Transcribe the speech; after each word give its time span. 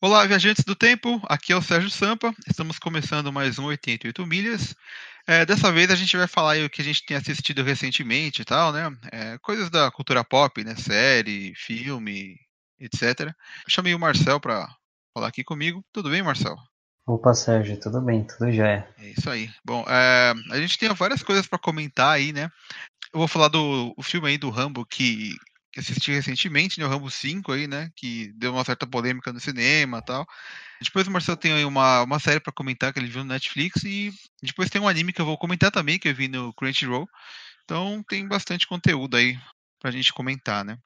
Olá, 0.00 0.24
viajantes 0.24 0.64
do 0.64 0.76
tempo, 0.76 1.20
aqui 1.24 1.52
é 1.52 1.56
o 1.56 1.60
Sérgio 1.60 1.90
Sampa, 1.90 2.32
estamos 2.48 2.78
começando 2.78 3.32
mais 3.32 3.58
um 3.58 3.64
88 3.64 4.24
milhas. 4.24 4.72
É, 5.26 5.44
dessa 5.44 5.72
vez 5.72 5.90
a 5.90 5.96
gente 5.96 6.16
vai 6.16 6.28
falar 6.28 6.52
aí 6.52 6.64
o 6.64 6.70
que 6.70 6.80
a 6.80 6.84
gente 6.84 7.04
tem 7.04 7.16
assistido 7.16 7.64
recentemente 7.64 8.42
e 8.42 8.44
tal, 8.44 8.72
né? 8.72 8.96
É, 9.10 9.38
coisas 9.38 9.68
da 9.70 9.90
cultura 9.90 10.22
pop, 10.22 10.62
né? 10.62 10.76
Série, 10.76 11.52
filme, 11.56 12.38
etc. 12.78 13.22
Eu 13.22 13.34
chamei 13.66 13.92
o 13.92 13.98
Marcel 13.98 14.38
para 14.38 14.72
falar 15.12 15.26
aqui 15.26 15.42
comigo. 15.42 15.84
Tudo 15.92 16.10
bem, 16.10 16.22
Marcel? 16.22 16.56
Opa, 17.04 17.34
Sérgio, 17.34 17.80
tudo 17.80 18.00
bem, 18.00 18.22
tudo 18.22 18.52
já 18.52 18.68
é. 18.68 18.88
É 18.98 19.10
isso 19.10 19.28
aí. 19.28 19.50
Bom, 19.64 19.84
é, 19.88 20.32
a 20.52 20.60
gente 20.60 20.78
tem 20.78 20.88
várias 20.94 21.24
coisas 21.24 21.48
para 21.48 21.58
comentar 21.58 22.14
aí, 22.14 22.32
né? 22.32 22.48
Eu 23.12 23.18
vou 23.18 23.26
falar 23.26 23.48
do 23.48 23.96
filme 24.00 24.28
aí 24.28 24.38
do 24.38 24.48
Rambo 24.48 24.86
que 24.86 25.34
que 25.72 25.80
assisti 25.80 26.12
recentemente, 26.12 26.80
né, 26.80 26.86
o 26.86 26.88
Rambo 26.88 27.10
5 27.10 27.52
aí, 27.52 27.66
né, 27.66 27.90
que 27.94 28.32
deu 28.34 28.52
uma 28.52 28.64
certa 28.64 28.86
polêmica 28.86 29.32
no 29.32 29.40
cinema 29.40 30.02
tal. 30.02 30.26
Depois 30.80 31.06
o 31.06 31.10
Marcelo 31.10 31.36
tem 31.36 31.52
aí 31.52 31.64
uma, 31.64 32.02
uma 32.02 32.18
série 32.18 32.40
para 32.40 32.52
comentar 32.52 32.92
que 32.92 32.98
ele 32.98 33.08
viu 33.08 33.24
no 33.24 33.30
Netflix 33.30 33.82
e 33.84 34.12
depois 34.42 34.70
tem 34.70 34.80
um 34.80 34.88
anime 34.88 35.12
que 35.12 35.20
eu 35.20 35.26
vou 35.26 35.38
comentar 35.38 35.70
também, 35.70 35.98
que 35.98 36.08
eu 36.08 36.14
vi 36.14 36.28
no 36.28 36.52
Crunchyroll. 36.54 37.08
Então 37.64 38.02
tem 38.08 38.26
bastante 38.26 38.66
conteúdo 38.66 39.16
aí 39.16 39.38
pra 39.80 39.90
gente 39.90 40.12
comentar, 40.12 40.64
né. 40.64 40.78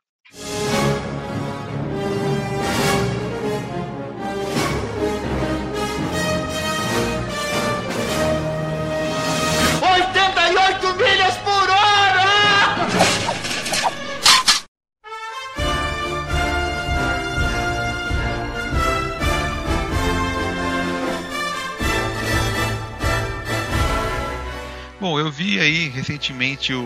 Bom, 25.02 25.18
eu 25.18 25.32
vi 25.32 25.58
aí 25.58 25.88
recentemente 25.88 26.72
o, 26.72 26.84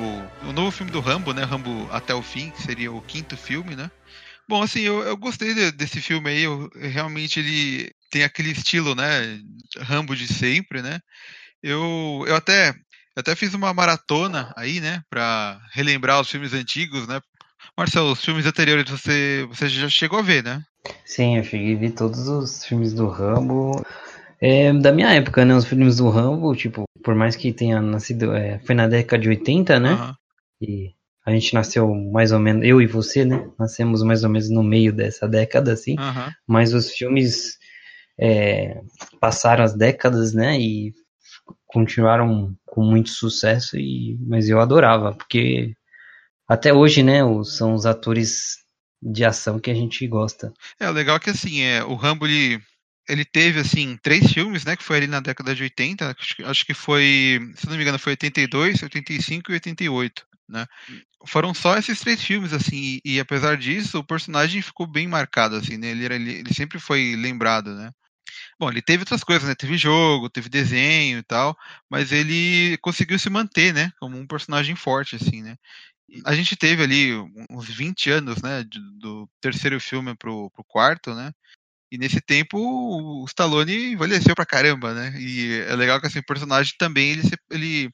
o 0.48 0.50
novo 0.50 0.70
filme 0.70 0.90
do 0.90 1.00
Rambo, 1.00 1.34
né? 1.34 1.44
Rambo 1.44 1.86
Até 1.92 2.14
o 2.14 2.22
Fim, 2.22 2.48
que 2.48 2.62
seria 2.62 2.90
o 2.90 3.02
quinto 3.02 3.36
filme, 3.36 3.76
né? 3.76 3.90
Bom, 4.48 4.62
assim, 4.62 4.80
eu, 4.80 5.02
eu 5.02 5.14
gostei 5.18 5.52
de, 5.52 5.70
desse 5.70 6.00
filme 6.00 6.30
aí. 6.30 6.44
Eu, 6.44 6.70
realmente 6.80 7.40
ele 7.40 7.92
tem 8.10 8.24
aquele 8.24 8.52
estilo, 8.52 8.94
né? 8.94 9.38
Rambo 9.80 10.16
de 10.16 10.26
sempre, 10.26 10.80
né? 10.80 10.98
Eu, 11.62 12.24
eu 12.26 12.34
até, 12.34 12.70
eu 12.70 13.20
até 13.20 13.36
fiz 13.36 13.52
uma 13.52 13.74
maratona 13.74 14.50
aí, 14.56 14.80
né? 14.80 15.02
Pra 15.10 15.60
relembrar 15.74 16.18
os 16.18 16.30
filmes 16.30 16.54
antigos, 16.54 17.06
né? 17.06 17.20
Marcelo, 17.76 18.12
os 18.12 18.24
filmes 18.24 18.46
anteriores 18.46 18.88
você, 18.88 19.46
você 19.50 19.68
já 19.68 19.90
chegou 19.90 20.20
a 20.20 20.22
ver, 20.22 20.42
né? 20.42 20.62
Sim, 21.04 21.36
eu 21.36 21.44
cheguei 21.44 21.76
a 21.76 21.78
ver 21.78 21.90
todos 21.90 22.28
os 22.28 22.64
filmes 22.64 22.94
do 22.94 23.08
Rambo. 23.08 23.84
É, 24.40 24.72
da 24.72 24.92
minha 24.92 25.12
época, 25.12 25.44
né? 25.44 25.54
Os 25.54 25.64
filmes 25.64 25.96
do 25.96 26.08
Rambo, 26.08 26.54
tipo, 26.54 26.84
por 27.02 27.14
mais 27.14 27.36
que 27.36 27.52
tenha 27.52 27.80
nascido, 27.80 28.34
é, 28.34 28.58
foi 28.60 28.74
na 28.74 28.86
década 28.86 29.22
de 29.22 29.28
80, 29.28 29.80
né? 29.80 29.92
Uhum. 29.92 30.14
E 30.60 30.94
a 31.24 31.30
gente 31.30 31.54
nasceu 31.54 31.92
mais 31.94 32.32
ou 32.32 32.38
menos, 32.38 32.64
eu 32.64 32.80
e 32.80 32.86
você, 32.86 33.24
né? 33.24 33.48
Nascemos 33.58 34.02
mais 34.02 34.24
ou 34.24 34.30
menos 34.30 34.50
no 34.50 34.62
meio 34.62 34.92
dessa 34.92 35.26
década, 35.26 35.72
assim. 35.72 35.98
Uhum. 35.98 36.32
Mas 36.46 36.74
os 36.74 36.90
filmes 36.90 37.58
é, 38.18 38.80
passaram 39.20 39.64
as 39.64 39.74
décadas, 39.74 40.32
né? 40.32 40.58
E 40.60 40.92
continuaram 41.66 42.54
com 42.64 42.82
muito 42.82 43.10
sucesso. 43.10 43.76
E, 43.76 44.18
mas 44.26 44.48
eu 44.48 44.60
adorava, 44.60 45.14
porque 45.14 45.74
até 46.46 46.72
hoje, 46.72 47.02
né? 47.02 47.20
São 47.44 47.74
os 47.74 47.86
atores 47.86 48.58
de 49.02 49.24
ação 49.24 49.58
que 49.58 49.70
a 49.70 49.74
gente 49.74 50.06
gosta. 50.06 50.52
É, 50.78 50.88
o 50.88 50.92
legal 50.92 51.16
é 51.16 51.20
que 51.20 51.30
assim, 51.30 51.60
é, 51.60 51.84
o 51.84 51.94
Rambo 51.94 52.26
ele 52.26 52.60
ele 53.08 53.24
teve, 53.24 53.60
assim, 53.60 53.96
três 54.02 54.32
filmes, 54.32 54.64
né? 54.64 54.76
Que 54.76 54.82
foi 54.82 54.96
ali 54.98 55.06
na 55.06 55.20
década 55.20 55.54
de 55.54 55.62
80. 55.62 56.16
Acho 56.44 56.66
que 56.66 56.74
foi, 56.74 57.40
se 57.56 57.66
não 57.66 57.76
me 57.76 57.82
engano, 57.82 57.98
foi 57.98 58.12
82, 58.12 58.82
85 58.82 59.50
e 59.50 59.54
88, 59.54 60.26
né? 60.48 60.66
Foram 61.26 61.54
só 61.54 61.76
esses 61.76 62.00
três 62.00 62.22
filmes, 62.22 62.52
assim. 62.52 63.00
E, 63.04 63.16
e 63.16 63.20
apesar 63.20 63.56
disso, 63.56 63.98
o 63.98 64.04
personagem 64.04 64.62
ficou 64.62 64.86
bem 64.86 65.06
marcado, 65.06 65.56
assim, 65.56 65.76
né? 65.76 65.88
Ele, 65.88 66.04
era, 66.04 66.14
ele, 66.14 66.32
ele 66.32 66.54
sempre 66.54 66.78
foi 66.78 67.14
lembrado, 67.16 67.74
né? 67.74 67.90
Bom, 68.58 68.70
ele 68.70 68.82
teve 68.82 69.02
outras 69.02 69.22
coisas, 69.22 69.48
né? 69.48 69.54
Teve 69.54 69.76
jogo, 69.76 70.30
teve 70.30 70.48
desenho 70.48 71.18
e 71.18 71.22
tal, 71.22 71.56
mas 71.90 72.12
ele 72.12 72.76
conseguiu 72.78 73.18
se 73.18 73.30
manter, 73.30 73.72
né? 73.72 73.92
Como 74.00 74.16
um 74.18 74.26
personagem 74.26 74.74
forte, 74.74 75.16
assim, 75.16 75.42
né? 75.42 75.56
A 76.24 76.34
gente 76.34 76.56
teve 76.56 76.82
ali 76.82 77.12
uns 77.50 77.68
20 77.68 78.10
anos, 78.10 78.40
né? 78.42 78.64
Do 78.98 79.28
terceiro 79.40 79.80
filme 79.80 80.14
pro, 80.16 80.50
pro 80.50 80.64
quarto, 80.64 81.14
né? 81.14 81.32
E 81.96 81.98
nesse 81.98 82.20
tempo 82.20 82.58
o 82.58 83.24
Stallone 83.24 83.92
envelheceu 83.92 84.34
pra 84.34 84.44
caramba, 84.44 84.92
né? 84.92 85.14
E 85.18 85.64
é 85.66 85.74
legal 85.74 85.98
que 85.98 86.06
assim, 86.06 86.18
o 86.18 86.26
personagem 86.26 86.74
também 86.78 87.12
ele, 87.12 87.22
ele, 87.50 87.90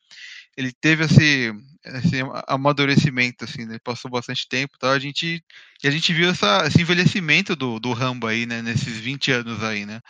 ele 0.56 0.72
teve 0.72 1.04
esse, 1.04 1.52
esse 1.84 2.16
amadurecimento, 2.48 3.44
assim, 3.44 3.64
né? 3.64 3.78
Passou 3.84 4.10
bastante 4.10 4.48
tempo 4.48 4.76
tal. 4.76 4.90
A 4.90 4.98
gente, 4.98 5.40
e 5.84 5.86
a 5.86 5.90
gente 5.90 6.12
viu 6.12 6.30
essa, 6.30 6.66
esse 6.66 6.82
envelhecimento 6.82 7.54
do, 7.54 7.78
do 7.78 7.92
Rambo 7.92 8.26
aí, 8.26 8.44
né? 8.44 8.60
Nesses 8.60 8.98
20 8.98 9.30
anos 9.30 9.62
aí, 9.62 9.86
né? 9.86 10.00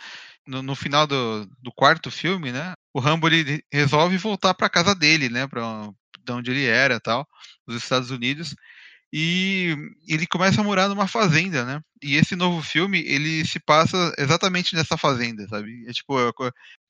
No, 0.47 0.63
no 0.63 0.75
final 0.75 1.05
do, 1.05 1.45
do 1.61 1.71
quarto 1.71 2.09
filme, 2.09 2.51
né? 2.51 2.73
O 2.91 2.99
Rambo 2.99 3.27
ele 3.27 3.63
resolve 3.71 4.17
voltar 4.17 4.55
para 4.55 4.69
casa 4.69 4.95
dele, 4.95 5.29
né? 5.29 5.45
Pra, 5.47 5.87
de 6.25 6.31
onde 6.31 6.49
ele 6.49 6.65
era 6.65 6.99
tal, 6.99 7.27
nos 7.67 7.77
Estados 7.77 8.09
Unidos. 8.09 8.55
E 9.15 9.77
ele 10.07 10.25
começa 10.25 10.59
a 10.59 10.63
morar 10.63 10.89
numa 10.89 11.07
fazenda, 11.07 11.63
né? 11.63 11.79
E 12.01 12.15
esse 12.15 12.35
novo 12.35 12.63
filme, 12.63 12.99
ele 13.01 13.45
se 13.45 13.59
passa 13.59 14.11
exatamente 14.17 14.75
nessa 14.75 14.97
fazenda, 14.97 15.47
sabe? 15.47 15.85
É 15.87 15.93
tipo, 15.93 16.19
é 16.19 16.31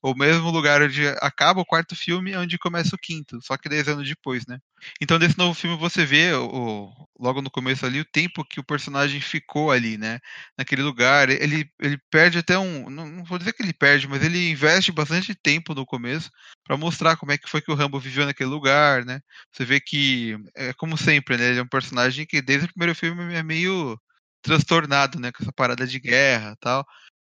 o 0.01 0.15
mesmo 0.15 0.49
lugar 0.49 0.81
onde 0.81 1.05
acaba 1.19 1.59
o 1.59 1.65
quarto 1.65 1.97
filme, 1.97 2.33
onde 2.37 2.57
começa 2.57 2.95
o 2.95 2.99
quinto, 2.99 3.39
só 3.41 3.57
que 3.57 3.67
10 3.67 3.89
anos 3.89 4.07
depois, 4.07 4.47
né? 4.47 4.57
Então, 5.01 5.19
nesse 5.19 5.37
novo 5.37 5.53
filme, 5.53 5.77
você 5.77 6.05
vê 6.05 6.33
o, 6.33 6.91
logo 7.19 7.41
no 7.41 7.51
começo 7.51 7.85
ali 7.85 7.99
o 7.99 8.05
tempo 8.05 8.45
que 8.45 8.59
o 8.59 8.63
personagem 8.63 9.21
ficou 9.21 9.71
ali, 9.71 9.97
né? 9.97 10.19
Naquele 10.57 10.81
lugar. 10.81 11.29
Ele, 11.29 11.69
ele 11.79 11.97
perde 12.09 12.37
até 12.37 12.57
um. 12.57 12.89
Não, 12.89 13.07
não 13.07 13.23
vou 13.23 13.37
dizer 13.37 13.53
que 13.53 13.63
ele 13.63 13.73
perde, 13.73 14.07
mas 14.07 14.23
ele 14.23 14.49
investe 14.49 14.91
bastante 14.91 15.35
tempo 15.35 15.73
no 15.73 15.85
começo 15.85 16.29
para 16.63 16.77
mostrar 16.77 17.17
como 17.17 17.31
é 17.31 17.37
que 17.37 17.49
foi 17.49 17.61
que 17.61 17.71
o 17.71 17.75
Rambo 17.75 17.99
viveu 17.99 18.25
naquele 18.25 18.49
lugar, 18.49 19.05
né? 19.05 19.19
Você 19.51 19.65
vê 19.65 19.79
que, 19.79 20.37
é 20.55 20.73
como 20.73 20.97
sempre, 20.97 21.37
né? 21.37 21.49
Ele 21.49 21.59
é 21.59 21.63
um 21.63 21.67
personagem 21.67 22.25
que 22.25 22.41
desde 22.41 22.65
o 22.65 22.69
primeiro 22.69 22.95
filme 22.95 23.33
é 23.33 23.43
meio 23.43 23.99
transtornado, 24.41 25.19
né, 25.19 25.31
com 25.31 25.41
essa 25.41 25.53
parada 25.53 25.87
de 25.87 25.99
guerra 25.99 26.55
tal. 26.59 26.85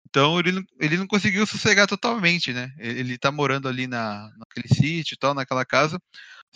Então 0.09 0.39
ele, 0.39 0.63
ele 0.81 0.97
não 0.97 1.07
conseguiu 1.07 1.45
sossegar 1.45 1.89
totalmente, 1.89 2.53
né? 2.53 2.73
Ele 2.79 3.19
tá 3.19 3.33
morando 3.33 3.69
ali 3.69 3.87
na, 3.87 4.31
naquele 4.39 4.69
sítio 4.69 5.17
tal, 5.19 5.35
naquela 5.35 5.65
casa. 5.65 6.01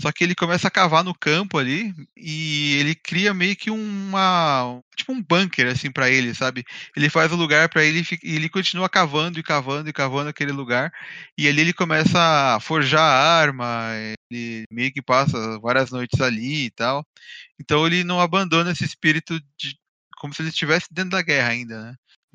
Só 0.00 0.12
que 0.12 0.22
ele 0.22 0.34
começa 0.34 0.68
a 0.68 0.70
cavar 0.70 1.02
no 1.02 1.12
campo 1.12 1.58
ali 1.58 1.92
e 2.16 2.76
ele 2.76 2.94
cria 2.94 3.34
meio 3.34 3.56
que 3.56 3.70
uma. 3.70 4.80
Tipo 4.96 5.12
um 5.12 5.22
bunker, 5.22 5.66
assim, 5.66 5.90
para 5.90 6.08
ele, 6.08 6.34
sabe? 6.34 6.64
Ele 6.96 7.10
faz 7.10 7.32
o 7.32 7.36
lugar 7.36 7.68
para 7.68 7.84
ele 7.84 8.04
e 8.22 8.36
ele 8.36 8.48
continua 8.48 8.88
cavando 8.88 9.38
e 9.40 9.42
cavando 9.42 9.88
e 9.88 9.92
cavando 9.92 10.28
aquele 10.28 10.52
lugar. 10.52 10.92
E 11.36 11.48
ali 11.48 11.62
ele 11.62 11.72
começa 11.72 12.18
a 12.56 12.60
forjar 12.60 13.00
a 13.02 13.40
arma, 13.40 13.90
ele 14.30 14.64
meio 14.70 14.92
que 14.92 15.02
passa 15.02 15.58
várias 15.60 15.90
noites 15.90 16.20
ali 16.20 16.66
e 16.66 16.70
tal. 16.70 17.04
Então 17.60 17.86
ele 17.86 18.04
não 18.04 18.20
abandona 18.20 18.70
esse 18.70 18.84
espírito 18.84 19.40
de, 19.58 19.76
como 20.18 20.32
se 20.32 20.42
ele 20.42 20.50
estivesse 20.50 20.86
dentro 20.92 21.10
da 21.10 21.22
guerra 21.22 21.48
ainda, 21.50 21.82
né? 21.82 21.94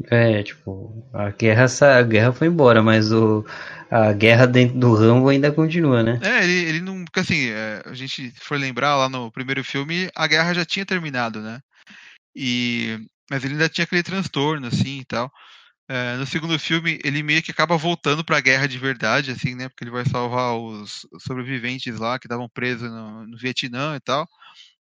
É, 0.09 0.41
tipo, 0.43 1.07
a 1.13 1.29
guerra, 1.29 1.65
a 1.65 2.01
guerra 2.01 2.33
foi 2.33 2.47
embora, 2.47 2.81
mas 2.81 3.11
o, 3.11 3.45
a 3.89 4.11
guerra 4.11 4.47
dentro 4.47 4.77
do 4.79 4.95
Rambo 4.95 5.29
ainda 5.29 5.51
continua, 5.51 6.01
né? 6.01 6.19
É, 6.21 6.43
ele, 6.43 6.69
ele 6.69 6.81
não. 6.81 7.05
Porque 7.05 7.19
assim, 7.19 7.49
é, 7.49 7.83
a 7.85 7.93
gente 7.93 8.31
for 8.39 8.57
lembrar 8.57 8.95
lá 8.95 9.07
no 9.07 9.31
primeiro 9.31 9.63
filme, 9.63 10.09
a 10.15 10.25
guerra 10.27 10.53
já 10.53 10.65
tinha 10.65 10.85
terminado, 10.85 11.41
né? 11.41 11.59
E, 12.35 12.97
mas 13.29 13.43
ele 13.43 13.53
ainda 13.53 13.69
tinha 13.69 13.85
aquele 13.85 14.03
transtorno, 14.03 14.67
assim 14.67 14.99
e 14.99 15.05
tal. 15.05 15.31
É, 15.87 16.15
no 16.15 16.25
segundo 16.25 16.57
filme, 16.57 16.99
ele 17.03 17.21
meio 17.21 17.43
que 17.43 17.51
acaba 17.51 17.77
voltando 17.77 18.23
para 18.23 18.37
a 18.37 18.41
guerra 18.41 18.67
de 18.67 18.79
verdade, 18.79 19.31
assim, 19.31 19.53
né? 19.53 19.69
Porque 19.69 19.83
ele 19.83 19.91
vai 19.91 20.05
salvar 20.05 20.55
os 20.55 21.05
sobreviventes 21.19 21.99
lá 21.99 22.17
que 22.17 22.25
estavam 22.25 22.49
presos 22.49 22.89
no, 22.89 23.27
no 23.27 23.37
Vietnã 23.37 23.95
e 23.95 23.99
tal. 23.99 24.27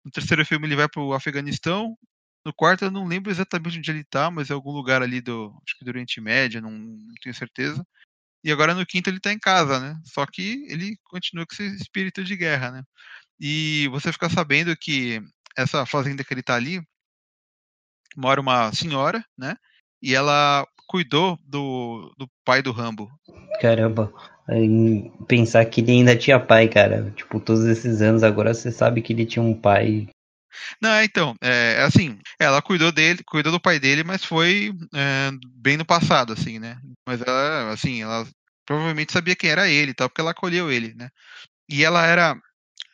No 0.04 0.10
terceiro 0.10 0.44
filme, 0.46 0.66
ele 0.66 0.76
vai 0.76 0.88
para 0.88 1.02
o 1.02 1.12
Afeganistão 1.12 1.96
no 2.44 2.52
quarto 2.52 2.84
eu 2.84 2.90
não 2.90 3.06
lembro 3.06 3.30
exatamente 3.30 3.78
onde 3.78 3.90
ele 3.90 4.04
tá, 4.04 4.30
mas 4.30 4.50
é 4.50 4.52
algum 4.52 4.72
lugar 4.72 5.02
ali 5.02 5.20
do. 5.20 5.52
Acho 5.64 5.78
que 5.78 5.84
do 5.84 5.88
Oriente 5.88 6.20
Médio, 6.20 6.60
não, 6.60 6.70
não 6.70 7.14
tenho 7.22 7.34
certeza. 7.34 7.84
E 8.44 8.50
agora 8.50 8.74
no 8.74 8.84
quinto 8.84 9.08
ele 9.08 9.20
tá 9.20 9.32
em 9.32 9.38
casa, 9.38 9.78
né? 9.78 10.00
Só 10.04 10.26
que 10.26 10.66
ele 10.68 10.96
continua 11.04 11.46
com 11.46 11.54
esse 11.54 11.76
espírito 11.76 12.24
de 12.24 12.36
guerra, 12.36 12.72
né? 12.72 12.82
E 13.40 13.88
você 13.88 14.12
fica 14.12 14.28
sabendo 14.28 14.76
que 14.76 15.20
essa 15.56 15.86
fazenda 15.86 16.24
que 16.24 16.34
ele 16.34 16.42
tá 16.42 16.54
ali 16.54 16.80
mora 18.16 18.40
uma 18.40 18.72
senhora, 18.72 19.24
né? 19.38 19.56
E 20.02 20.14
ela 20.14 20.66
cuidou 20.88 21.38
do, 21.44 22.12
do 22.18 22.28
pai 22.44 22.60
do 22.60 22.72
Rambo. 22.72 23.08
Caramba, 23.60 24.12
pensar 25.28 25.64
que 25.66 25.80
ele 25.80 25.92
ainda 25.92 26.16
tinha 26.16 26.40
pai, 26.40 26.68
cara. 26.68 27.12
Tipo, 27.12 27.38
todos 27.40 27.64
esses 27.64 28.02
anos 28.02 28.22
agora 28.22 28.52
você 28.52 28.72
sabe 28.72 29.00
que 29.00 29.12
ele 29.12 29.24
tinha 29.24 29.42
um 29.42 29.54
pai 29.54 30.08
Não, 30.80 31.02
então, 31.02 31.34
é, 31.40 31.82
assim, 31.82 32.18
ela 32.38 32.62
cuidou 32.62 32.92
dele, 32.92 33.22
cuidou 33.26 33.52
do 33.52 33.60
pai 33.60 33.78
dele, 33.78 34.04
mas 34.04 34.24
foi 34.24 34.72
é, 34.94 35.30
bem 35.56 35.76
no 35.76 35.84
passado, 35.84 36.32
assim, 36.32 36.58
né? 36.58 36.78
Mas 37.06 37.20
ela, 37.20 37.72
assim, 37.72 38.02
ela 38.02 38.26
provavelmente 38.66 39.12
sabia 39.12 39.36
quem 39.36 39.50
era 39.50 39.68
ele, 39.68 39.94
tal, 39.94 40.08
porque 40.08 40.20
ela 40.20 40.32
acolheu 40.32 40.70
ele, 40.70 40.94
né? 40.94 41.08
E 41.68 41.84
ela 41.84 42.06
era 42.06 42.36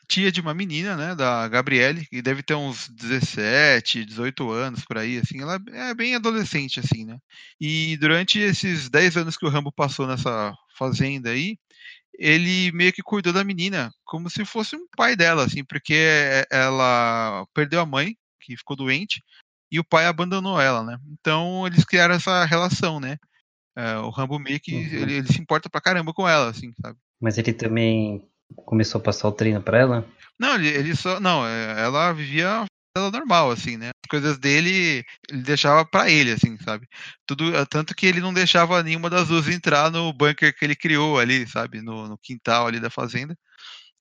tia 0.08 0.32
de 0.32 0.40
uma 0.40 0.54
menina, 0.54 0.96
né, 0.96 1.14
da 1.14 1.46
Gabriele, 1.48 2.06
que 2.06 2.22
deve 2.22 2.42
ter 2.42 2.54
uns 2.54 2.88
17, 2.88 4.04
18 4.04 4.50
anos 4.50 4.84
por 4.84 4.96
aí, 4.98 5.18
assim, 5.18 5.42
ela 5.42 5.58
é 5.72 5.94
bem 5.94 6.14
adolescente, 6.14 6.80
assim, 6.80 7.04
né? 7.04 7.18
E 7.60 7.96
durante 7.98 8.38
esses 8.38 8.88
10 8.88 9.16
anos 9.18 9.36
que 9.36 9.44
o 9.46 9.50
Rambo 9.50 9.70
passou 9.70 10.06
nessa 10.06 10.54
fazenda 10.78 11.30
aí, 11.30 11.58
ele 12.18 12.72
meio 12.72 12.92
que 12.92 13.02
cuidou 13.02 13.32
da 13.32 13.44
menina 13.44 13.92
como 14.04 14.28
se 14.28 14.44
fosse 14.44 14.74
um 14.74 14.86
pai 14.96 15.14
dela, 15.14 15.44
assim, 15.44 15.64
porque 15.64 15.94
ela 16.50 17.46
perdeu 17.54 17.80
a 17.80 17.86
mãe, 17.86 18.16
que 18.40 18.56
ficou 18.56 18.76
doente, 18.76 19.22
e 19.70 19.78
o 19.78 19.84
pai 19.84 20.06
abandonou 20.06 20.60
ela, 20.60 20.82
né? 20.82 20.98
Então 21.12 21.66
eles 21.66 21.84
criaram 21.84 22.14
essa 22.14 22.44
relação, 22.44 22.98
né? 22.98 23.16
É, 23.76 23.96
o 23.98 24.10
Rambo 24.10 24.38
meio 24.38 24.58
que 24.58 24.74
uhum. 24.74 24.80
ele, 24.80 25.12
ele, 25.14 25.32
se 25.32 25.40
importa 25.40 25.70
pra 25.70 25.80
caramba 25.80 26.12
com 26.12 26.28
ela, 26.28 26.50
assim, 26.50 26.72
sabe? 26.82 26.98
Mas 27.20 27.38
ele 27.38 27.52
também 27.52 28.28
começou 28.56 29.00
a 29.00 29.04
passar 29.04 29.28
o 29.28 29.32
treino 29.32 29.62
pra 29.62 29.78
ela? 29.78 30.08
Não, 30.38 30.54
ele, 30.56 30.68
ele 30.68 30.96
só. 30.96 31.20
Não, 31.20 31.46
é, 31.46 31.82
ela 31.82 32.12
vivia 32.12 32.64
normal, 33.10 33.50
assim, 33.50 33.76
né? 33.76 33.88
As 33.88 34.08
coisas 34.10 34.38
dele, 34.38 35.04
ele 35.28 35.42
deixava 35.42 35.84
para 35.84 36.10
ele, 36.10 36.32
assim, 36.32 36.56
sabe? 36.58 36.86
Tudo, 37.26 37.54
eh, 37.54 37.64
tanto 37.66 37.94
que 37.94 38.06
ele 38.06 38.20
não 38.20 38.32
deixava 38.32 38.82
nenhuma 38.82 39.10
das 39.10 39.28
duas 39.28 39.48
entrar 39.48 39.90
no 39.90 40.12
bunker 40.12 40.54
que 40.56 40.64
ele 40.64 40.76
criou 40.76 41.18
ali, 41.18 41.46
sabe? 41.48 41.80
No, 41.82 42.08
no 42.08 42.18
quintal 42.18 42.66
ali 42.66 42.80
da 42.80 42.90
fazenda. 42.90 43.36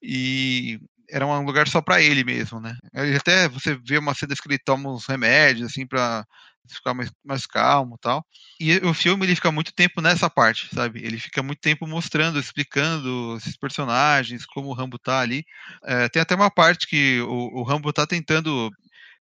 E 0.02 0.78
era 1.10 1.26
um 1.26 1.44
lugar 1.44 1.68
só 1.68 1.80
para 1.80 2.02
ele 2.02 2.24
mesmo, 2.24 2.60
né? 2.60 2.76
Ele 2.94 3.16
até 3.16 3.48
você 3.48 3.78
vê 3.86 3.98
uma 3.98 4.14
cena 4.14 4.34
que 4.34 4.48
ele 4.48 4.58
toma 4.58 4.92
uns 4.92 5.06
remédios 5.06 5.70
assim 5.70 5.86
para 5.86 6.24
ficar 6.68 6.94
mais, 6.94 7.10
mais 7.24 7.46
calmo, 7.46 7.98
tal. 8.00 8.24
E 8.60 8.76
o 8.78 8.92
filme 8.92 9.24
ele 9.24 9.34
fica 9.34 9.50
muito 9.50 9.72
tempo 9.72 10.00
nessa 10.00 10.28
parte, 10.28 10.68
sabe? 10.74 11.00
Ele 11.04 11.18
fica 11.18 11.42
muito 11.42 11.60
tempo 11.60 11.86
mostrando, 11.86 12.38
explicando 12.38 13.36
esses 13.38 13.56
personagens, 13.56 14.44
como 14.46 14.68
o 14.68 14.74
Rambo 14.74 14.98
tá 14.98 15.20
ali. 15.20 15.44
É, 15.84 16.08
tem 16.08 16.20
até 16.20 16.34
uma 16.34 16.50
parte 16.50 16.86
que 16.86 17.20
o, 17.22 17.60
o 17.60 17.62
Rambo 17.62 17.92
tá 17.92 18.06
tentando 18.06 18.70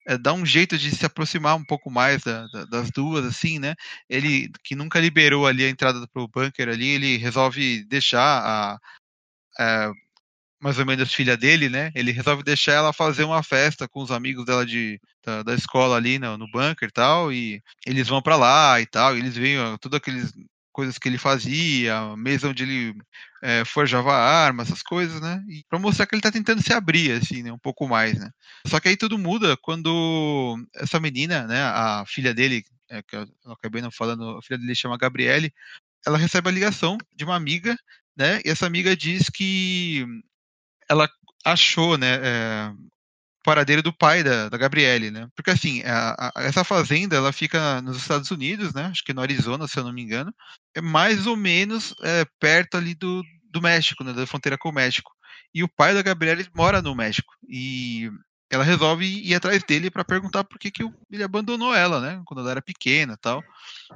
é, 0.06 0.19
dar 0.19 0.32
um 0.32 0.47
jeito 0.47 0.79
de 0.79 0.91
se 0.91 1.05
aproximar 1.06 1.56
um 1.56 1.64
pouco 1.64 1.91
mais 1.91 2.23
da, 2.23 2.47
da, 2.49 2.64
das 2.64 2.91
duas, 2.91 3.25
assim, 3.25 3.58
né? 3.58 3.75
Ele 4.08 4.50
que 4.64 4.75
nunca 4.75 5.00
liberou 5.00 5.47
ali 5.47 5.64
a 5.64 5.69
entrada 5.69 6.06
pro 6.12 6.29
bunker 6.29 6.69
ali, 6.69 6.88
ele 6.88 7.17
resolve 7.17 7.85
deixar 7.85 8.20
a, 8.23 8.79
a 9.58 9.93
mais 10.61 10.79
ou 10.79 10.87
menos 10.87 11.12
filha 11.14 11.37
dele, 11.37 11.69
né? 11.69 11.91
Ele 11.94 12.12
resolve 12.12 12.43
deixar 12.43 12.73
ela 12.73 12.93
fazer 12.93 13.25
uma 13.25 13.43
festa 13.43 13.88
com 13.88 14.02
os 14.02 14.11
amigos 14.11 14.44
dela 14.44 14.67
de, 14.67 15.00
da, 15.25 15.43
da 15.43 15.55
escola 15.55 15.97
ali 15.97 16.19
no, 16.19 16.37
no 16.37 16.50
bunker 16.50 16.88
e 16.88 16.93
tal, 16.93 17.32
e 17.32 17.62
eles 17.87 18.08
vão 18.08 18.23
para 18.23 18.37
lá 18.37 18.81
e 18.81 18.87
tal, 18.87 19.17
e 19.17 19.20
eles 19.20 19.37
veem 19.37 19.58
tudo 19.79 19.97
aqueles 19.97 20.32
coisas 20.73 20.99
que 20.99 21.09
ele 21.09 21.19
fazia, 21.19 22.17
mesa 22.17 22.49
onde 22.49 22.63
ele 22.63 22.95
é, 23.43 23.65
forjava 23.65 24.15
armas, 24.15 24.69
essas 24.69 24.83
coisas, 24.83 25.21
né? 25.21 25.43
E 25.49 25.65
para 25.69 25.79
mostrar 25.79 26.07
que 26.07 26.15
ele 26.15 26.23
tá 26.23 26.31
tentando 26.31 26.63
se 26.63 26.73
abrir, 26.73 27.13
assim, 27.13 27.43
né? 27.43 27.53
Um 27.53 27.59
pouco 27.59 27.89
mais, 27.89 28.19
né? 28.19 28.31
Só 28.67 28.79
que 28.81 28.89
aí 28.89 28.97
tudo 28.97 29.19
muda 29.19 29.57
quando 29.57 30.57
essa 30.77 31.01
menina, 31.01 31.47
né? 31.47 31.63
A 31.63 32.05
filha 32.07 32.35
dele, 32.35 32.65
é, 32.89 33.03
que 33.03 33.17
eu 33.17 33.27
acabei 33.47 33.83
não 33.83 33.91
falando, 33.91 34.39
a 34.39 34.43
filha 34.43 34.59
dele 34.59 34.75
chama 34.75 34.99
Gabriele, 34.99 35.53
ela 36.07 36.19
recebe 36.19 36.49
a 36.49 36.53
ligação 36.53 36.99
de 37.15 37.25
uma 37.25 37.37
amiga, 37.37 37.77
né? 38.17 38.41
E 38.45 38.51
essa 38.51 38.67
amiga 38.67 38.97
diz 38.97 39.29
que 39.29 40.07
ela 40.89 41.09
achou, 41.45 41.97
né, 41.97 42.19
é, 42.23 42.73
paradeiro 43.43 43.83
do 43.83 43.93
pai 43.93 44.23
da, 44.23 44.49
da 44.49 44.59
Gabriele, 44.59 45.11
né? 45.11 45.29
Porque 45.35 45.51
assim, 45.51 45.83
a, 45.83 46.33
a, 46.37 46.43
essa 46.43 46.65
fazenda 46.65 47.17
ela 47.17 47.33
fica 47.33 47.81
nos 47.83 47.97
Estados 47.97 48.31
Unidos, 48.31 48.73
né? 48.75 48.87
Acho 48.87 49.05
que 49.05 49.15
no 49.15 49.23
Arizona, 49.23 49.67
se 49.67 49.79
eu 49.79 49.85
não 49.85 49.93
me 49.93 50.03
engano, 50.03 50.33
é 50.75 50.81
mais 50.81 51.27
ou 51.27 51.37
menos 51.37 51.95
é, 52.03 52.25
perto 52.39 52.77
ali 52.77 52.95
do, 52.95 53.23
do 53.51 53.63
México, 53.63 54.05
né? 54.05 54.13
Da 54.13 54.27
fronteira 54.27 54.59
com 54.59 54.69
o 54.69 54.75
México. 54.75 55.11
E 55.55 55.65
o 55.65 55.69
pai 55.69 55.95
da 55.95 56.03
Gabriele 56.03 56.47
mora 56.55 56.81
no 56.83 56.95
México 56.95 57.33
e 57.49 58.11
ela 58.50 58.64
resolve 58.64 59.06
ir 59.06 59.35
atrás 59.35 59.62
dele 59.62 59.91
para 59.91 60.05
perguntar 60.05 60.43
por 60.43 60.58
que, 60.58 60.73
que 60.73 60.82
ele 61.11 61.23
abandonou 61.23 61.73
ela, 61.73 62.00
né? 62.00 62.20
Quando 62.26 62.41
ela 62.41 62.50
era 62.50 62.61
pequena, 62.62 63.17
tal. 63.17 63.43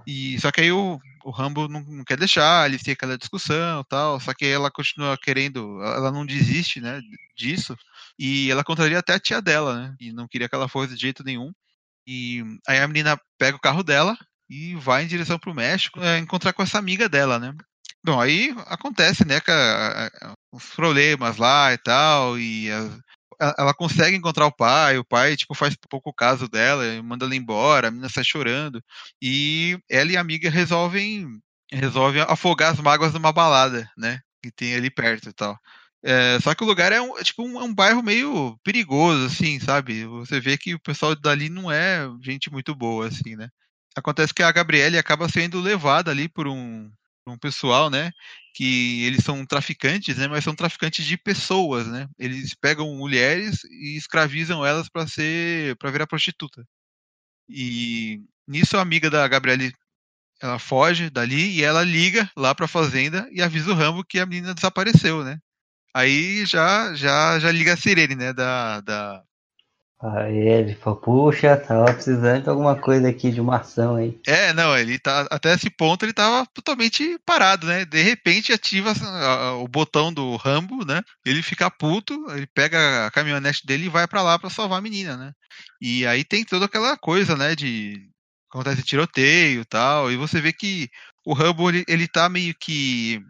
E 0.06 0.38
só 0.40 0.52
que 0.52 0.60
aí 0.60 0.70
o, 0.70 1.00
o 1.24 1.30
Rambo 1.30 1.66
não, 1.66 1.80
não, 1.80 2.04
quer 2.04 2.16
deixar, 2.16 2.68
ele 2.68 2.78
tem 2.78 2.92
aquela 2.92 3.18
discussão 3.18 3.82
tal, 3.88 4.20
só 4.20 4.32
que 4.32 4.44
ela 4.46 4.70
continua 4.70 5.18
querendo, 5.18 5.82
ela 5.82 6.12
não 6.12 6.24
desiste, 6.24 6.80
né, 6.80 7.00
disso, 7.36 7.76
e 8.18 8.50
ela 8.50 8.62
contraria 8.62 8.98
até 8.98 9.14
a 9.14 9.20
tia 9.20 9.42
dela, 9.42 9.74
né, 9.76 9.94
e 9.98 10.12
não 10.12 10.28
queria 10.28 10.48
que 10.48 10.54
ela 10.54 10.68
fosse 10.68 10.94
de 10.94 11.00
jeito 11.00 11.24
nenhum. 11.24 11.50
E 12.06 12.44
aí 12.68 12.78
a 12.78 12.86
menina 12.86 13.18
pega 13.38 13.56
o 13.56 13.60
carro 13.60 13.82
dela 13.82 14.16
e 14.48 14.74
vai 14.76 15.04
em 15.04 15.08
direção 15.08 15.38
pro 15.38 15.54
México 15.54 16.00
é, 16.00 16.18
encontrar 16.18 16.52
com 16.52 16.62
essa 16.62 16.78
amiga 16.78 17.08
dela, 17.08 17.38
né. 17.38 17.54
Bom, 18.04 18.20
aí 18.20 18.54
acontece, 18.66 19.24
né, 19.26 19.40
que 19.40 19.50
a, 19.50 20.06
a, 20.06 20.34
os 20.52 20.64
problemas 20.74 21.38
lá 21.38 21.72
e 21.72 21.78
tal, 21.78 22.38
e 22.38 22.68
ela 23.40 23.74
consegue 23.74 24.16
encontrar 24.16 24.46
o 24.46 24.52
pai, 24.54 24.98
o 24.98 25.04
pai, 25.04 25.36
tipo, 25.36 25.54
faz 25.54 25.76
pouco 25.88 26.12
caso 26.12 26.48
dela, 26.48 26.84
manda 27.02 27.24
ela 27.24 27.36
embora, 27.36 27.88
a 27.88 27.90
menina 27.90 28.08
sai 28.08 28.24
chorando, 28.24 28.82
e 29.20 29.78
ela 29.90 30.12
e 30.12 30.16
a 30.16 30.20
amiga 30.20 30.50
resolvem, 30.50 31.26
resolvem 31.72 32.22
afogar 32.22 32.72
as 32.72 32.80
mágoas 32.80 33.12
numa 33.12 33.32
balada, 33.32 33.90
né, 33.96 34.20
que 34.42 34.50
tem 34.50 34.74
ali 34.74 34.90
perto 34.90 35.28
e 35.28 35.32
tal. 35.32 35.58
É, 36.06 36.38
só 36.40 36.54
que 36.54 36.62
o 36.62 36.66
lugar 36.66 36.92
é, 36.92 37.00
um, 37.00 37.18
é 37.18 37.24
tipo 37.24 37.42
um, 37.42 37.58
é 37.58 37.64
um, 37.64 37.74
bairro 37.74 38.02
meio 38.02 38.58
perigoso, 38.62 39.24
assim, 39.26 39.58
sabe? 39.58 40.04
Você 40.04 40.38
vê 40.38 40.58
que 40.58 40.74
o 40.74 40.80
pessoal 40.80 41.16
dali 41.16 41.48
não 41.48 41.72
é 41.72 42.06
gente 42.22 42.52
muito 42.52 42.74
boa, 42.74 43.08
assim, 43.08 43.34
né? 43.34 43.48
Acontece 43.96 44.34
que 44.34 44.42
a 44.42 44.52
Gabriele 44.52 44.98
acaba 44.98 45.28
sendo 45.30 45.60
levada 45.60 46.10
ali 46.10 46.28
por 46.28 46.46
um, 46.46 46.90
um 47.26 47.38
pessoal, 47.38 47.90
né, 47.90 48.10
que 48.54 49.04
eles 49.04 49.24
são 49.24 49.44
traficantes, 49.46 50.16
né, 50.18 50.28
mas 50.28 50.44
são 50.44 50.54
traficantes 50.54 51.04
de 51.04 51.16
pessoas, 51.16 51.86
né? 51.86 52.06
Eles 52.18 52.54
pegam 52.54 52.94
mulheres 52.96 53.64
e 53.64 53.96
escravizam 53.96 54.64
elas 54.64 54.88
para 54.88 55.06
ser, 55.08 55.76
para 55.76 55.90
virar 55.90 56.06
prostituta. 56.06 56.64
E 57.48 58.20
nisso 58.48 58.76
a 58.76 58.82
amiga 58.82 59.10
da 59.10 59.26
Gabriele 59.28 59.72
ela 60.42 60.58
foge 60.58 61.10
dali 61.10 61.58
e 61.58 61.62
ela 61.64 61.82
liga 61.84 62.30
lá 62.36 62.54
para 62.54 62.66
a 62.66 62.68
fazenda 62.68 63.28
e 63.32 63.42
avisa 63.42 63.70
o 63.72 63.74
Rambo 63.74 64.04
que 64.04 64.18
a 64.20 64.26
menina 64.26 64.54
desapareceu, 64.54 65.24
né? 65.24 65.38
Aí 65.94 66.46
já 66.46 66.94
já 66.94 67.38
já 67.40 67.52
liga 67.52 67.74
a 67.74 67.76
sirene, 67.76 68.16
né, 68.16 68.32
da, 68.32 68.80
da 68.82 69.24
Aí 70.12 70.36
ele 70.36 70.74
falou, 70.74 71.00
puxa, 71.00 71.56
tava 71.56 71.86
precisando 71.94 72.42
de 72.42 72.50
alguma 72.50 72.76
coisa 72.76 73.08
aqui, 73.08 73.30
de 73.30 73.40
uma 73.40 73.56
ação 73.56 73.96
aí. 73.96 74.20
É, 74.26 74.52
não, 74.52 74.76
ele 74.76 74.98
tá. 74.98 75.26
Até 75.30 75.54
esse 75.54 75.70
ponto 75.70 76.04
ele 76.04 76.12
tava 76.12 76.46
totalmente 76.52 77.18
parado, 77.24 77.66
né? 77.66 77.86
De 77.86 78.02
repente 78.02 78.52
ativa 78.52 78.92
o 79.62 79.66
botão 79.66 80.12
do 80.12 80.36
Rambo, 80.36 80.84
né? 80.84 81.00
Ele 81.24 81.42
fica 81.42 81.70
puto, 81.70 82.26
ele 82.32 82.46
pega 82.46 83.06
a 83.06 83.10
caminhonete 83.10 83.66
dele 83.66 83.86
e 83.86 83.88
vai 83.88 84.06
para 84.06 84.20
lá 84.20 84.38
para 84.38 84.50
salvar 84.50 84.78
a 84.78 84.82
menina, 84.82 85.16
né? 85.16 85.32
E 85.80 86.06
aí 86.06 86.22
tem 86.22 86.44
toda 86.44 86.66
aquela 86.66 86.98
coisa, 86.98 87.34
né? 87.34 87.54
De. 87.54 88.06
Acontece 88.50 88.82
tiroteio 88.82 89.62
e 89.62 89.64
tal. 89.64 90.12
E 90.12 90.16
você 90.16 90.38
vê 90.38 90.52
que 90.52 90.90
o 91.24 91.32
Rambo 91.32 91.70
ele, 91.70 91.82
ele 91.88 92.06
tá 92.06 92.28
meio 92.28 92.54
que 92.60 93.20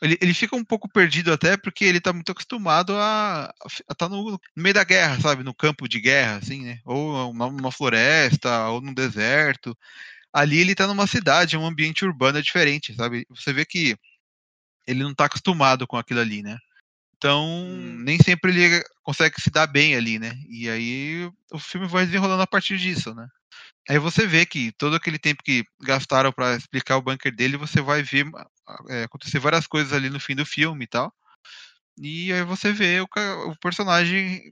ele, 0.00 0.18
ele 0.20 0.34
fica 0.34 0.54
um 0.56 0.64
pouco 0.64 0.88
perdido 0.88 1.32
até 1.32 1.56
porque 1.56 1.84
ele 1.84 2.00
tá 2.00 2.12
muito 2.12 2.30
acostumado 2.30 2.94
a 2.96 3.52
estar 3.66 3.94
tá 3.94 4.08
no, 4.08 4.32
no, 4.32 4.40
meio 4.56 4.74
da 4.74 4.84
guerra, 4.84 5.20
sabe? 5.20 5.42
No 5.42 5.54
campo 5.54 5.88
de 5.88 6.00
guerra, 6.00 6.36
assim, 6.36 6.62
né? 6.62 6.80
Ou 6.84 7.32
numa 7.32 7.72
floresta, 7.72 8.68
ou 8.68 8.80
num 8.80 8.94
deserto. 8.94 9.76
Ali 10.32 10.58
ele 10.58 10.74
tá 10.74 10.86
numa 10.86 11.06
cidade, 11.06 11.56
um 11.56 11.66
ambiente 11.66 12.04
urbano 12.04 12.42
diferente, 12.42 12.94
sabe? 12.94 13.26
Você 13.30 13.52
vê 13.52 13.64
que 13.64 13.96
ele 14.86 15.02
não 15.02 15.14
tá 15.14 15.26
acostumado 15.26 15.86
com 15.86 15.96
aquilo 15.96 16.20
ali, 16.20 16.42
né? 16.42 16.56
Então, 17.16 17.44
hum. 17.46 17.98
nem 17.98 18.18
sempre 18.22 18.52
ele 18.52 18.84
consegue 19.02 19.40
se 19.40 19.50
dar 19.50 19.66
bem 19.66 19.96
ali, 19.96 20.18
né? 20.18 20.32
E 20.48 20.70
aí 20.70 21.30
o 21.52 21.58
filme 21.58 21.88
vai 21.88 22.06
desenrolando 22.06 22.42
a 22.42 22.46
partir 22.46 22.78
disso, 22.78 23.14
né? 23.14 23.26
Aí 23.88 23.98
você 23.98 24.26
vê 24.26 24.44
que 24.44 24.70
todo 24.72 24.96
aquele 24.96 25.18
tempo 25.18 25.42
que 25.42 25.64
gastaram 25.80 26.30
para 26.30 26.56
explicar 26.56 26.98
o 26.98 27.02
bunker 27.02 27.34
dele, 27.34 27.56
você 27.56 27.80
vai 27.80 28.02
ver 28.02 28.26
é, 28.90 29.04
acontecer 29.04 29.38
várias 29.38 29.66
coisas 29.66 29.94
ali 29.94 30.10
no 30.10 30.20
fim 30.20 30.36
do 30.36 30.44
filme 30.44 30.84
e 30.84 30.88
tal. 30.88 31.12
E 31.98 32.32
aí 32.32 32.44
você 32.44 32.70
vê 32.70 33.00
o, 33.00 33.08
o 33.50 33.58
personagem 33.58 34.42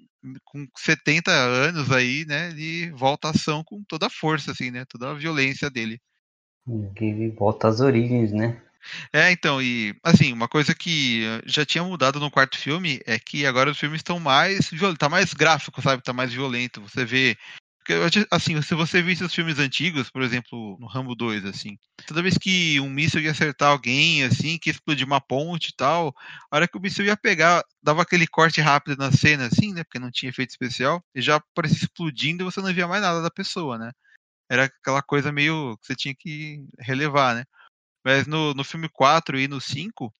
com 0.44 0.66
70 0.76 1.30
anos 1.30 1.92
aí, 1.92 2.24
né? 2.26 2.50
De 2.50 2.90
volta 2.92 3.28
à 3.28 3.30
ação 3.32 3.62
com 3.62 3.84
toda 3.84 4.06
a 4.06 4.10
força, 4.10 4.52
assim, 4.52 4.70
né? 4.70 4.84
Toda 4.88 5.10
a 5.10 5.14
violência 5.14 5.70
dele. 5.70 6.00
Ele 7.00 7.30
volta 7.30 7.68
às 7.68 7.80
origens, 7.80 8.32
né? 8.32 8.60
É, 9.12 9.30
então, 9.30 9.60
e 9.60 9.94
assim, 10.02 10.32
uma 10.32 10.48
coisa 10.48 10.74
que 10.74 11.22
já 11.44 11.64
tinha 11.64 11.84
mudado 11.84 12.20
no 12.20 12.30
quarto 12.30 12.56
filme 12.56 13.00
é 13.04 13.18
que 13.18 13.44
agora 13.44 13.70
os 13.70 13.78
filmes 13.78 13.98
estão 13.98 14.18
mais 14.18 14.70
tá 14.98 15.08
mais 15.08 15.34
gráfico, 15.34 15.82
sabe? 15.82 16.02
Tá 16.02 16.12
mais 16.12 16.32
violento. 16.32 16.80
Você 16.80 17.04
vê 17.04 17.36
assim, 18.30 18.60
se 18.62 18.74
você 18.74 19.02
visse 19.02 19.24
os 19.24 19.34
filmes 19.34 19.58
antigos, 19.58 20.10
por 20.10 20.22
exemplo, 20.22 20.76
no 20.80 20.86
Rambo 20.86 21.14
2, 21.14 21.44
assim, 21.44 21.78
toda 22.06 22.22
vez 22.22 22.36
que 22.36 22.80
um 22.80 22.88
míssil 22.88 23.20
ia 23.20 23.30
acertar 23.30 23.70
alguém, 23.70 24.24
assim, 24.24 24.58
que 24.58 24.70
explodir 24.70 25.06
uma 25.06 25.20
ponte 25.20 25.68
e 25.68 25.76
tal, 25.76 26.14
a 26.50 26.56
hora 26.56 26.68
que 26.68 26.76
o 26.76 26.80
míssil 26.80 27.04
ia 27.04 27.16
pegar, 27.16 27.62
dava 27.82 28.02
aquele 28.02 28.26
corte 28.26 28.60
rápido 28.60 28.96
na 28.96 29.12
cena, 29.12 29.46
assim, 29.46 29.72
né? 29.72 29.84
Porque 29.84 29.98
não 29.98 30.10
tinha 30.10 30.30
efeito 30.30 30.50
especial, 30.50 31.04
e 31.14 31.22
já 31.22 31.40
parecia 31.54 31.78
explodindo 31.84 32.42
e 32.42 32.44
você 32.44 32.60
não 32.60 32.72
via 32.72 32.88
mais 32.88 33.02
nada 33.02 33.22
da 33.22 33.30
pessoa, 33.30 33.78
né? 33.78 33.92
Era 34.50 34.64
aquela 34.64 35.02
coisa 35.02 35.32
meio 35.32 35.76
que 35.78 35.86
você 35.86 35.96
tinha 35.96 36.14
que 36.14 36.64
relevar, 36.78 37.34
né? 37.34 37.44
Mas 38.04 38.26
no, 38.26 38.54
no 38.54 38.64
filme 38.64 38.88
4 38.88 39.38
e 39.38 39.48
no 39.48 39.60
5, 39.60 40.14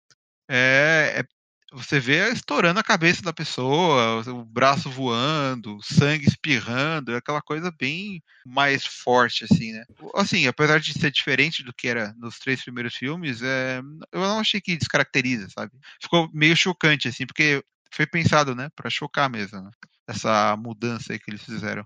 é, 0.49 1.21
é, 1.21 1.25
você 1.73 1.99
vê 1.99 2.31
estourando 2.33 2.79
a 2.79 2.85
cabeça 2.85 3.23
da 3.23 3.33
pessoa, 3.33 4.23
o 4.29 4.45
braço 4.45 4.89
voando, 4.91 5.79
sangue 5.83 6.27
espirrando, 6.27 7.13
é 7.13 7.17
aquela 7.17 7.43
coisa 7.43 7.73
bem 7.77 8.23
mais 8.45 8.87
forte, 8.87 9.45
assim, 9.45 9.73
né? 9.73 9.85
Assim, 10.15 10.47
apesar 10.47 10.79
de 10.79 10.93
ser 10.93 11.11
diferente 11.11 11.63
do 11.63 11.73
que 11.73 11.89
era 11.89 12.15
nos 12.19 12.39
três 12.39 12.63
primeiros 12.63 12.95
filmes, 12.95 13.43
é, 13.43 13.81
eu 14.13 14.21
não 14.21 14.39
achei 14.39 14.61
que 14.61 14.77
descaracteriza, 14.77 15.49
sabe? 15.51 15.73
Ficou 16.01 16.31
meio 16.33 16.57
chocante, 16.57 17.09
assim, 17.09 17.27
porque 17.27 17.63
foi 17.91 18.07
pensado, 18.07 18.55
né, 18.55 18.69
para 18.77 18.91
chocar 18.91 19.29
mesmo, 19.29 19.61
né? 19.61 19.71
essa 20.07 20.57
mudança 20.57 21.13
aí 21.13 21.19
que 21.19 21.31
eles 21.31 21.43
fizeram. 21.43 21.85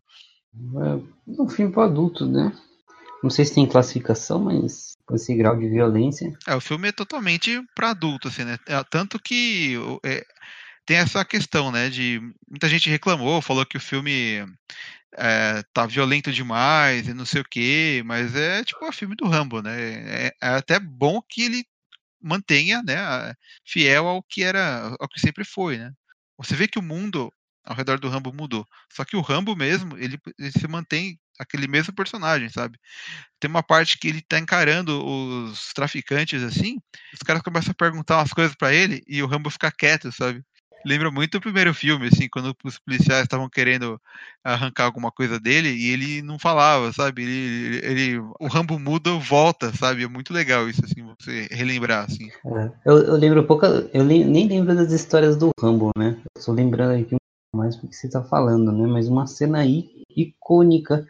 É 0.57 1.41
um 1.41 1.49
filme 1.49 1.73
para 1.73 1.85
adulto, 1.85 2.27
né? 2.27 2.53
Não 3.23 3.31
sei 3.31 3.45
se 3.45 3.55
tem 3.55 3.67
classificação, 3.67 4.45
mas 4.45 4.97
com 5.07 5.15
esse 5.15 5.35
grau 5.35 5.57
de 5.57 5.69
violência. 5.69 6.33
É, 6.47 6.55
o 6.55 6.61
filme 6.61 6.89
é 6.89 6.93
totalmente 6.93 7.61
para 7.75 7.91
adulto, 7.91 8.29
assim, 8.29 8.45
né? 8.45 8.59
É, 8.67 8.83
tanto 8.85 9.19
que 9.19 9.75
é, 10.05 10.25
tem 10.87 10.97
essa 10.97 11.25
questão, 11.25 11.71
né? 11.71 11.91
De 11.91 12.21
muita 12.49 12.69
gente 12.69 12.89
reclamou, 12.89 13.43
falou 13.43 13.67
que 13.67 13.77
o 13.77 13.81
filme 13.81 14.45
é, 15.17 15.63
tá 15.73 15.87
violento 15.87 16.33
demais 16.33 17.09
e 17.09 17.15
não 17.15 17.27
sei 17.27 17.43
o 17.43 17.49
quê, 17.49 18.03
mas 18.05 18.35
é 18.35 18.65
tipo 18.65 18.85
o 18.87 18.93
filme 18.93 19.15
do 19.17 19.29
Rambo, 19.29 19.61
né? 19.61 20.27
É, 20.27 20.33
é, 20.43 20.49
até 20.49 20.79
bom 20.79 21.21
que 21.21 21.43
ele 21.43 21.65
mantenha, 22.23 22.83
né? 22.83 23.35
Fiel 23.65 24.07
ao 24.07 24.23
que 24.23 24.43
era, 24.43 24.95
ao 24.99 25.09
que 25.09 25.21
sempre 25.21 25.45
foi, 25.45 25.79
né? 25.79 25.93
Você 26.39 26.55
vê 26.55 26.69
que 26.69 26.79
o 26.79 26.83
mundo 26.83 27.33
ao 27.65 27.77
redor 27.77 27.99
do 27.99 28.09
Rambo 28.09 28.33
mudou. 28.33 28.67
Só 28.93 29.05
que 29.05 29.17
o 29.17 29.21
Rambo 29.21 29.55
mesmo, 29.55 29.97
ele, 29.99 30.19
ele 30.39 30.53
se 30.53 30.67
mantém 30.67 31.19
aquele 31.41 31.67
mesmo 31.67 31.95
personagem, 31.95 32.51
sabe? 32.51 32.79
Tem 33.41 33.51
uma 33.51 33.63
parte 33.63 33.99
que 33.99 34.09
ele 34.09 34.21
tá 34.21 34.39
encarando 34.39 35.05
os 35.05 35.73
traficantes 35.73 36.43
assim, 36.43 36.79
os 37.13 37.21
caras 37.21 37.43
começam 37.43 37.73
a 37.73 37.75
perguntar 37.75 38.19
umas 38.19 38.33
coisas 38.33 38.55
para 38.55 38.75
ele 38.75 39.03
e 39.09 39.23
o 39.23 39.27
Rambo 39.27 39.49
fica 39.51 39.73
quieto, 39.73 40.13
sabe? 40.13 40.43
Lembra 40.85 41.11
muito 41.11 41.37
o 41.37 41.41
primeiro 41.41 41.75
filme, 41.75 42.07
assim, 42.07 42.27
quando 42.31 42.55
os 42.65 42.79
policiais 42.79 43.25
estavam 43.25 43.51
querendo 43.51 44.01
arrancar 44.43 44.85
alguma 44.85 45.13
coisa 45.13 45.39
dele 45.39 45.69
e 45.69 45.93
ele 45.93 46.23
não 46.23 46.39
falava, 46.39 46.91
sabe? 46.93 47.23
Ele, 47.23 47.81
ele 47.83 48.19
o 48.41 48.47
Rambo 48.47 48.79
muda, 48.79 49.13
volta, 49.13 49.75
sabe? 49.77 50.05
É 50.05 50.09
muito 50.09 50.33
legal 50.33 50.69
isso, 50.71 50.83
assim, 50.83 51.03
você 51.19 51.49
relembrar, 51.51 52.07
assim. 52.07 52.29
É, 52.47 52.71
eu, 52.87 52.99
eu, 52.99 53.15
lembro 53.17 53.47
pouco, 53.47 53.67
eu 53.67 54.05
nem 54.05 54.49
lembro 54.49 54.75
das 54.75 54.91
histórias 54.91 55.37
do 55.37 55.51
Rambo, 55.61 55.91
né? 55.97 56.17
Eu 56.35 56.43
tô 56.43 56.53
lembrando 56.53 56.99
aqui 56.99 57.15
mais 57.55 57.77
porque 57.77 57.95
você 57.95 58.09
tá 58.09 58.23
falando, 58.23 58.73
né? 58.73 58.87
Mas 58.87 59.07
uma 59.07 59.27
cena 59.27 59.59
aí 59.59 59.91
icônica 60.17 61.07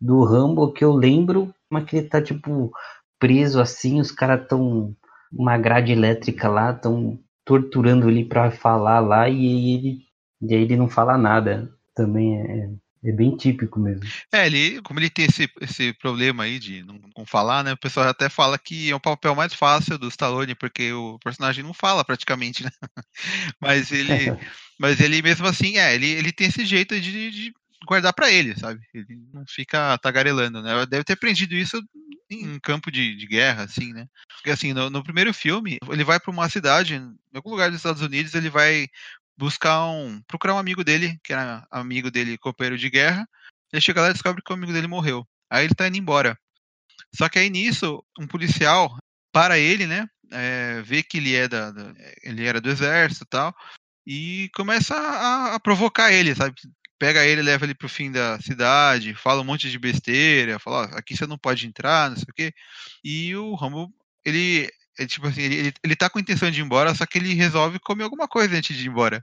do 0.00 0.24
Rambo 0.24 0.72
que 0.72 0.84
eu 0.84 0.92
lembro, 0.92 1.54
mas 1.70 1.84
que 1.84 1.96
ele 1.96 2.08
tá 2.08 2.22
tipo 2.22 2.72
preso 3.18 3.60
assim, 3.60 4.00
os 4.00 4.12
caras 4.12 4.46
tão 4.48 4.94
uma 5.32 5.58
grade 5.58 5.92
elétrica 5.92 6.48
lá, 6.48 6.72
tão 6.72 7.18
torturando 7.44 8.08
ele 8.08 8.24
para 8.24 8.50
falar 8.50 9.00
lá 9.00 9.28
e 9.28 9.74
ele 9.74 10.08
e 10.40 10.54
aí 10.54 10.62
ele 10.62 10.76
não 10.76 10.88
fala 10.88 11.18
nada. 11.18 11.70
Também 11.94 12.40
é, 12.40 12.70
é 13.08 13.12
bem 13.12 13.36
típico 13.36 13.80
mesmo. 13.80 14.04
É, 14.32 14.46
ele, 14.46 14.80
como 14.82 15.00
ele 15.00 15.10
tem 15.10 15.26
esse, 15.26 15.50
esse 15.60 15.92
problema 15.94 16.44
aí 16.44 16.58
de 16.58 16.82
não, 16.84 17.00
não, 17.16 17.26
falar, 17.26 17.64
né? 17.64 17.72
O 17.72 17.76
pessoal 17.76 18.08
até 18.08 18.28
fala 18.28 18.58
que 18.58 18.90
é 18.90 18.94
o 18.94 19.00
papel 19.00 19.34
mais 19.34 19.52
fácil 19.52 19.98
do 19.98 20.08
Stallone, 20.08 20.54
porque 20.54 20.92
o 20.92 21.18
personagem 21.18 21.64
não 21.64 21.74
fala 21.74 22.04
praticamente, 22.04 22.62
né? 22.62 22.70
Mas 23.60 23.90
ele, 23.90 24.12
mas 24.78 25.00
ele 25.00 25.20
mesmo 25.20 25.46
assim, 25.46 25.76
é, 25.76 25.94
ele, 25.94 26.08
ele 26.08 26.32
tem 26.32 26.46
esse 26.46 26.64
jeito 26.64 27.00
de, 27.00 27.30
de 27.30 27.54
guardar 27.86 28.12
para 28.12 28.30
ele, 28.30 28.58
sabe? 28.58 28.80
Ele 28.92 29.18
não 29.32 29.44
fica 29.46 29.96
tagarelando, 29.98 30.62
né? 30.62 30.86
Deve 30.86 31.04
ter 31.04 31.12
aprendido 31.14 31.54
isso 31.54 31.82
em 32.30 32.58
campo 32.60 32.90
de, 32.90 33.16
de 33.16 33.26
guerra, 33.26 33.64
assim, 33.64 33.92
né? 33.92 34.06
Porque 34.36 34.50
assim, 34.50 34.72
no, 34.72 34.90
no 34.90 35.02
primeiro 35.02 35.32
filme, 35.32 35.78
ele 35.90 36.04
vai 36.04 36.20
para 36.20 36.30
uma 36.30 36.48
cidade, 36.48 36.94
em 36.94 37.16
algum 37.34 37.50
lugar 37.50 37.70
dos 37.70 37.78
Estados 37.78 38.02
Unidos, 38.02 38.34
ele 38.34 38.50
vai 38.50 38.88
buscar 39.36 39.86
um. 39.86 40.20
procurar 40.22 40.54
um 40.54 40.58
amigo 40.58 40.82
dele, 40.82 41.18
que 41.22 41.32
era 41.32 41.66
amigo 41.70 42.10
dele, 42.10 42.36
companheiro 42.38 42.76
de 42.76 42.90
guerra. 42.90 43.28
Ele 43.72 43.80
chega 43.80 44.00
lá 44.00 44.10
e 44.10 44.12
descobre 44.12 44.42
que 44.42 44.50
o 44.50 44.54
amigo 44.54 44.72
dele 44.72 44.86
morreu. 44.86 45.26
Aí 45.50 45.64
ele 45.64 45.74
tá 45.74 45.86
indo 45.86 45.96
embora. 45.96 46.38
Só 47.14 47.28
que 47.28 47.38
aí 47.38 47.48
nisso, 47.48 48.04
um 48.18 48.26
policial 48.26 48.96
para 49.32 49.58
ele, 49.58 49.86
né? 49.86 50.06
É, 50.30 50.82
vê 50.82 51.02
que 51.02 51.18
ele 51.18 51.34
é 51.34 51.48
da, 51.48 51.70
da, 51.70 51.94
ele 52.22 52.44
era 52.44 52.60
do 52.60 52.68
exército 52.68 53.24
e 53.24 53.28
tal, 53.28 53.54
e 54.06 54.50
começa 54.54 54.94
a, 54.94 55.54
a, 55.54 55.60
provocar 55.60 56.12
ele, 56.12 56.34
sabe? 56.34 56.54
Pega 56.98 57.24
ele, 57.24 57.42
leva 57.42 57.64
ele 57.64 57.74
pro 57.74 57.88
fim 57.88 58.10
da 58.10 58.40
cidade, 58.40 59.14
fala 59.14 59.40
um 59.40 59.44
monte 59.44 59.70
de 59.70 59.78
besteira, 59.78 60.58
fala, 60.58 60.84
aqui 60.96 61.16
você 61.16 61.26
não 61.26 61.38
pode 61.38 61.66
entrar, 61.66 62.10
não 62.10 62.16
sei 62.16 62.26
o 62.28 62.34
quê. 62.34 62.52
E 63.04 63.36
o 63.36 63.54
Rambo, 63.54 63.92
ele, 64.24 64.68
tipo 65.06 65.26
assim, 65.26 65.42
ele, 65.42 65.72
ele, 65.82 65.96
tá 65.96 66.10
com 66.10 66.18
a 66.18 66.20
intenção 66.22 66.50
de 66.50 66.60
ir 66.60 66.64
embora, 66.64 66.94
só 66.94 67.06
que 67.06 67.18
ele 67.18 67.34
resolve 67.34 67.78
comer 67.78 68.04
alguma 68.04 68.26
coisa 68.26 68.56
antes 68.56 68.76
de 68.76 68.84
ir 68.84 68.88
embora. 68.88 69.20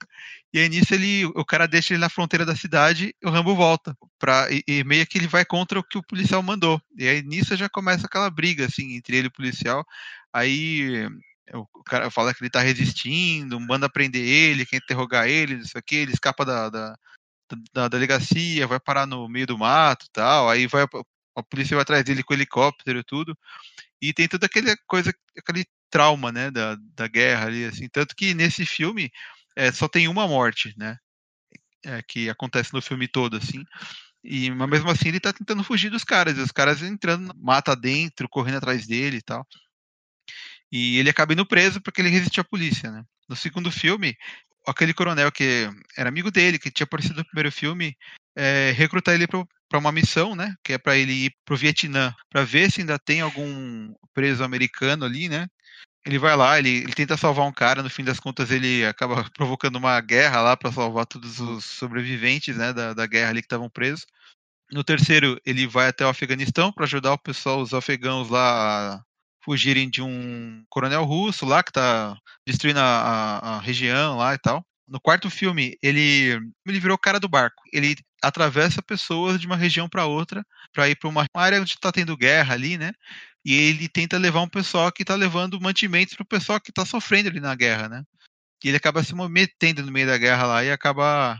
E 0.54 0.60
aí 0.60 0.70
nisso 0.70 0.94
ele, 0.94 1.26
o 1.26 1.46
cara 1.46 1.68
deixa 1.68 1.94
ele 1.94 2.02
na 2.02 2.10
fronteira 2.10 2.46
da 2.46 2.56
cidade 2.56 3.14
e 3.22 3.28
o 3.28 3.32
Rambo 3.32 3.56
volta. 3.56 3.96
Pra, 4.18 4.48
e, 4.52 4.64
e 4.68 4.84
meio 4.84 5.06
que 5.06 5.18
ele 5.18 5.28
vai 5.28 5.44
contra 5.46 5.80
o 5.80 5.84
que 5.84 5.98
o 5.98 6.04
policial 6.04 6.42
mandou. 6.42 6.82
E 6.98 7.08
aí 7.08 7.22
nisso 7.22 7.56
já 7.58 7.68
começa 7.70 8.06
aquela 8.08 8.30
briga, 8.30 8.66
assim, 8.66 8.96
entre 8.96 9.18
ele 9.18 9.28
e 9.28 9.30
o 9.30 9.34
policial. 9.34 9.86
Aí 10.34 11.08
o 11.54 11.84
cara 11.84 12.10
fala 12.10 12.34
que 12.34 12.42
ele 12.42 12.50
tá 12.50 12.62
resistindo, 12.62 13.60
manda 13.60 13.90
prender 13.90 14.26
ele, 14.26 14.66
quer 14.66 14.78
interrogar 14.78 15.28
ele, 15.28 15.56
isso 15.56 15.78
aqui, 15.78 15.98
ele 15.98 16.12
escapa 16.12 16.44
da, 16.44 16.70
da, 16.70 16.98
da 17.74 17.88
delegacia, 17.88 18.68
vai 18.68 18.80
parar 18.80 19.06
no 19.06 19.28
meio 19.30 19.48
do 19.48 19.58
mato 19.58 20.08
tal, 20.12 20.50
aí 20.50 20.68
vai 20.68 20.86
a 21.36 21.44
polícia 21.44 21.76
vai 21.76 21.82
atrás 21.84 22.04
dele 22.04 22.24
com 22.24 22.34
helicóptero 22.34 23.00
e 23.00 23.04
tudo, 23.04 23.38
e 24.02 24.14
tem 24.14 24.28
toda 24.28 24.46
aquela 24.46 24.76
coisa, 24.88 25.14
aquele 25.38 25.66
trauma, 25.90 26.32
né, 26.32 26.50
da, 26.50 26.78
da 26.96 27.08
guerra 27.08 27.48
ali, 27.48 27.66
assim, 27.66 27.88
tanto 27.90 28.16
que 28.16 28.34
nesse 28.34 28.66
filme 28.66 29.12
é, 29.56 29.72
só 29.72 29.88
tem 29.88 30.08
uma 30.08 30.28
morte, 30.28 30.74
né, 30.78 30.98
é, 31.86 32.02
que 32.08 32.30
acontece 32.30 32.74
no 32.74 32.82
filme 32.82 33.08
todo, 33.08 33.38
assim, 33.38 33.64
e 34.24 34.50
mas 34.52 34.70
mesmo 34.70 34.90
assim 34.90 35.10
ele 35.10 35.20
tá 35.20 35.34
tentando 35.34 35.64
fugir 35.64 35.90
dos 35.90 36.04
caras, 36.04 36.38
e 36.38 36.42
os 36.42 36.52
caras 36.52 36.82
entrando 36.82 37.34
mata 37.38 37.76
dentro, 37.76 38.30
correndo 38.30 38.58
atrás 38.58 38.88
dele 38.88 39.18
e 39.18 39.22
tal, 39.22 39.46
e 40.72 40.98
ele 40.98 41.10
acaba 41.10 41.34
indo 41.34 41.46
preso 41.46 41.82
porque 41.82 42.02
ele 42.02 42.10
resistiu 42.10 42.42
à 42.42 42.46
polícia, 42.46 42.92
né. 42.92 43.04
No 43.28 43.36
segundo 43.36 43.72
filme, 43.72 44.16
aquele 44.68 44.94
coronel 44.94 45.32
que 45.32 45.70
era 45.98 46.10
amigo 46.10 46.32
dele, 46.32 46.60
que 46.60 46.72
tinha 46.72 46.86
aparecido 46.86 47.18
no 47.18 47.26
primeiro 47.26 47.52
filme, 47.52 47.96
é, 48.36 48.72
recrutar 48.76 49.16
ele 49.16 49.28
para 49.28 49.80
uma 49.80 49.92
missão, 49.92 50.36
né? 50.36 50.54
Que 50.64 50.74
é 50.74 50.78
para 50.78 50.98
ele 50.98 51.14
ir 51.14 51.36
pro 51.46 51.58
Vietnã, 51.58 52.14
para 52.30 52.44
ver 52.44 52.72
se 52.72 52.82
ainda 52.82 53.00
tem 53.00 53.22
algum 53.22 53.94
preso 54.14 54.44
americano 54.44 55.06
ali, 55.06 55.30
né? 55.30 55.48
Ele 56.06 56.20
vai 56.20 56.36
lá, 56.36 56.60
ele, 56.60 56.70
ele 56.70 56.94
tenta 56.94 57.18
salvar 57.18 57.48
um 57.48 57.52
cara, 57.52 57.82
no 57.82 57.90
fim 57.90 58.04
das 58.04 58.20
contas 58.20 58.52
ele 58.52 58.86
acaba 58.86 59.28
provocando 59.36 59.78
uma 59.78 60.00
guerra 60.02 60.42
lá 60.42 60.56
para 60.56 60.72
salvar 60.72 61.06
todos 61.08 61.40
os 61.40 61.66
sobreviventes, 61.66 62.56
né, 62.56 62.72
da, 62.72 62.94
da 62.94 63.08
guerra 63.08 63.32
ali 63.32 63.42
que 63.42 63.48
estavam 63.48 63.70
presos. 63.70 64.06
No 64.72 64.84
terceiro, 64.84 65.40
ele 65.46 65.68
vai 65.68 65.88
até 65.88 66.06
o 66.06 66.10
Afeganistão 66.10 66.72
para 66.72 66.86
ajudar 66.86 67.14
o 67.14 67.18
pessoal, 67.18 67.60
os 67.62 67.74
afegãos 67.74 68.30
lá 68.30 69.04
fugirem 69.46 69.88
de 69.90 70.02
um 70.02 70.66
coronel 70.68 71.06
russo 71.06 71.46
lá 71.46 71.64
que 71.64 71.72
tá 71.72 72.18
destruindo 72.46 72.80
a, 72.80 72.84
a, 72.84 73.56
a 73.58 73.60
região 73.60 74.18
lá 74.18 74.34
e 74.34 74.40
tal. 74.40 74.66
No 74.88 75.00
quarto 75.00 75.30
filme, 75.30 75.78
ele, 75.82 76.32
ele 76.66 76.80
virou 76.80 76.96
o 76.96 77.00
cara 77.00 77.20
do 77.20 77.30
barco. 77.30 77.62
Ele 77.72 77.96
atravessa 78.22 78.82
pessoas 78.82 79.40
de 79.40 79.46
uma 79.46 79.56
região 79.56 79.88
para 79.88 80.06
outra 80.06 80.44
para 80.74 80.90
ir 80.90 80.96
para 80.96 81.10
uma 81.10 81.26
área 81.34 81.62
onde 81.62 81.74
está 81.74 81.92
tendo 81.92 82.18
guerra 82.18 82.56
ali, 82.56 82.78
né? 82.78 82.92
E 83.46 83.54
ele 83.54 83.88
tenta 83.88 84.18
levar 84.18 84.42
um 84.42 84.50
pessoal 84.50 84.92
que 84.92 85.04
está 85.04 85.16
levando 85.16 85.62
mantimentos 85.62 86.16
para 86.16 86.26
pessoal 86.26 86.60
que 86.60 86.72
está 86.72 86.84
sofrendo 86.84 87.30
ali 87.30 87.40
na 87.40 87.56
guerra, 87.56 87.88
né? 87.88 88.04
E 88.64 88.70
ele 88.70 88.78
acaba 88.78 89.04
se 89.04 89.14
metendo 89.30 89.84
no 89.84 89.92
meio 89.92 90.08
da 90.08 90.18
guerra 90.18 90.46
lá 90.48 90.64
e 90.64 90.72
acaba 90.72 91.40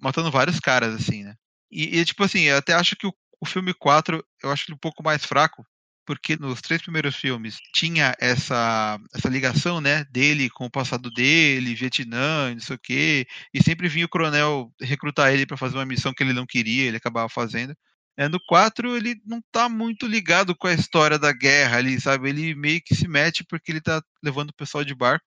matando 0.00 0.30
vários 0.30 0.58
caras, 0.58 0.94
assim, 0.94 1.22
né? 1.22 1.34
E, 1.70 1.98
e 1.98 2.04
tipo 2.04 2.22
assim, 2.24 2.42
eu 2.42 2.56
até 2.56 2.74
acho 2.74 2.96
que 2.96 3.06
o, 3.06 3.14
o 3.40 3.46
filme 3.46 3.72
4, 3.72 4.24
eu 4.42 4.50
acho 4.50 4.64
ele 4.68 4.74
um 4.74 4.78
pouco 4.78 5.02
mais 5.02 5.24
fraco, 5.24 5.64
porque 6.06 6.36
nos 6.36 6.60
três 6.60 6.82
primeiros 6.82 7.16
filmes 7.16 7.58
tinha 7.72 8.14
essa, 8.18 8.98
essa 9.14 9.28
ligação, 9.28 9.80
né, 9.80 10.04
dele 10.10 10.50
com 10.50 10.66
o 10.66 10.70
passado 10.70 11.10
dele, 11.10 11.74
Vietnã, 11.74 12.52
não 12.52 12.60
sei 12.60 12.76
o 12.76 12.78
quê, 12.78 13.26
e 13.52 13.62
sempre 13.62 13.88
vinha 13.88 14.06
o 14.06 14.08
coronel 14.08 14.72
recrutar 14.80 15.32
ele 15.32 15.46
para 15.46 15.56
fazer 15.56 15.76
uma 15.76 15.86
missão 15.86 16.12
que 16.12 16.22
ele 16.22 16.32
não 16.32 16.46
queria, 16.46 16.84
ele 16.84 16.96
acabava 16.96 17.28
fazendo. 17.28 17.74
É, 18.16 18.28
no 18.28 18.38
4 18.46 18.96
ele 18.96 19.16
não 19.26 19.42
tá 19.50 19.68
muito 19.68 20.06
ligado 20.06 20.54
com 20.54 20.68
a 20.68 20.74
história 20.74 21.18
da 21.18 21.32
guerra 21.32 21.78
ali, 21.78 22.00
sabe? 22.00 22.28
Ele 22.28 22.54
meio 22.54 22.80
que 22.82 22.94
se 22.94 23.08
mete 23.08 23.44
porque 23.44 23.72
ele 23.72 23.80
tá 23.80 24.02
levando 24.22 24.50
o 24.50 24.54
pessoal 24.54 24.84
de 24.84 24.94
barco, 24.94 25.26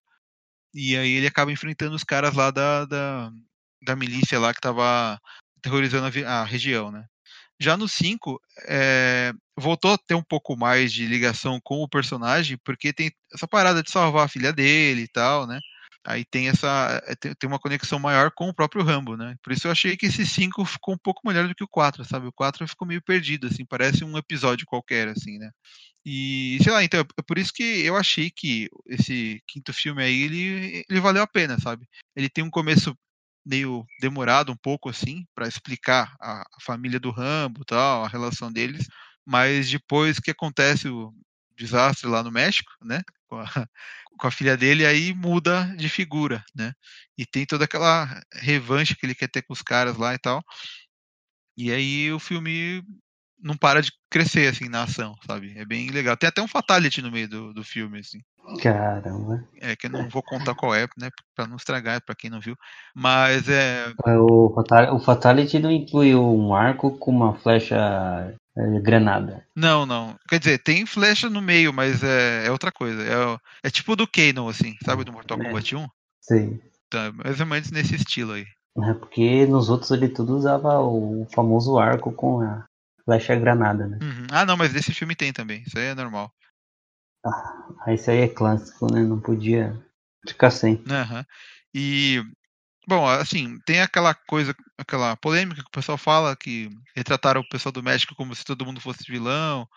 e 0.73 0.95
aí 0.97 1.13
ele 1.13 1.27
acaba 1.27 1.51
enfrentando 1.51 1.95
os 1.95 2.03
caras 2.03 2.33
lá 2.35 2.51
da, 2.51 2.85
da, 2.85 3.31
da 3.83 3.95
milícia 3.95 4.39
lá 4.39 4.53
que 4.53 4.61
tava 4.61 5.19
terrorizando 5.61 6.07
a, 6.25 6.41
a 6.41 6.43
região, 6.45 6.91
né? 6.91 7.05
Já 7.59 7.75
no 7.75 7.87
5, 7.87 8.39
é, 8.67 9.33
voltou 9.57 9.93
a 9.93 9.97
ter 9.97 10.13
um 10.15 10.23
pouco 10.23 10.55
mais 10.55 10.93
de 10.93 11.05
ligação 11.05 11.59
com 11.63 11.81
o 11.81 11.89
personagem, 11.89 12.57
porque 12.63 12.93
tem 12.93 13.11
essa 13.33 13.47
parada 13.47 13.81
de 13.81 13.89
salvar 13.91 14.25
a 14.25 14.29
filha 14.29 14.53
dele 14.53 15.01
e 15.01 15.07
tal, 15.07 15.47
né? 15.47 15.59
Aí 16.07 16.23
tem 16.23 16.47
essa. 16.47 17.03
Eh, 17.05 17.15
tem 17.35 17.49
uma 17.49 17.59
conexão 17.59 17.99
maior 17.99 18.31
com 18.31 18.47
o 18.47 18.53
próprio 18.53 18.81
Rambo, 18.81 19.17
né? 19.17 19.35
Por 19.43 19.51
isso 19.51 19.67
eu 19.67 19.71
achei 19.71 19.97
que 19.97 20.05
esse 20.05 20.25
5 20.25 20.63
ficou 20.63 20.95
um 20.95 20.97
pouco 20.97 21.27
melhor 21.27 21.49
do 21.49 21.53
que 21.53 21.65
o 21.65 21.67
4, 21.67 22.05
sabe? 22.05 22.27
O 22.27 22.31
4 22.31 22.65
ficou 22.65 22.87
meio 22.87 23.01
perdido, 23.01 23.47
assim, 23.47 23.65
parece 23.65 24.05
um 24.05 24.17
episódio 24.17 24.65
qualquer, 24.65 25.09
assim, 25.09 25.37
né? 25.37 25.51
E, 26.05 26.57
sei 26.63 26.71
lá, 26.71 26.81
então, 26.81 27.01
é 27.01 27.21
por 27.21 27.37
isso 27.37 27.51
que 27.53 27.61
eu 27.85 27.97
achei 27.97 28.31
que 28.31 28.69
esse 28.85 29.43
quinto 29.45 29.73
filme 29.73 30.01
aí, 30.01 30.21
ele, 30.21 30.85
ele 30.89 31.01
valeu 31.01 31.21
a 31.21 31.27
pena, 31.27 31.59
sabe? 31.59 31.85
Ele 32.15 32.29
tem 32.29 32.41
um 32.41 32.49
começo 32.49 32.97
meio 33.47 33.85
demorado 34.01 34.51
um 34.51 34.57
pouco, 34.57 34.89
assim, 34.89 35.25
para 35.33 35.47
explicar 35.47 36.13
a, 36.19 36.41
a, 36.41 36.61
família 36.61 36.99
do 36.99 37.11
Rambo 37.11 37.63
tal, 37.65 38.03
a 38.03 38.07
relação 38.07 38.51
deles, 38.51 38.87
mas 39.25 39.69
depois 39.69 40.19
que 40.19 40.31
acontece 40.31 40.89
o 40.89 41.13
desastre 41.55 42.07
lá 42.07 42.21
no 42.21 42.31
México, 42.31 42.71
né? 42.81 43.01
Com 43.27 43.39
a, 43.39 43.45
com 44.19 44.27
a 44.27 44.31
filha 44.31 44.57
dele, 44.57 44.85
aí 44.85 45.13
muda 45.13 45.73
de 45.77 45.87
figura, 45.87 46.43
né? 46.55 46.73
E 47.17 47.25
tem 47.25 47.45
toda 47.45 47.65
aquela 47.65 48.21
revanche 48.33 48.95
que 48.95 49.05
ele 49.05 49.15
quer 49.15 49.29
ter 49.29 49.43
com 49.43 49.53
os 49.53 49.61
caras 49.61 49.97
lá 49.97 50.13
e 50.13 50.17
tal. 50.19 50.43
E 51.55 51.71
aí 51.71 52.11
o 52.11 52.19
filme 52.19 52.83
não 53.39 53.55
para 53.55 53.81
de 53.81 53.91
crescer, 54.09 54.47
assim, 54.47 54.67
na 54.67 54.83
ação, 54.83 55.15
sabe? 55.25 55.57
É 55.57 55.65
bem 55.65 55.89
legal. 55.89 56.17
Tem 56.17 56.27
até 56.27 56.41
um 56.41 56.47
fatality 56.47 57.01
no 57.01 57.11
meio 57.11 57.29
do, 57.29 57.53
do 57.53 57.63
filme, 57.63 57.99
assim. 57.99 58.19
Caramba. 58.61 59.43
É, 59.59 59.75
que 59.75 59.87
eu 59.87 59.91
não 59.91 60.07
vou 60.09 60.23
contar 60.23 60.55
qual 60.55 60.73
é, 60.73 60.87
né? 60.97 61.09
Pra 61.35 61.45
não 61.45 61.57
estragar, 61.57 62.01
pra 62.01 62.15
quem 62.15 62.29
não 62.29 62.39
viu. 62.39 62.55
Mas 62.95 63.49
é. 63.49 63.91
é 64.05 64.17
o, 64.17 64.55
o 64.93 64.99
fatality 64.99 65.59
não 65.59 65.71
incluiu 65.71 66.23
um 66.23 66.55
arco 66.55 66.97
com 66.97 67.11
uma 67.11 67.35
flecha 67.35 68.33
é, 68.57 68.79
granada. 68.79 69.45
Não, 69.55 69.85
não. 69.85 70.15
Quer 70.29 70.39
dizer, 70.39 70.57
tem 70.59 70.85
flecha 70.85 71.29
no 71.29 71.41
meio, 71.41 71.73
mas 71.73 72.03
é, 72.03 72.47
é 72.47 72.51
outra 72.51 72.71
coisa. 72.71 73.03
É, 73.03 73.67
é 73.67 73.69
tipo 73.69 73.95
do 73.95 74.07
Kanon, 74.07 74.47
assim, 74.47 74.75
sabe? 74.83 75.03
Do 75.03 75.11
Mortal 75.11 75.39
é. 75.41 75.43
Kombat 75.43 75.75
1? 75.75 75.87
Sim. 76.21 76.59
Tá, 76.89 77.11
mais 77.11 77.39
ou 77.39 77.45
menos 77.45 77.69
nesse 77.71 77.95
estilo 77.95 78.33
aí. 78.33 78.45
É 78.83 78.93
porque 78.93 79.45
nos 79.45 79.69
outros 79.69 79.91
ele 79.91 80.07
tudo 80.07 80.37
usava 80.37 80.79
o 80.79 81.27
famoso 81.33 81.77
arco 81.77 82.11
com 82.11 82.41
a 82.41 82.63
flecha 83.03 83.35
granada, 83.35 83.87
né? 83.87 83.97
Uhum. 84.01 84.27
Ah, 84.31 84.45
não, 84.45 84.55
mas 84.55 84.73
nesse 84.73 84.93
filme 84.93 85.15
tem 85.15 85.33
também. 85.33 85.63
Isso 85.65 85.77
aí 85.77 85.85
é 85.85 85.95
normal. 85.95 86.31
Ah, 87.25 87.93
isso 87.93 88.09
aí 88.09 88.19
é 88.19 88.27
clássico, 88.27 88.91
né? 88.91 89.01
Não 89.01 89.19
podia 89.19 89.77
ficar 90.27 90.51
sem. 90.51 90.75
Uhum. 90.75 91.23
E, 91.73 92.21
bom, 92.87 93.07
assim, 93.07 93.59
tem 93.65 93.81
aquela 93.81 94.13
coisa, 94.13 94.55
aquela 94.77 95.15
polêmica 95.17 95.61
que 95.61 95.67
o 95.67 95.71
pessoal 95.71 95.97
fala 95.97 96.35
que 96.35 96.69
retrataram 96.95 97.41
o 97.41 97.49
pessoal 97.49 97.71
do 97.71 97.83
México 97.83 98.15
como 98.15 98.35
se 98.35 98.45
todo 98.45 98.65
mundo 98.65 98.81
fosse 98.81 99.09
vilão, 99.09 99.67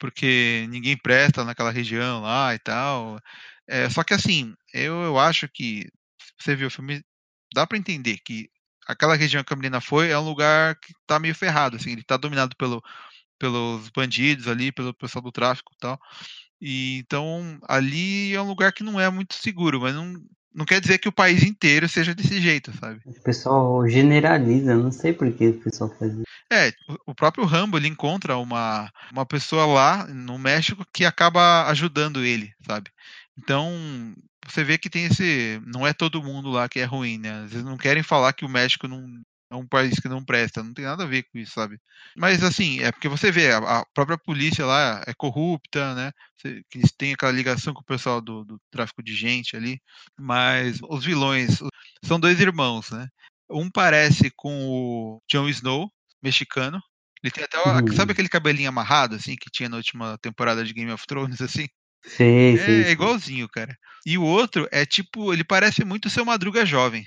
porque 0.00 0.66
ninguém 0.70 0.96
presta 0.96 1.44
naquela 1.44 1.70
região 1.70 2.22
lá 2.22 2.54
e 2.54 2.58
tal. 2.58 3.18
É, 3.68 3.88
só 3.90 4.04
que, 4.04 4.14
assim, 4.14 4.54
eu, 4.72 4.94
eu 5.02 5.18
acho 5.18 5.48
que 5.48 5.88
você 6.38 6.54
viu 6.56 6.68
o 6.68 6.70
filme, 6.70 7.02
dá 7.54 7.66
para 7.66 7.78
entender 7.78 8.18
que 8.24 8.48
aquela 8.86 9.14
região 9.14 9.44
que 9.44 9.52
a 9.52 9.56
menina 9.56 9.80
foi 9.80 10.10
é 10.10 10.18
um 10.18 10.24
lugar 10.24 10.76
que 10.76 10.92
tá 11.06 11.18
meio 11.18 11.34
ferrado, 11.34 11.76
assim, 11.76 11.92
ele 11.92 12.02
tá 12.02 12.16
dominado 12.16 12.56
pelo, 12.56 12.82
pelos 13.38 13.88
bandidos 13.90 14.48
ali, 14.48 14.72
pelo 14.72 14.94
pessoal 14.94 15.22
do 15.22 15.32
tráfico 15.32 15.72
e 15.74 15.78
tal. 15.78 16.00
E 16.64 16.98
então 16.98 17.58
ali 17.68 18.32
é 18.32 18.40
um 18.40 18.46
lugar 18.46 18.72
que 18.72 18.84
não 18.84 19.00
é 19.00 19.10
muito 19.10 19.34
seguro, 19.34 19.80
mas 19.80 19.92
não, 19.92 20.14
não 20.54 20.64
quer 20.64 20.80
dizer 20.80 20.98
que 20.98 21.08
o 21.08 21.12
país 21.12 21.42
inteiro 21.42 21.88
seja 21.88 22.14
desse 22.14 22.40
jeito, 22.40 22.72
sabe? 22.78 23.00
O 23.04 23.20
pessoal 23.20 23.88
generaliza, 23.88 24.76
não 24.76 24.92
sei 24.92 25.12
por 25.12 25.30
que 25.32 25.48
o 25.48 25.60
pessoal 25.60 25.92
faz 25.98 26.12
isso. 26.12 26.22
É, 26.52 26.72
o 27.04 27.14
próprio 27.14 27.44
Rambo 27.44 27.76
ele 27.76 27.88
encontra 27.88 28.36
uma, 28.36 28.88
uma 29.10 29.26
pessoa 29.26 29.66
lá 29.66 30.06
no 30.06 30.38
México 30.38 30.84
que 30.94 31.04
acaba 31.04 31.68
ajudando 31.68 32.24
ele, 32.24 32.52
sabe? 32.64 32.90
Então, 33.36 34.14
você 34.46 34.62
vê 34.62 34.78
que 34.78 34.90
tem 34.90 35.06
esse. 35.06 35.60
Não 35.66 35.86
é 35.86 35.92
todo 35.92 36.22
mundo 36.22 36.50
lá 36.50 36.68
que 36.68 36.78
é 36.78 36.84
ruim, 36.84 37.18
né? 37.18 37.44
Às 37.44 37.50
vezes 37.50 37.64
não 37.64 37.76
querem 37.76 38.02
falar 38.02 38.32
que 38.34 38.44
o 38.44 38.48
México 38.48 38.86
não 38.86 39.02
é 39.52 39.56
um 39.56 39.66
país 39.66 40.00
que 40.00 40.08
não 40.08 40.24
presta, 40.24 40.62
não 40.62 40.72
tem 40.72 40.84
nada 40.84 41.04
a 41.04 41.06
ver 41.06 41.24
com 41.24 41.38
isso, 41.38 41.52
sabe? 41.52 41.78
Mas 42.16 42.42
assim, 42.42 42.80
é 42.80 42.90
porque 42.90 43.08
você 43.08 43.30
vê, 43.30 43.52
a, 43.52 43.84
própria 43.92 44.16
polícia 44.16 44.64
lá 44.64 45.02
é 45.06 45.12
corrupta, 45.14 45.94
né? 45.94 46.10
que 46.42 46.78
eles 46.78 46.90
têm 46.90 47.12
aquela 47.12 47.30
ligação 47.30 47.72
com 47.72 47.82
o 47.82 47.84
pessoal 47.84 48.20
do, 48.20 48.44
do 48.44 48.60
tráfico 48.70 49.02
de 49.02 49.14
gente 49.14 49.54
ali, 49.54 49.80
mas 50.18 50.78
os 50.88 51.04
vilões 51.04 51.60
são 52.02 52.18
dois 52.18 52.40
irmãos, 52.40 52.90
né? 52.90 53.06
Um 53.48 53.70
parece 53.70 54.32
com 54.34 54.66
o 54.66 55.22
Jon 55.30 55.48
Snow, 55.48 55.92
mexicano. 56.22 56.82
Ele 57.22 57.30
tem 57.30 57.44
até, 57.44 57.58
uhum. 57.58 57.94
sabe 57.94 58.12
aquele 58.12 58.28
cabelinho 58.28 58.70
amarrado, 58.70 59.14
assim, 59.14 59.36
que 59.36 59.50
tinha 59.50 59.68
na 59.68 59.76
última 59.76 60.18
temporada 60.18 60.64
de 60.64 60.72
Game 60.72 60.90
of 60.90 61.06
Thrones, 61.06 61.40
assim? 61.42 61.68
Sim, 62.04 62.56
é, 62.56 62.56
sim, 62.56 62.88
é 62.88 62.90
igualzinho, 62.90 63.48
cara. 63.48 63.76
E 64.04 64.18
o 64.18 64.24
outro 64.24 64.66
é 64.72 64.84
tipo, 64.84 65.32
ele 65.32 65.44
parece 65.44 65.84
muito 65.84 66.10
seu 66.10 66.24
Madruga 66.24 66.66
jovem. 66.66 67.06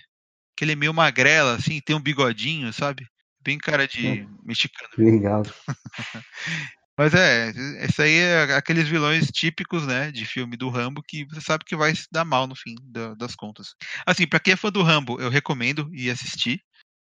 Que 0.56 0.64
ele 0.64 0.74
é 0.74 0.76
meio 0.76 0.94
magrela, 0.94 1.56
assim, 1.56 1.82
tem 1.82 1.96
um 1.96 2.02
bigodinho, 2.02 2.72
sabe? 2.72 3.08
Bem 3.42 3.58
cara 3.58 3.88
de 3.88 4.08
é. 4.08 4.28
mexicano. 4.44 4.90
Legal. 4.98 5.44
Mas 6.98 7.14
é, 7.14 7.50
esse 7.84 8.02
aí 8.02 8.16
é 8.16 8.56
aqueles 8.56 8.88
vilões 8.88 9.30
típicos, 9.30 9.86
né, 9.86 10.12
de 10.12 10.26
filme 10.26 10.56
do 10.56 10.70
Rambo 10.70 11.04
que 11.06 11.26
você 11.26 11.42
sabe 11.42 11.66
que 11.66 11.76
vai 11.76 11.94
se 11.94 12.08
dar 12.10 12.24
mal 12.24 12.48
no 12.48 12.56
fim 12.56 12.74
da, 12.82 13.14
das 13.16 13.36
contas. 13.36 13.76
Assim, 14.06 14.26
para 14.26 14.40
quem 14.40 14.54
é 14.54 14.58
fã 14.58 14.72
do 14.72 14.82
Rambo, 14.82 15.20
eu 15.20 15.30
recomendo 15.30 15.90
ir 15.94 16.10
assistir, 16.10 16.62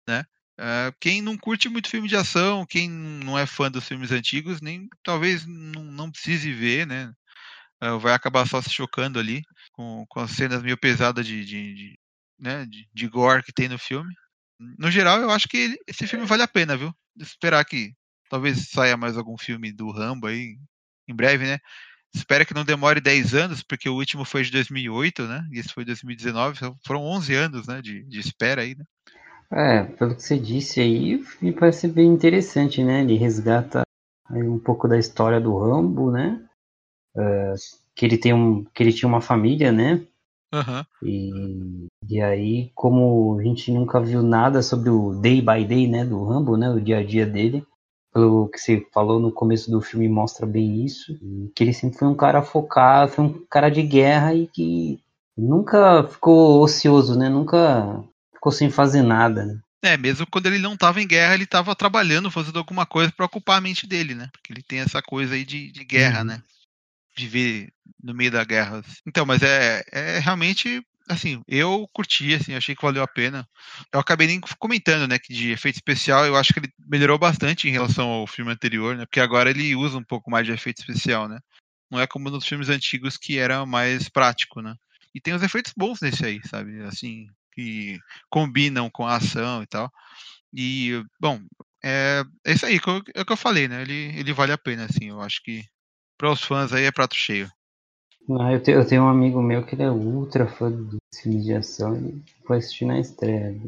né? 0.08 0.24
Uh, 0.58 0.96
quem 1.00 1.22
não 1.22 1.38
curte 1.38 1.68
muito 1.68 1.90
filme 1.90 2.08
de 2.08 2.16
ação, 2.16 2.66
quem 2.66 2.90
não 2.90 3.38
é 3.38 3.46
fã 3.46 3.70
dos 3.70 3.86
filmes 3.88 4.12
antigos, 4.12 4.62
nem 4.62 4.88
talvez 5.04 5.46
não, 5.46 5.84
não 5.84 6.12
precise 6.12 6.54
ver, 6.54 6.88
né? 6.88 7.12
Uh, 7.84 8.00
vai 8.00 8.14
acabar 8.14 8.48
só 8.48 8.62
se 8.62 8.70
chocando 8.70 9.20
ali 9.20 9.44
com, 9.74 10.06
com 10.08 10.20
as 10.20 10.32
cenas 10.32 10.62
meio 10.62 10.78
pesadas 10.78 11.26
de, 11.26 11.44
de, 11.44 11.74
de 11.74 12.00
né, 12.42 12.66
de, 12.66 12.88
de, 12.94 13.08
gore 13.08 13.44
que 13.44 13.54
tem 13.54 13.70
no 13.70 13.78
filme. 13.78 14.14
No 14.78 14.90
geral, 14.92 15.20
eu 15.22 15.30
acho 15.30 15.48
que 15.48 15.58
ele, 15.58 15.78
esse 15.88 16.08
filme 16.08 16.26
vale 16.26 16.44
a 16.44 16.48
pena, 16.48 16.76
viu? 16.76 16.94
Esperar 17.20 17.64
que 17.64 17.94
talvez 18.30 18.70
saia 18.70 18.98
mais 18.98 19.18
algum 19.18 19.38
filme 19.38 19.72
do 19.72 19.92
Rambo 19.92 20.28
aí 20.28 20.58
em 21.08 21.16
breve, 21.16 21.46
né? 21.46 21.60
Espera 22.14 22.46
que 22.46 22.54
não 22.54 22.66
demore 22.66 23.00
10 23.00 23.34
anos, 23.34 23.64
porque 23.64 23.88
o 23.88 23.96
último 23.96 24.26
foi 24.26 24.44
de 24.44 24.52
2008, 24.52 25.24
né? 25.24 25.48
E 25.52 25.60
esse 25.60 25.74
foi 25.74 25.86
2019, 25.86 26.58
então 26.58 26.76
foram 26.86 27.04
11 27.04 27.34
anos, 27.36 27.68
né, 27.68 27.82
de, 27.82 28.04
de 28.04 28.20
espera 28.20 28.62
aí, 28.62 28.76
né? 28.76 28.84
É, 29.54 29.84
pelo 29.84 30.16
que 30.16 30.24
você 30.24 30.40
disse 30.40 30.80
aí, 30.80 31.22
me 31.42 31.52
parece 31.52 31.88
bem 31.88 32.08
interessante, 32.08 32.84
né? 32.84 33.02
Ele 33.02 33.18
resgata 33.18 33.84
um 34.30 34.58
pouco 34.58 34.88
da 34.88 34.98
história 34.98 35.42
do 35.42 35.58
Rambo, 35.58 36.10
né? 36.10 36.42
Uh, 37.16 37.54
que 37.94 38.06
ele 38.06 38.18
tem 38.18 38.34
um, 38.34 38.64
que 38.64 38.82
ele 38.82 38.94
tinha 38.94 39.10
uma 39.10 39.20
família, 39.20 39.72
né? 39.72 40.06
Uhum. 40.54 40.84
E, 41.04 41.88
e 42.10 42.22
aí, 42.22 42.72
como 42.76 43.40
a 43.40 43.44
gente 43.44 43.72
nunca 43.72 44.00
viu 44.02 44.22
nada 44.22 44.62
sobre 44.62 44.90
o 44.90 45.14
day 45.14 45.42
by 45.42 45.66
day, 45.66 45.88
né, 45.88 46.06
do 46.06 46.24
Rambo, 46.26 46.58
né, 46.58 46.70
o 46.70 46.80
dia 46.80 47.00
a 47.00 47.04
dia 47.04 47.26
dele, 47.26 47.66
pelo 48.14 48.50
que 48.50 48.60
você 48.60 48.86
falou 48.94 49.20
no 49.20 49.32
começo 49.32 49.72
do 49.72 49.82
filme 49.82 50.10
mostra 50.10 50.46
bem 50.46 50.86
isso, 50.86 51.18
que 51.56 51.64
ele 51.64 51.74
sempre 51.74 51.98
foi 51.98 52.08
um 52.08 52.16
cara 52.16 52.42
focado, 52.42 53.12
foi 53.14 53.26
um 53.26 53.46
cara 53.50 53.70
de 53.70 53.82
guerra 53.82 54.36
e 54.36 54.48
que 54.48 55.00
nunca 55.38 56.04
ficou 56.04 56.62
ocioso, 56.62 57.18
né, 57.18 57.30
nunca 57.30 58.04
ficou 58.34 58.52
sem 58.52 58.70
fazer 58.70 59.02
nada, 59.02 59.46
né? 59.46 59.60
É, 59.84 59.98
mesmo 59.98 60.28
quando 60.30 60.46
ele 60.46 60.60
não 60.60 60.74
estava 60.74 61.02
em 61.02 61.08
guerra, 61.08 61.34
ele 61.34 61.46
estava 61.46 61.76
trabalhando, 61.76 62.30
fazendo 62.30 62.60
alguma 62.60 62.86
coisa 62.86 63.12
para 63.12 63.26
ocupar 63.26 63.58
a 63.58 63.62
mente 63.62 63.88
dele, 63.88 64.14
né? 64.14 64.30
Porque 64.32 64.54
ele 64.54 64.62
tem 64.62 64.80
essa 64.80 65.02
coisa 65.02 65.34
aí 65.34 65.44
de, 65.44 65.72
de 65.72 65.84
guerra, 65.84 66.20
uhum. 66.20 66.26
né? 66.26 66.44
Viver 67.16 67.72
no 68.04 68.14
meio 68.14 68.32
da 68.32 68.44
guerra. 68.44 68.82
Então, 69.06 69.26
mas 69.26 69.42
é, 69.44 69.84
é 69.92 70.20
realmente 70.20 70.84
assim, 71.12 71.44
eu 71.48 71.90
curti, 71.94 72.34
assim, 72.34 72.54
achei 72.54 72.76
que 72.76 72.82
valeu 72.82 73.04
a 73.04 73.08
pena. 73.08 73.48
Eu 73.94 74.00
acabei 74.00 74.28
nem 74.28 74.40
comentando, 74.58 75.08
né, 75.08 75.20
que 75.20 75.34
de 75.34 75.52
efeito 75.52 75.76
especial 75.76 76.26
eu 76.26 76.36
acho 76.36 76.54
que 76.54 76.60
ele 76.60 76.74
melhorou 76.80 77.18
bastante 77.18 77.68
em 77.68 77.72
relação 77.72 78.08
ao 78.08 78.28
filme 78.28 78.52
anterior, 78.52 78.96
né, 78.96 79.06
porque 79.06 79.20
agora 79.20 79.50
ele 79.50 79.76
usa 79.76 79.98
um 79.98 80.04
pouco 80.04 80.32
mais 80.32 80.46
de 80.46 80.54
efeito 80.54 80.80
especial, 80.80 81.28
né. 81.28 81.40
Não 81.90 82.00
é 82.00 82.08
como 82.08 82.30
nos 82.30 82.46
filmes 82.46 82.70
antigos 82.70 83.18
que 83.18 83.38
era 83.38 83.66
mais 83.66 84.10
prático, 84.10 84.62
né. 84.62 84.76
E 85.14 85.20
tem 85.20 85.34
os 85.34 85.44
efeitos 85.44 85.74
bons 85.76 86.00
nesse 86.02 86.26
aí, 86.26 86.40
sabe, 86.48 86.82
assim, 86.84 87.28
que 87.54 88.00
combinam 88.30 88.90
com 88.90 89.06
a 89.06 89.18
ação 89.18 89.62
e 89.62 89.68
tal. 89.68 89.92
E, 90.54 91.04
bom, 91.20 91.42
é, 91.84 92.24
é 92.46 92.54
isso 92.54 92.66
aí, 92.66 92.80
é 93.16 93.22
o 93.22 93.26
que 93.26 93.34
eu 93.34 93.38
falei, 93.38 93.68
né, 93.68 93.82
ele, 93.82 94.18
ele 94.18 94.34
vale 94.34 94.52
a 94.54 94.58
pena, 94.58 94.86
assim, 94.86 95.10
eu 95.10 95.22
acho 95.22 95.44
que 95.44 95.66
para 96.22 96.32
os 96.32 96.44
fãs 96.44 96.72
aí 96.72 96.86
é 96.86 96.92
prato 96.92 97.16
cheio. 97.16 97.52
Ah, 98.40 98.54
eu, 98.54 98.62
tenho, 98.62 98.78
eu 98.78 98.86
tenho 98.86 99.04
um 99.04 99.10
amigo 99.10 99.42
meu 99.42 99.66
que 99.66 99.74
ele 99.74 99.82
é 99.82 99.90
ultra 99.90 100.46
fã 100.46 100.72
de 100.72 100.98
filmes 101.20 101.44
de 101.44 101.54
ação 101.56 101.98
e 101.98 102.24
foi 102.46 102.58
assistir 102.60 102.86
na 102.86 103.00
estreia. 103.00 103.60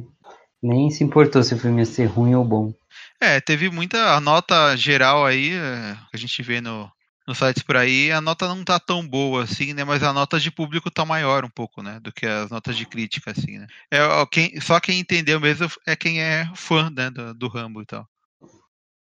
Nem 0.61 0.91
se 0.91 1.03
importou 1.03 1.41
se 1.41 1.55
o 1.55 1.57
filme 1.57 1.79
ia 1.81 1.85
ser 1.85 2.05
ruim 2.05 2.35
ou 2.35 2.45
bom. 2.45 2.71
É, 3.19 3.41
teve 3.41 3.71
muita. 3.71 4.13
A 4.15 4.21
nota 4.21 4.77
geral 4.77 5.25
aí, 5.25 5.51
é, 5.51 5.97
que 6.11 6.15
a 6.15 6.17
gente 6.17 6.43
vê 6.43 6.61
no, 6.61 6.89
nos 7.27 7.39
sites 7.39 7.63
por 7.63 7.75
aí, 7.75 8.11
a 8.11 8.21
nota 8.21 8.47
não 8.47 8.63
tá 8.63 8.79
tão 8.79 9.05
boa 9.05 9.43
assim, 9.43 9.73
né? 9.73 9.83
Mas 9.83 10.03
a 10.03 10.13
nota 10.13 10.39
de 10.39 10.51
público 10.51 10.91
tá 10.91 11.03
maior 11.03 11.43
um 11.43 11.49
pouco, 11.49 11.81
né? 11.81 11.99
Do 11.99 12.13
que 12.13 12.27
as 12.27 12.51
notas 12.51 12.77
de 12.77 12.85
crítica, 12.85 13.31
assim, 13.31 13.57
né? 13.57 13.65
É, 13.91 13.99
quem, 14.31 14.61
só 14.61 14.79
quem 14.79 14.99
entendeu 14.99 15.39
mesmo 15.39 15.67
é 15.87 15.95
quem 15.95 16.21
é 16.21 16.47
fã 16.53 16.91
né, 16.91 17.09
do, 17.09 17.33
do 17.33 17.47
Rambo 17.47 17.81
e 17.81 17.85
tal. 17.85 18.07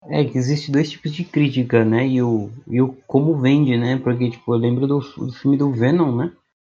É, 0.04 0.24
que 0.24 0.38
existe 0.38 0.70
dois 0.70 0.90
tipos 0.90 1.12
de 1.12 1.24
crítica, 1.24 1.84
né? 1.84 2.06
E 2.06 2.22
o, 2.22 2.50
e 2.68 2.80
o 2.80 2.92
como 3.06 3.40
vende, 3.40 3.76
né? 3.76 3.98
Porque, 3.98 4.30
tipo, 4.30 4.54
eu 4.54 4.58
lembro 4.58 4.86
do, 4.86 5.00
do 5.00 5.32
filme 5.32 5.56
do 5.56 5.72
Venom, 5.72 6.16
né? 6.16 6.32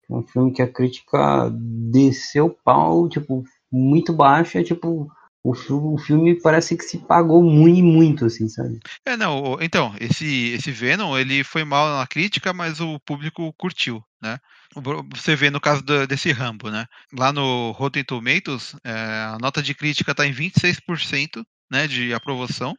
É 0.10 0.13
um 0.13 0.23
filme 0.23 0.53
que 0.53 0.62
a 0.62 0.71
crítica 0.71 1.49
desceu 1.51 2.49
pau, 2.63 3.10
tipo, 3.10 3.43
muito 3.71 4.13
baixa, 4.13 4.63
tipo, 4.63 5.10
o, 5.43 5.51
o 5.51 5.97
filme 5.97 6.39
parece 6.41 6.77
que 6.77 6.84
se 6.84 6.97
pagou 6.97 7.43
muito, 7.43 7.84
muito, 7.84 8.25
assim, 8.25 8.47
sabe? 8.49 8.80
É, 9.06 9.15
não, 9.15 9.58
então, 9.62 9.93
esse, 9.99 10.51
esse 10.51 10.71
Venom, 10.71 11.17
ele 11.17 11.43
foi 11.43 11.63
mal 11.63 11.97
na 11.97 12.08
crítica, 12.08 12.53
mas 12.53 12.80
o 12.80 12.99
público 12.99 13.53
curtiu, 13.53 14.03
né? 14.21 14.39
Você 15.15 15.36
vê 15.36 15.49
no 15.49 15.62
caso 15.62 15.82
do, 15.84 16.06
desse 16.06 16.32
Rambo, 16.32 16.69
né? 16.69 16.86
Lá 17.13 17.32
no 17.32 17.71
Rotten 17.71 18.03
Tomatoes, 18.03 18.75
é, 18.84 18.91
a 18.91 19.38
nota 19.39 19.62
de 19.62 19.73
crítica 19.73 20.12
está 20.12 20.25
em 20.25 20.34
26%, 20.34 21.43
né, 21.69 21.88
de 21.88 22.13
aprovação, 22.13 22.75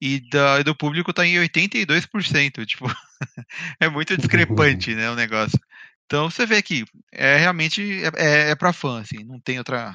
e 0.00 0.20
da, 0.30 0.62
do 0.62 0.74
público 0.74 1.10
está 1.10 1.26
em 1.26 1.36
82%, 1.36 2.64
tipo, 2.66 2.86
é 3.80 3.88
muito 3.88 4.16
discrepante, 4.16 4.94
né, 4.94 5.10
o 5.10 5.16
negócio. 5.16 5.58
Então 6.06 6.30
você 6.30 6.46
vê 6.46 6.62
que 6.62 6.84
é 7.12 7.36
realmente 7.36 8.02
é, 8.02 8.10
é, 8.16 8.50
é 8.50 8.56
para 8.56 8.72
fã, 8.72 9.00
assim, 9.00 9.24
não 9.24 9.40
tem 9.40 9.58
outra. 9.58 9.94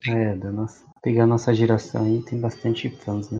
Tem... 0.00 0.12
É, 0.12 0.36
da 0.36 0.50
nossa, 0.50 0.84
pegar 1.02 1.24
a 1.24 1.26
nossa 1.26 1.54
geração 1.54 2.04
aí, 2.04 2.22
tem 2.24 2.40
bastante 2.40 2.90
fãs, 2.90 3.30
né? 3.30 3.38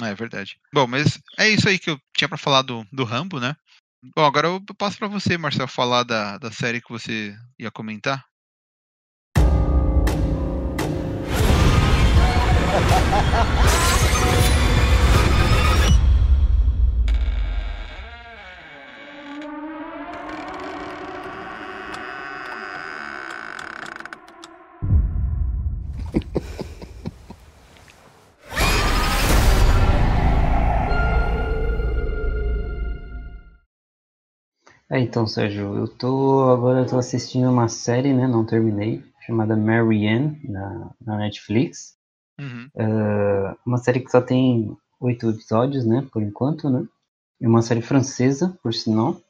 É 0.00 0.14
verdade. 0.14 0.56
Bom, 0.72 0.86
mas 0.86 1.18
é 1.36 1.48
isso 1.48 1.68
aí 1.68 1.78
que 1.78 1.90
eu 1.90 1.98
tinha 2.16 2.28
para 2.28 2.38
falar 2.38 2.62
do, 2.62 2.86
do 2.92 3.02
Rambo, 3.02 3.40
né? 3.40 3.56
Bom, 4.14 4.24
agora 4.24 4.46
eu 4.46 4.62
passo 4.76 4.96
para 4.96 5.08
você, 5.08 5.36
Marcel, 5.36 5.66
falar 5.66 6.04
da, 6.04 6.38
da 6.38 6.52
série 6.52 6.80
que 6.80 6.88
você 6.88 7.36
ia 7.58 7.70
comentar. 7.70 8.24
É, 34.90 34.98
então, 34.98 35.26
Sérgio, 35.26 35.76
eu 35.76 35.86
tô 35.86 36.48
agora 36.50 36.80
eu 36.80 36.86
tô 36.86 36.98
assistindo 36.98 37.50
uma 37.50 37.68
série, 37.68 38.14
né? 38.14 38.26
Não 38.26 38.44
terminei, 38.44 39.04
chamada 39.26 39.54
Marianne 39.54 40.40
na, 40.44 40.90
na 41.04 41.18
Netflix. 41.18 41.94
Uhum. 42.40 42.70
Uh, 42.74 43.56
uma 43.66 43.76
série 43.76 44.00
que 44.00 44.10
só 44.10 44.20
tem 44.22 44.74
oito 44.98 45.28
episódios, 45.28 45.84
né? 45.84 46.06
Por 46.10 46.22
enquanto, 46.22 46.70
né? 46.70 46.86
É 47.40 47.46
uma 47.46 47.60
série 47.60 47.82
francesa, 47.82 48.58
por 48.62 48.72
sinal. 48.72 49.20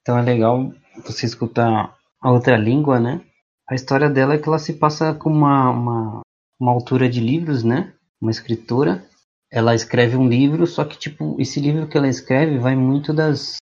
Então 0.00 0.16
é 0.16 0.22
legal 0.22 0.72
você 1.04 1.26
escutar 1.26 1.96
a 2.20 2.30
outra 2.30 2.56
língua, 2.56 3.00
né? 3.00 3.20
A 3.68 3.74
história 3.74 4.08
dela 4.08 4.34
é 4.34 4.38
que 4.38 4.48
ela 4.48 4.58
se 4.58 4.74
passa 4.74 5.12
com 5.12 5.30
uma, 5.30 5.70
uma, 5.70 6.20
uma 6.58 6.72
autora 6.72 7.08
de 7.08 7.20
livros, 7.20 7.64
né? 7.64 7.92
Uma 8.20 8.30
escritora. 8.30 9.04
Ela 9.50 9.74
escreve 9.74 10.16
um 10.16 10.28
livro, 10.28 10.66
só 10.68 10.84
que 10.84 10.96
tipo 10.96 11.34
esse 11.40 11.58
livro 11.60 11.88
que 11.88 11.98
ela 11.98 12.08
escreve 12.08 12.58
vai 12.58 12.76
muito 12.76 13.12
das 13.12 13.59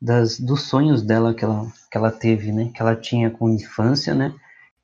das, 0.00 0.38
dos 0.38 0.62
sonhos 0.62 1.02
dela 1.02 1.34
que 1.34 1.44
ela, 1.44 1.66
que 1.90 1.96
ela 1.96 2.10
teve, 2.10 2.52
né? 2.52 2.70
Que 2.74 2.82
ela 2.82 2.94
tinha 2.94 3.30
com 3.30 3.48
infância, 3.48 4.14
né? 4.14 4.34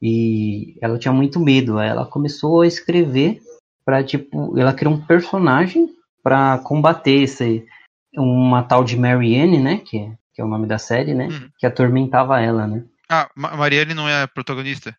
E 0.01 0.77
ela 0.81 0.99
tinha 0.99 1.13
muito 1.13 1.39
medo. 1.39 1.79
Aí 1.79 1.89
ela 1.89 2.07
começou 2.07 2.63
a 2.63 2.67
escrever 2.67 3.41
para 3.85 4.03
tipo, 4.03 4.59
ela 4.59 4.73
criou 4.73 4.95
um 4.95 5.01
personagem 5.01 5.89
para 6.23 6.59
combater 6.59 7.23
esse 7.23 7.67
uma 8.15 8.63
tal 8.63 8.85
de 8.85 8.97
Marianne, 8.97 9.59
né? 9.59 9.79
Que 9.79 9.99
é, 9.99 10.13
que 10.35 10.41
é 10.41 10.45
o 10.45 10.49
nome 10.49 10.67
da 10.67 10.79
série, 10.79 11.15
né? 11.15 11.29
Uhum. 11.29 11.51
Que 11.59 11.67
atormentava 11.67 12.41
ela, 12.41 12.67
né? 12.67 12.85
Ah, 13.09 13.31
Marianne 13.35 13.95
não 13.95 14.09
é 14.09 14.23
a 14.23 14.29
protagonista? 14.29 14.97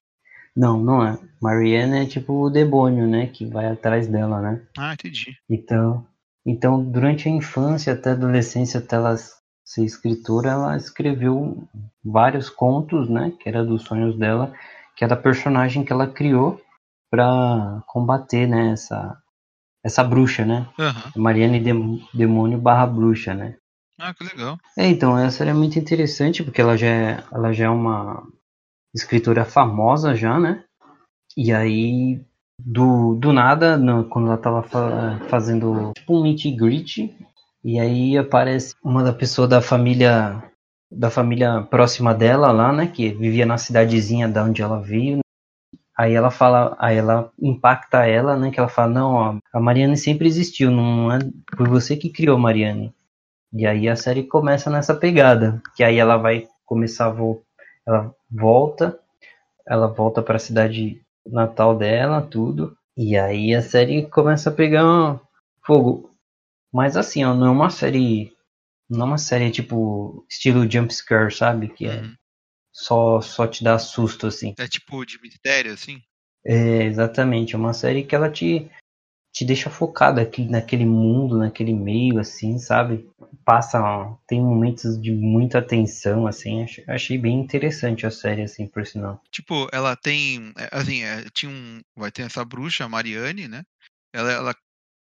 Não, 0.55 0.79
não 0.79 1.05
é. 1.05 1.17
Marianne 1.41 2.03
é 2.03 2.05
tipo 2.05 2.45
o 2.45 2.49
demônio, 2.49 3.07
né? 3.07 3.27
Que 3.27 3.45
vai 3.45 3.67
atrás 3.67 4.07
dela, 4.07 4.41
né? 4.41 4.61
Ah, 4.77 4.93
entendi. 4.93 5.35
Então, 5.49 6.05
então 6.45 6.83
durante 6.83 7.27
a 7.27 7.31
infância 7.31 7.93
até 7.93 8.11
a 8.11 8.13
adolescência, 8.13 8.79
até 8.79 8.95
elas 8.95 9.42
ser 9.63 9.83
escritora, 9.83 10.51
ela 10.51 10.77
escreveu 10.77 11.67
vários 12.03 12.49
contos, 12.49 13.09
né, 13.09 13.33
que 13.39 13.47
era 13.47 13.63
dos 13.63 13.83
sonhos 13.83 14.17
dela, 14.17 14.53
que 14.95 15.03
era 15.03 15.13
a 15.13 15.21
personagem 15.21 15.83
que 15.83 15.93
ela 15.93 16.07
criou 16.07 16.61
para 17.09 17.81
combater, 17.87 18.47
né, 18.47 18.71
essa 18.71 19.17
essa 19.83 20.01
bruxa, 20.03 20.45
né? 20.45 20.65
Uhum. 20.79 21.21
Mariane 21.21 21.59
Demônio 22.13 22.57
barra 22.57 22.87
bruxa, 22.87 23.33
né? 23.33 23.57
Ah, 23.99 24.13
que 24.13 24.23
legal. 24.23 24.57
É, 24.77 24.87
então, 24.87 25.17
essa 25.17 25.43
é 25.43 25.53
muito 25.53 25.77
interessante, 25.77 26.41
porque 26.41 26.61
ela 26.61 26.77
já 26.77 26.87
é, 26.87 27.23
ela 27.31 27.51
já 27.51 27.65
é 27.65 27.69
uma 27.69 28.25
escritora 28.95 29.43
famosa 29.43 30.15
já, 30.15 30.39
né? 30.39 30.63
E 31.35 31.51
aí, 31.51 32.25
do, 32.57 33.15
do 33.15 33.33
nada, 33.33 33.77
no, 33.77 34.05
quando 34.05 34.27
ela 34.27 34.37
tava 34.37 34.63
fa 34.63 35.19
fazendo 35.29 35.91
tipo 35.95 36.17
um 36.17 36.23
meet 36.23 36.45
and 36.45 36.55
greet, 36.55 37.15
e 37.63 37.79
aí 37.79 38.17
aparece 38.17 38.75
uma 38.83 39.03
da 39.03 39.13
pessoa 39.13 39.47
da 39.47 39.61
família 39.61 40.43
da 40.91 41.09
família 41.09 41.61
próxima 41.63 42.13
dela 42.13 42.51
lá, 42.51 42.71
né, 42.71 42.87
que 42.87 43.09
vivia 43.09 43.45
na 43.47 43.57
cidadezinha 43.57 44.27
da 44.29 44.43
onde 44.43 44.61
ela 44.61 44.79
veio. 44.79 45.19
Aí 45.97 46.13
ela 46.13 46.31
fala, 46.31 46.75
aí 46.79 46.97
ela 46.97 47.31
impacta 47.41 48.05
ela, 48.07 48.37
né, 48.37 48.51
que 48.51 48.59
ela 48.59 48.69
fala: 48.69 48.91
"Não, 48.93 49.13
ó, 49.13 49.35
a 49.53 49.59
Mariane 49.59 49.97
sempre 49.97 50.27
existiu, 50.27 50.71
não 50.71 51.11
é 51.13 51.19
foi 51.57 51.67
você 51.67 51.97
que 51.97 52.09
criou 52.09 52.37
a 52.37 52.39
Mariane". 52.39 52.93
E 53.53 53.65
aí 53.67 53.89
a 53.89 53.95
série 53.95 54.23
começa 54.23 54.69
nessa 54.69 54.95
pegada, 54.95 55.61
que 55.75 55.83
aí 55.83 55.97
ela 55.99 56.17
vai 56.17 56.47
começar 56.65 57.07
a 57.11 57.15
ela 57.87 58.13
volta, 58.31 58.99
ela 59.67 59.87
volta 59.87 60.21
para 60.21 60.37
a 60.37 60.39
cidade 60.39 61.01
natal 61.25 61.77
dela, 61.77 62.21
tudo. 62.21 62.77
E 62.97 63.17
aí 63.17 63.55
a 63.55 63.61
série 63.61 64.03
começa 64.07 64.49
a 64.49 64.53
pegar 64.53 65.19
fogo. 65.65 66.12
Mas 66.73 66.97
assim, 66.97 67.23
ó, 67.23 67.35
não 67.35 67.47
é 67.47 67.51
uma 67.51 67.69
série. 67.69 68.35
Não 68.89 69.01
é 69.01 69.09
uma 69.09 69.17
série 69.19 69.51
tipo 69.51 70.25
estilo 70.27 70.69
jumpscare, 70.69 71.31
sabe? 71.31 71.69
Que 71.69 71.85
é 71.85 72.01
uhum. 72.01 72.15
só, 72.71 73.21
só 73.21 73.47
te 73.47 73.63
dá 73.63 73.77
susto, 73.77 74.25
assim. 74.25 74.55
É 74.57 74.67
tipo 74.67 75.05
de 75.05 75.21
mistério, 75.21 75.71
assim? 75.71 76.01
É, 76.43 76.83
exatamente. 76.83 77.53
É 77.53 77.57
uma 77.57 77.73
série 77.73 78.03
que 78.03 78.15
ela 78.15 78.29
te, 78.29 78.69
te 79.31 79.45
deixa 79.45 79.69
focado 79.69 80.19
aqui 80.19 80.45
naquele 80.45 80.85
mundo, 80.85 81.37
naquele 81.37 81.73
meio, 81.73 82.19
assim, 82.19 82.57
sabe? 82.57 83.07
Passa, 83.45 83.79
ó, 83.79 84.17
tem 84.27 84.41
momentos 84.41 84.99
de 84.99 85.11
muita 85.11 85.59
atenção, 85.59 86.25
assim. 86.25 86.63
Achei, 86.63 86.83
achei 86.87 87.17
bem 87.19 87.39
interessante 87.39 88.05
a 88.05 88.11
série, 88.11 88.41
assim, 88.41 88.67
por 88.67 88.85
sinal. 88.85 89.21
Tipo, 89.31 89.69
ela 89.71 89.95
tem, 89.95 90.53
é, 90.57 90.69
assim, 90.71 91.03
é, 91.03 91.23
tinha 91.31 91.51
um, 91.51 91.81
vai 91.95 92.11
ter 92.11 92.23
essa 92.23 92.43
bruxa, 92.43 92.83
a 92.83 92.89
Mariane, 92.89 93.47
né? 93.47 93.63
Ela, 94.11 94.31
ela 94.31 94.55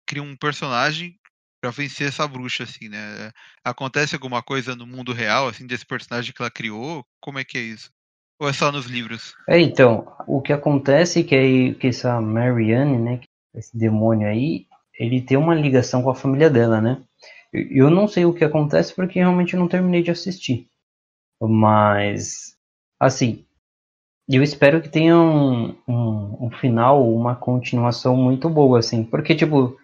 cria 0.06 0.24
um 0.24 0.36
personagem 0.36 1.18
para 1.62 1.72
vencer 1.72 2.08
essa 2.08 2.28
bruxa, 2.28 2.64
assim, 2.64 2.90
né? 2.90 3.32
Acontece 3.64 4.16
alguma 4.16 4.42
coisa 4.42 4.76
no 4.76 4.86
mundo 4.86 5.14
real, 5.14 5.48
assim, 5.48 5.66
desse 5.66 5.86
personagem 5.86 6.34
que 6.34 6.42
ela 6.42 6.52
criou? 6.52 7.06
Como 7.20 7.40
é 7.40 7.44
que 7.44 7.58
é 7.58 7.62
isso? 7.62 7.92
Ou 8.40 8.48
é 8.48 8.54
só 8.54 8.72
nos 8.72 8.86
livros? 8.86 9.36
É, 9.50 9.60
então, 9.60 10.16
o 10.28 10.42
que 10.42 10.54
acontece 10.54 11.22
é 11.22 11.24
que, 11.24 11.36
aí, 11.36 11.76
que 11.76 11.88
essa 11.88 12.22
Marianne, 12.22 12.98
né, 12.98 13.22
esse 13.56 13.76
demônio 13.76 14.28
aí, 14.28 14.68
ele 15.00 15.22
tem 15.22 15.38
uma 15.38 15.56
ligação 15.56 16.04
com 16.04 16.10
a 16.10 16.16
família 16.16 16.50
dela, 16.50 16.80
né? 16.80 17.02
Eu 17.52 17.90
não 17.90 18.08
sei 18.08 18.26
o 18.26 18.34
que 18.34 18.44
acontece 18.44 18.94
porque 18.94 19.20
realmente 19.20 19.56
não 19.56 19.68
terminei 19.68 20.04
de 20.04 20.12
assistir. 20.12 20.68
Mas, 21.42 22.56
assim, 23.00 23.46
eu 24.28 24.44
espero 24.44 24.82
que 24.82 24.90
tenha 24.90 25.18
um, 25.18 25.76
um, 25.88 26.48
um 26.48 26.52
final, 26.60 27.12
uma 27.12 27.36
continuação 27.36 28.16
muito 28.16 28.50
boa, 28.50 28.80
assim. 28.80 29.04
Porque, 29.04 29.36
tipo, 29.36 29.78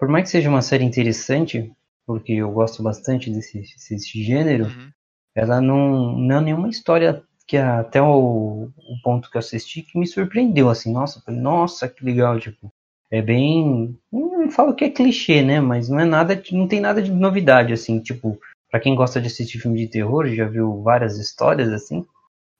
por 0.00 0.08
mais 0.08 0.24
que 0.24 0.30
seja 0.30 0.48
uma 0.48 0.62
série 0.62 0.82
interessante, 0.82 1.70
porque 2.06 2.32
eu 2.32 2.50
gosto 2.50 2.82
bastante 2.82 3.30
desse, 3.30 3.60
desse 3.60 4.24
gênero, 4.24 4.64
uhum. 4.64 4.90
ela 5.34 5.60
não, 5.60 6.16
não 6.18 6.38
é 6.38 6.40
nenhuma 6.40 6.70
história 6.70 7.22
que 7.46 7.58
até 7.58 8.00
o, 8.00 8.70
o, 8.76 9.02
ponto 9.04 9.30
que 9.30 9.36
eu 9.36 9.40
assisti 9.40 9.82
que 9.82 9.98
me 9.98 10.06
surpreendeu, 10.06 10.70
assim, 10.70 10.90
nossa, 10.90 11.22
nossa, 11.30 11.86
que 11.86 12.02
legal, 12.02 12.40
tipo, 12.40 12.72
é 13.10 13.20
bem, 13.20 13.94
não 14.10 14.50
falo 14.50 14.74
que 14.74 14.84
é 14.84 14.90
clichê, 14.90 15.42
né, 15.42 15.60
mas 15.60 15.90
não 15.90 16.00
é 16.00 16.04
nada, 16.06 16.42
não 16.52 16.66
tem 16.66 16.80
nada 16.80 17.02
de 17.02 17.12
novidade, 17.12 17.74
assim, 17.74 18.00
tipo, 18.00 18.40
para 18.70 18.80
quem 18.80 18.94
gosta 18.94 19.20
de 19.20 19.26
assistir 19.26 19.58
filme 19.58 19.78
de 19.80 19.88
terror, 19.88 20.26
já 20.28 20.46
viu 20.46 20.82
várias 20.82 21.18
histórias, 21.18 21.70
assim, 21.72 22.06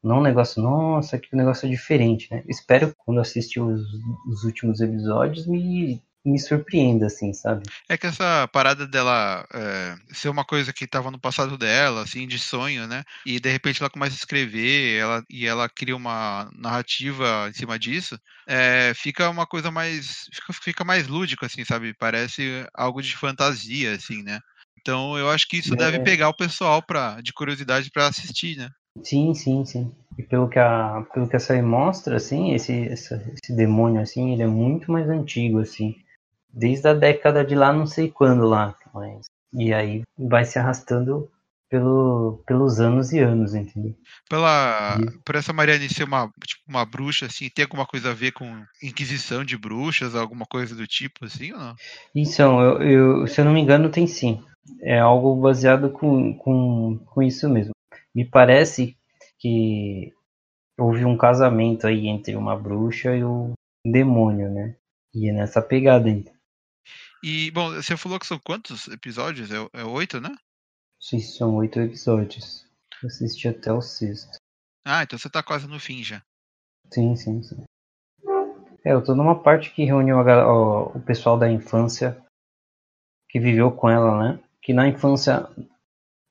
não 0.02 0.18
um 0.18 0.22
negócio, 0.22 0.60
nossa, 0.60 1.18
que 1.18 1.34
negócio 1.34 1.70
diferente, 1.70 2.28
né, 2.30 2.42
espero 2.46 2.92
quando 2.98 3.20
assistir 3.20 3.60
os, 3.60 3.80
os 4.28 4.44
últimos 4.44 4.80
episódios 4.80 5.46
me 5.46 6.02
me 6.24 6.38
surpreenda, 6.38 7.06
assim, 7.06 7.32
sabe? 7.32 7.62
É 7.88 7.96
que 7.96 8.06
essa 8.06 8.48
parada 8.52 8.86
dela 8.86 9.46
é, 9.52 9.96
ser 10.12 10.28
uma 10.28 10.44
coisa 10.44 10.72
que 10.72 10.84
estava 10.84 11.10
no 11.10 11.18
passado 11.18 11.56
dela, 11.56 12.02
assim, 12.02 12.26
de 12.26 12.38
sonho, 12.38 12.86
né? 12.86 13.02
E 13.24 13.40
de 13.40 13.50
repente 13.50 13.80
ela 13.80 13.90
começa 13.90 14.14
a 14.14 14.18
escrever 14.18 14.98
ela, 14.98 15.24
e 15.30 15.46
ela 15.46 15.68
cria 15.68 15.96
uma 15.96 16.50
narrativa 16.54 17.48
em 17.48 17.54
cima 17.54 17.78
disso, 17.78 18.18
é, 18.46 18.92
fica 18.94 19.30
uma 19.30 19.46
coisa 19.46 19.70
mais. 19.70 20.28
Fica, 20.32 20.52
fica 20.52 20.84
mais 20.84 21.08
lúdico, 21.08 21.44
assim, 21.44 21.64
sabe? 21.64 21.94
Parece 21.94 22.66
algo 22.74 23.00
de 23.02 23.16
fantasia, 23.16 23.92
assim, 23.92 24.22
né? 24.22 24.40
Então 24.80 25.16
eu 25.18 25.30
acho 25.30 25.48
que 25.48 25.58
isso 25.58 25.74
é. 25.74 25.76
deve 25.76 26.00
pegar 26.00 26.28
o 26.28 26.36
pessoal 26.36 26.82
pra, 26.82 27.20
de 27.20 27.32
curiosidade 27.32 27.90
para 27.90 28.08
assistir, 28.08 28.56
né? 28.56 28.68
Sim, 29.02 29.32
sim, 29.34 29.64
sim. 29.64 29.92
E 30.18 30.22
pelo 30.22 30.48
que 30.48 30.58
a, 30.58 31.02
pelo 31.14 31.28
que 31.28 31.36
essa 31.36 31.54
aí 31.54 31.62
mostra, 31.62 32.16
assim, 32.16 32.52
esse, 32.52 32.72
esse, 32.72 33.14
esse 33.14 33.56
demônio, 33.56 34.02
assim, 34.02 34.32
ele 34.32 34.42
é 34.42 34.46
muito 34.46 34.90
mais 34.90 35.08
antigo, 35.08 35.60
assim 35.60 35.94
desde 36.52 36.88
a 36.88 36.94
década 36.94 37.44
de 37.44 37.54
lá, 37.54 37.72
não 37.72 37.86
sei 37.86 38.10
quando 38.10 38.46
lá, 38.46 38.74
mas 38.92 39.26
e 39.52 39.72
aí 39.72 40.02
vai 40.16 40.44
se 40.44 40.58
arrastando 40.58 41.28
pelo, 41.68 42.42
pelos 42.46 42.80
anos 42.80 43.12
e 43.12 43.20
anos, 43.20 43.54
entendeu? 43.54 43.94
Pela, 44.28 44.98
e... 45.00 45.18
por 45.24 45.36
essa 45.36 45.52
Mariane 45.52 45.88
ser 45.88 46.04
uma, 46.04 46.28
tipo, 46.44 46.62
uma 46.68 46.84
bruxa, 46.84 47.26
assim, 47.26 47.48
tem 47.48 47.64
alguma 47.64 47.86
coisa 47.86 48.10
a 48.10 48.14
ver 48.14 48.32
com 48.32 48.64
Inquisição 48.82 49.44
de 49.44 49.56
bruxas, 49.56 50.14
alguma 50.14 50.44
coisa 50.46 50.74
do 50.74 50.86
tipo, 50.86 51.24
assim, 51.24 51.52
ou 51.52 51.58
não? 51.58 51.74
Então, 52.14 52.60
eu, 52.60 52.82
eu, 52.82 53.26
se 53.26 53.40
eu 53.40 53.44
não 53.44 53.52
me 53.52 53.60
engano, 53.60 53.88
tem 53.88 54.06
sim. 54.06 54.42
É 54.82 54.98
algo 54.98 55.40
baseado 55.40 55.90
com, 55.90 56.36
com, 56.36 56.98
com 57.06 57.22
isso 57.22 57.48
mesmo. 57.48 57.72
Me 58.14 58.24
parece 58.24 58.96
que 59.38 60.12
houve 60.78 61.04
um 61.04 61.16
casamento 61.16 61.86
aí 61.86 62.08
entre 62.08 62.34
uma 62.34 62.56
bruxa 62.56 63.16
e 63.16 63.22
o 63.22 63.52
demônio, 63.86 64.50
né? 64.50 64.74
E 65.14 65.28
é 65.28 65.32
nessa 65.32 65.62
pegada 65.62 66.08
aí. 66.08 66.24
E, 67.22 67.50
bom, 67.50 67.74
você 67.74 67.96
falou 67.96 68.18
que 68.18 68.26
são 68.26 68.38
quantos 68.38 68.88
episódios? 68.88 69.50
É, 69.50 69.80
é 69.80 69.84
oito, 69.84 70.20
né? 70.20 70.34
Sim, 70.98 71.20
são 71.20 71.54
oito 71.56 71.78
episódios. 71.80 72.66
Eu 73.02 73.08
assisti 73.08 73.48
até 73.48 73.72
o 73.72 73.82
sexto. 73.82 74.38
Ah, 74.84 75.02
então 75.02 75.18
você 75.18 75.28
tá 75.28 75.42
quase 75.42 75.66
no 75.66 75.78
fim 75.78 76.02
já. 76.02 76.22
Sim, 76.92 77.14
sim, 77.16 77.42
sim. 77.42 77.64
É, 78.84 78.92
eu 78.92 79.04
tô 79.04 79.14
numa 79.14 79.42
parte 79.42 79.70
que 79.72 79.84
reuniu 79.84 80.18
a, 80.18 80.46
ó, 80.46 80.92
o 80.94 81.00
pessoal 81.00 81.38
da 81.38 81.50
infância 81.50 82.16
que 83.28 83.38
viveu 83.38 83.70
com 83.70 83.88
ela, 83.88 84.18
né? 84.22 84.40
Que 84.62 84.72
na 84.72 84.88
infância 84.88 85.48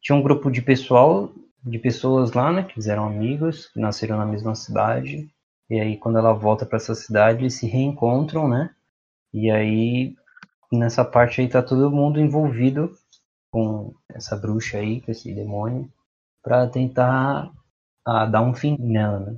tinha 0.02 0.15
um 0.15 0.21
grupo 0.21 0.49
de 0.49 0.62
pessoal, 0.62 1.32
de 1.63 1.78
pessoas 1.78 2.34
lá, 2.34 2.52
né? 2.52 2.63
Que 2.63 2.73
fizeram 2.73 3.06
amigos, 3.06 3.67
que 3.67 3.80
nasceram 3.80 4.17
na 4.17 4.25
mesma 4.25 4.56
cidade. 4.56 5.30
E 5.69 5.80
aí, 5.80 5.97
quando 5.97 6.17
ela 6.17 6.34
volta 6.34 6.65
para 6.65 6.78
essa 6.78 6.95
cidade, 6.95 7.41
eles 7.41 7.54
se 7.54 7.67
reencontram, 7.67 8.47
né? 8.47 8.73
E 9.32 9.52
aí 9.52 10.15
nessa 10.71 11.03
parte 11.03 11.41
aí 11.41 11.47
tá 11.47 11.62
todo 11.62 11.91
mundo 11.91 12.19
envolvido 12.19 12.91
com 13.51 13.95
essa 14.10 14.36
bruxa 14.36 14.77
aí, 14.77 15.01
com 15.01 15.12
esse 15.12 15.34
demônio, 15.34 15.91
para 16.43 16.67
tentar 16.67 17.51
ah, 18.05 18.25
dar 18.25 18.41
um 18.41 18.53
fim 18.53 18.77
nela, 18.79 19.19
né? 19.19 19.38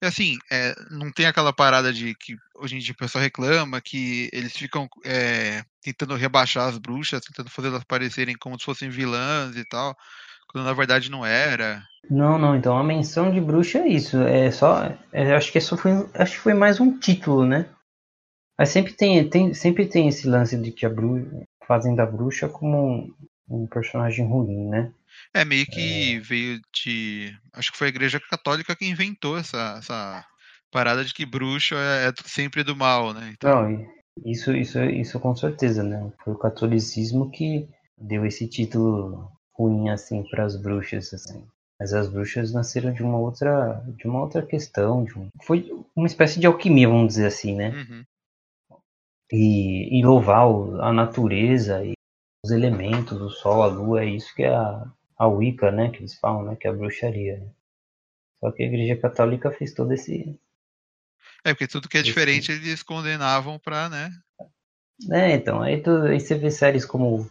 E 0.00 0.06
assim, 0.06 0.36
é, 0.50 0.74
não 0.90 1.10
tem 1.10 1.26
aquela 1.26 1.52
parada 1.52 1.92
de 1.92 2.14
que 2.14 2.36
hoje 2.54 2.76
em 2.76 2.78
dia 2.78 2.92
o 2.92 2.96
pessoal 2.96 3.22
reclama 3.22 3.80
que 3.80 4.30
eles 4.32 4.56
ficam 4.56 4.88
é, 5.04 5.64
tentando 5.82 6.14
rebaixar 6.14 6.68
as 6.68 6.78
bruxas, 6.78 7.20
tentando 7.20 7.50
fazer 7.50 7.68
elas 7.68 7.82
parecerem 7.82 8.36
como 8.38 8.58
se 8.58 8.64
fossem 8.64 8.90
vilãs 8.90 9.56
e 9.56 9.64
tal, 9.64 9.96
quando 10.48 10.64
na 10.64 10.72
verdade 10.72 11.10
não 11.10 11.26
era. 11.26 11.82
Não, 12.08 12.38
não, 12.38 12.54
então 12.54 12.78
a 12.78 12.84
menção 12.84 13.32
de 13.32 13.40
bruxa 13.40 13.78
é 13.78 13.88
isso. 13.88 14.18
É 14.22 14.50
só. 14.52 14.84
É, 15.12 15.34
acho 15.34 15.50
que 15.50 15.58
isso 15.58 15.76
foi. 15.76 15.92
Acho 16.14 16.32
que 16.32 16.40
foi 16.40 16.54
mais 16.54 16.78
um 16.78 16.96
título, 16.96 17.44
né? 17.44 17.66
Mas 18.58 18.70
sempre 18.70 18.92
tem, 18.92 19.28
tem, 19.28 19.54
sempre 19.54 19.86
tem 19.86 20.08
esse 20.08 20.28
lance 20.28 20.56
de 20.56 20.72
que 20.72 20.84
a 20.84 20.90
bruxa, 20.90 21.44
fazem 21.64 21.94
da 21.94 22.04
bruxa 22.04 22.48
como 22.48 22.76
um, 22.76 23.14
um 23.48 23.66
personagem 23.68 24.26
ruim, 24.26 24.68
né? 24.68 24.92
É, 25.32 25.44
meio 25.44 25.64
que 25.66 26.16
é... 26.16 26.20
veio 26.20 26.60
de. 26.74 27.32
Acho 27.52 27.70
que 27.70 27.78
foi 27.78 27.86
a 27.86 27.90
Igreja 27.90 28.18
Católica 28.18 28.74
que 28.74 28.84
inventou 28.84 29.38
essa, 29.38 29.76
essa 29.78 30.24
parada 30.72 31.04
de 31.04 31.14
que 31.14 31.24
bruxo 31.24 31.76
é, 31.76 32.08
é 32.08 32.12
sempre 32.24 32.64
do 32.64 32.74
mal, 32.74 33.14
né? 33.14 33.32
Então... 33.32 33.70
Não, 33.70 33.86
isso, 34.24 34.52
isso, 34.52 34.82
isso 34.82 35.20
com 35.20 35.36
certeza, 35.36 35.84
né? 35.84 36.10
Foi 36.24 36.32
o 36.32 36.38
catolicismo 36.38 37.30
que 37.30 37.68
deu 37.96 38.26
esse 38.26 38.48
título 38.48 39.30
ruim 39.52 39.90
assim 39.90 40.24
para 40.28 40.44
as 40.44 40.56
bruxas, 40.56 41.14
assim. 41.14 41.46
Mas 41.78 41.92
as 41.92 42.08
bruxas 42.08 42.52
nasceram 42.52 42.92
de 42.92 43.04
uma 43.04 43.18
outra, 43.18 43.80
de 43.96 44.08
uma 44.08 44.20
outra 44.20 44.42
questão, 44.42 45.06
um... 45.16 45.28
foi 45.44 45.70
uma 45.94 46.08
espécie 46.08 46.40
de 46.40 46.46
alquimia, 46.48 46.88
vamos 46.88 47.08
dizer 47.08 47.26
assim, 47.26 47.54
né? 47.54 47.70
Uhum 47.70 48.04
e, 49.32 49.98
e 49.98 50.04
louvar 50.04 50.46
a 50.80 50.92
natureza 50.92 51.84
e 51.84 51.92
os 52.44 52.50
elementos, 52.50 53.20
o 53.20 53.30
sol, 53.30 53.62
a 53.62 53.66
lua, 53.66 54.02
é 54.02 54.06
isso 54.06 54.34
que 54.34 54.42
é 54.42 54.54
a, 54.54 54.86
a 55.18 55.26
Wicca, 55.26 55.70
né, 55.70 55.90
que 55.90 55.98
eles 55.98 56.18
falam, 56.18 56.44
né, 56.44 56.56
que 56.56 56.66
é 56.66 56.70
a 56.70 56.72
bruxaria. 56.72 57.38
Né? 57.38 57.50
Só 58.40 58.52
que 58.52 58.62
a 58.62 58.66
Igreja 58.66 58.96
Católica 58.96 59.50
fez 59.50 59.74
todo 59.74 59.92
esse... 59.92 60.38
É, 61.44 61.52
porque 61.52 61.68
tudo 61.68 61.88
que 61.88 61.98
é 61.98 62.02
diferente 62.02 62.52
esse... 62.52 62.60
eles 62.60 62.82
condenavam 62.82 63.58
pra, 63.58 63.88
né... 63.88 64.10
É, 65.10 65.32
então, 65.32 65.62
aí, 65.62 65.80
tu, 65.80 65.90
aí 66.02 66.18
você 66.18 66.34
vê 66.34 66.50
séries 66.50 66.84
como 66.84 67.30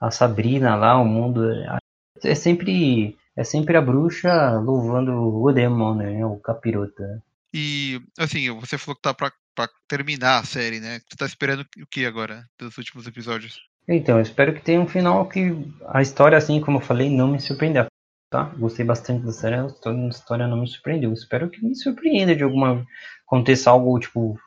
a 0.00 0.10
Sabrina 0.10 0.74
lá, 0.74 0.98
o 1.00 1.04
mundo... 1.04 1.50
É, 1.52 1.78
é 2.24 2.34
sempre, 2.34 3.16
é 3.36 3.44
sempre 3.44 3.76
a 3.76 3.82
bruxa 3.82 4.58
louvando 4.58 5.12
o 5.12 5.52
demônio, 5.52 6.10
né, 6.10 6.26
o 6.26 6.36
capiroto, 6.36 7.02
né? 7.02 7.22
E, 7.52 8.00
assim, 8.18 8.50
você 8.60 8.76
falou 8.76 8.96
que 8.96 9.02
tá 9.02 9.14
pra 9.14 9.32
para 9.58 9.68
terminar 9.88 10.38
a 10.38 10.44
série, 10.44 10.78
né? 10.78 11.00
Tu 11.10 11.16
tá 11.16 11.26
esperando 11.26 11.62
o 11.62 11.86
que 11.90 12.06
agora 12.06 12.44
dos 12.56 12.78
últimos 12.78 13.08
episódios? 13.08 13.58
Então, 13.88 14.18
eu 14.18 14.22
espero 14.22 14.54
que 14.54 14.60
tenha 14.60 14.80
um 14.80 14.86
final 14.86 15.28
que 15.28 15.52
a 15.88 16.00
história, 16.00 16.38
assim 16.38 16.60
como 16.60 16.76
eu 16.76 16.82
falei, 16.82 17.10
não 17.10 17.26
me 17.26 17.40
surpreenda. 17.40 17.88
Tá? 18.30 18.44
Gostei 18.56 18.84
bastante 18.84 19.26
da 19.26 19.32
série, 19.32 19.56
a 19.56 19.66
história 20.08 20.46
não 20.46 20.60
me 20.60 20.68
surpreendeu. 20.68 21.12
Espero 21.12 21.50
que 21.50 21.64
me 21.64 21.74
surpreenda 21.74 22.36
de 22.36 22.44
alguma. 22.44 22.86
aconteça 23.26 23.70
algo, 23.70 23.98
tipo, 23.98 24.38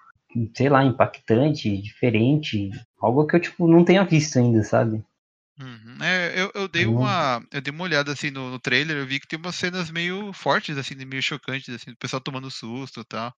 sei 0.55 0.69
lá, 0.69 0.81
impactante, 0.85 1.81
diferente. 1.81 2.69
Algo 3.01 3.27
que 3.27 3.35
eu, 3.35 3.41
tipo, 3.41 3.67
não 3.67 3.83
tenha 3.83 4.05
visto 4.05 4.39
ainda, 4.39 4.63
sabe? 4.63 5.03
Uhum. 5.59 5.97
É, 6.01 6.41
eu, 6.41 6.51
eu, 6.55 6.67
dei 6.69 6.85
uhum. 6.85 6.99
uma. 6.99 7.43
Eu 7.51 7.59
dei 7.59 7.73
uma 7.73 7.83
olhada 7.83 8.13
assim 8.13 8.31
no, 8.31 8.49
no, 8.49 8.59
trailer, 8.59 8.95
eu 8.95 9.05
vi 9.05 9.19
que 9.19 9.27
tem 9.27 9.37
umas 9.37 9.55
cenas 9.55 9.91
meio 9.91 10.31
fortes, 10.31 10.77
assim, 10.77 10.95
meio 11.03 11.21
chocantes, 11.21 11.73
assim, 11.73 11.91
do 11.91 11.97
pessoal 11.97 12.21
tomando 12.21 12.49
susto 12.49 13.01
e 13.01 13.05
tal. 13.05 13.33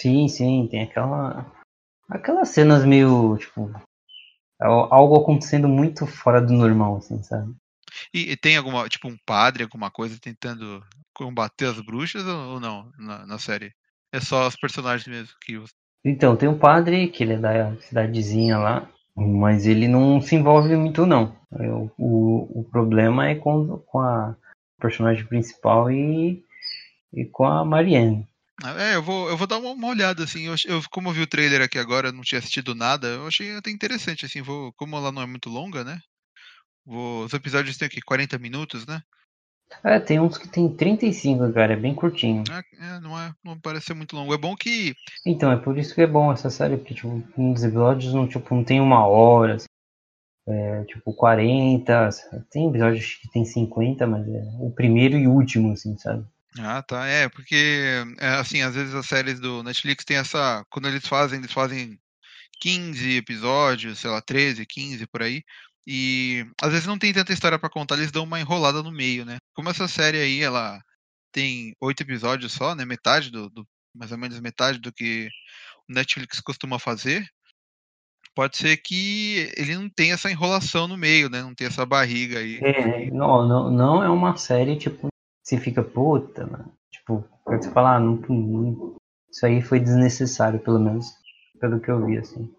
Sim, 0.00 0.28
sim, 0.28 0.68
tem 0.70 0.82
aquela. 0.82 1.50
Aquelas 2.08 2.48
cenas 2.48 2.84
meio, 2.84 3.36
tipo. 3.38 3.70
Algo 4.60 5.16
acontecendo 5.16 5.68
muito 5.68 6.06
fora 6.06 6.40
do 6.40 6.52
normal, 6.52 6.98
assim, 6.98 7.20
sabe? 7.22 7.52
E, 8.12 8.32
e 8.32 8.36
tem 8.36 8.56
alguma, 8.56 8.88
tipo, 8.88 9.08
um 9.08 9.16
padre, 9.26 9.64
alguma 9.64 9.90
coisa 9.90 10.18
tentando 10.20 10.82
combater 11.14 11.66
as 11.66 11.80
bruxas 11.80 12.24
ou, 12.24 12.60
não 12.60 12.90
na, 12.98 13.26
na 13.26 13.38
série? 13.38 13.72
É 14.12 14.20
só 14.20 14.46
os 14.46 14.56
personagens 14.56 15.06
mesmo 15.06 15.34
que. 15.40 15.62
Então, 16.04 16.36
tem 16.36 16.48
um 16.48 16.58
padre, 16.58 17.08
que 17.08 17.22
ele 17.22 17.34
é 17.34 17.38
da 17.38 17.76
cidadezinha 17.80 18.58
lá, 18.58 18.88
mas 19.16 19.66
ele 19.66 19.88
não 19.88 20.20
se 20.20 20.34
envolve 20.34 20.74
muito, 20.76 21.06
não. 21.06 21.36
O, 21.50 21.90
o, 21.98 22.60
o 22.60 22.64
problema 22.64 23.28
é 23.28 23.34
com, 23.34 23.78
com 23.78 24.00
a 24.00 24.36
personagem 24.80 25.24
principal 25.24 25.90
e, 25.90 26.44
e 27.12 27.24
com 27.24 27.44
a 27.44 27.64
Marianne. 27.64 28.28
É, 28.78 28.94
eu 28.94 29.02
vou, 29.02 29.28
eu 29.28 29.36
vou 29.36 29.46
dar 29.46 29.58
uma, 29.58 29.70
uma 29.70 29.88
olhada, 29.88 30.24
assim. 30.24 30.44
Eu, 30.44 30.54
eu, 30.66 30.82
como 30.90 31.08
eu 31.08 31.12
vi 31.12 31.22
o 31.22 31.26
trailer 31.26 31.60
aqui 31.62 31.78
agora, 31.78 32.12
não 32.12 32.22
tinha 32.22 32.38
assistido 32.38 32.74
nada, 32.74 33.08
eu 33.08 33.26
achei 33.26 33.56
até 33.56 33.70
interessante, 33.70 34.24
assim. 34.24 34.42
Vou, 34.42 34.72
como 34.74 34.96
ela 34.96 35.10
não 35.10 35.22
é 35.22 35.26
muito 35.26 35.48
longa, 35.48 35.82
né? 35.82 36.00
Vou, 36.84 37.24
os 37.24 37.32
episódios 37.32 37.76
têm 37.76 37.86
aqui 37.86 38.00
40 38.00 38.38
minutos, 38.38 38.86
né? 38.86 39.02
É, 39.84 39.98
tem 39.98 40.20
uns 40.20 40.36
que 40.36 40.48
tem 40.48 40.68
35, 40.68 41.52
cara, 41.52 41.72
é 41.72 41.76
bem 41.76 41.94
curtinho. 41.94 42.44
É, 42.50 42.96
é, 42.96 43.00
não, 43.00 43.18
é, 43.18 43.32
não 43.42 43.58
parece 43.58 43.86
ser 43.86 43.94
muito 43.94 44.14
longo. 44.14 44.34
É 44.34 44.38
bom 44.38 44.54
que. 44.54 44.94
Então, 45.24 45.50
é 45.50 45.56
por 45.56 45.78
isso 45.78 45.94
que 45.94 46.02
é 46.02 46.06
bom 46.06 46.32
essa 46.32 46.50
série, 46.50 46.76
porque, 46.76 46.94
tipo, 46.94 47.22
uns 47.36 47.64
episódios 47.64 48.12
não, 48.12 48.28
tipo, 48.28 48.54
não 48.54 48.64
tem 48.64 48.80
uma 48.80 49.06
hora, 49.06 49.54
assim, 49.54 49.66
é, 50.46 50.84
tipo, 50.84 51.14
40. 51.14 52.10
Tem 52.50 52.68
episódios 52.68 53.14
que 53.14 53.30
tem 53.30 53.44
50, 53.44 54.06
mas 54.06 54.28
é 54.28 54.42
o 54.60 54.70
primeiro 54.70 55.16
e 55.16 55.26
último, 55.26 55.72
assim, 55.72 55.96
sabe? 55.96 56.24
Ah, 56.58 56.82
tá. 56.82 57.06
É, 57.06 57.28
porque, 57.28 58.04
é, 58.18 58.28
assim, 58.34 58.62
às 58.62 58.74
vezes 58.74 58.94
as 58.94 59.06
séries 59.06 59.40
do 59.40 59.62
Netflix 59.62 60.04
tem 60.04 60.16
essa. 60.18 60.64
Quando 60.70 60.88
eles 60.88 61.06
fazem, 61.06 61.38
eles 61.38 61.52
fazem 61.52 61.98
15 62.60 63.16
episódios, 63.16 63.98
sei 63.98 64.10
lá, 64.10 64.20
13, 64.20 64.66
15 64.66 65.06
por 65.06 65.22
aí. 65.22 65.42
E 65.86 66.46
às 66.62 66.70
vezes 66.70 66.86
não 66.86 66.98
tem 66.98 67.12
tanta 67.12 67.32
história 67.32 67.58
para 67.58 67.70
contar, 67.70 67.96
eles 67.96 68.12
dão 68.12 68.24
uma 68.24 68.40
enrolada 68.40 68.82
no 68.82 68.92
meio, 68.92 69.24
né? 69.24 69.38
Como 69.54 69.68
essa 69.68 69.88
série 69.88 70.18
aí, 70.18 70.40
ela 70.40 70.80
tem 71.32 71.74
oito 71.80 72.02
episódios 72.02 72.52
só, 72.52 72.74
né? 72.74 72.84
Metade 72.84 73.30
do, 73.30 73.50
do, 73.50 73.66
mais 73.94 74.12
ou 74.12 74.18
menos 74.18 74.38
metade 74.38 74.78
do 74.78 74.92
que 74.92 75.28
o 75.88 75.92
Netflix 75.92 76.40
costuma 76.40 76.78
fazer. 76.78 77.26
Pode 78.34 78.56
ser 78.56 78.76
que 78.78 79.52
ele 79.56 79.74
não 79.74 79.90
tenha 79.90 80.14
essa 80.14 80.30
enrolação 80.30 80.86
no 80.86 80.96
meio, 80.96 81.28
né? 81.28 81.42
Não 81.42 81.54
tenha 81.54 81.68
essa 81.68 81.84
barriga 81.84 82.38
aí. 82.38 82.60
É, 82.62 83.10
não, 83.10 83.46
não, 83.46 83.70
não 83.70 84.02
é 84.02 84.08
uma 84.08 84.36
série 84.36 84.76
tipo 84.76 85.11
você 85.52 85.58
fica, 85.58 85.82
puta, 85.82 86.46
mano. 86.46 86.72
Tipo, 86.90 87.24
você 87.46 87.70
fala, 87.70 87.96
ah, 87.96 88.00
não, 88.00 88.16
não, 88.28 88.96
isso 89.30 89.44
aí 89.44 89.60
foi 89.60 89.80
desnecessário, 89.80 90.60
pelo 90.60 90.78
menos 90.78 91.06
pelo 91.60 91.80
que 91.80 91.90
eu 91.90 92.04
vi, 92.04 92.18
assim. 92.18 92.50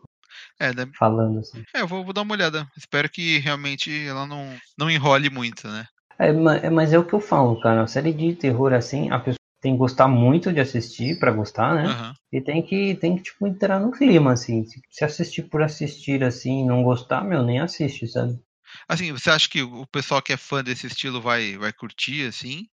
é, 0.59 0.73
né? 0.73 0.89
falando 0.97 1.39
assim. 1.39 1.63
É, 1.73 1.81
eu 1.81 1.87
vou, 1.87 2.03
vou, 2.03 2.13
dar 2.13 2.21
uma 2.21 2.33
olhada. 2.33 2.67
Espero 2.77 3.09
que 3.09 3.39
realmente 3.39 4.05
ela 4.05 4.25
não, 4.25 4.55
não 4.77 4.89
enrole 4.89 5.29
muito, 5.29 5.67
né? 5.67 5.85
É, 6.19 6.31
mas 6.69 6.93
é 6.93 6.99
o 6.99 7.05
que 7.05 7.13
eu 7.13 7.19
falo, 7.19 7.59
cara. 7.59 7.81
A 7.81 7.87
série 7.87 8.13
de 8.13 8.35
terror 8.35 8.73
assim, 8.73 9.09
a 9.09 9.19
pessoa 9.19 9.37
tem 9.59 9.73
que 9.73 9.79
gostar 9.79 10.07
muito 10.07 10.53
de 10.53 10.59
assistir 10.59 11.17
para 11.19 11.31
gostar, 11.31 11.73
né? 11.75 11.87
Uhum. 11.87 12.13
E 12.31 12.41
tem 12.41 12.61
que, 12.61 12.95
tem 12.95 13.17
que, 13.17 13.23
tipo, 13.23 13.47
entrar 13.47 13.79
no 13.79 13.91
clima, 13.91 14.33
assim. 14.33 14.65
Se 14.89 15.03
assistir 15.03 15.43
por 15.43 15.61
assistir, 15.61 16.23
assim, 16.23 16.65
não 16.65 16.83
gostar, 16.83 17.23
meu, 17.23 17.43
nem 17.43 17.59
assiste, 17.59 18.07
sabe? 18.07 18.39
Assim, 18.87 19.11
você 19.11 19.29
acha 19.29 19.47
que 19.49 19.61
o 19.61 19.85
pessoal 19.87 20.21
que 20.21 20.33
é 20.33 20.37
fã 20.37 20.63
desse 20.63 20.87
estilo 20.87 21.21
vai, 21.21 21.57
vai 21.57 21.71
curtir, 21.71 22.27
assim? 22.27 22.67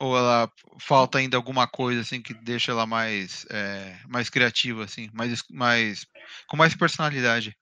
Ou 0.00 0.16
ela 0.16 0.50
falta 0.80 1.18
ainda 1.18 1.36
alguma 1.36 1.66
coisa, 1.66 2.00
assim, 2.00 2.22
que 2.22 2.32
deixa 2.32 2.70
ela 2.70 2.86
mais, 2.86 3.44
é, 3.50 3.96
mais 4.08 4.30
criativa, 4.30 4.84
assim? 4.84 5.10
Mais, 5.12 5.42
mais, 5.50 6.06
com 6.46 6.56
mais 6.56 6.74
personalidade? 6.74 7.56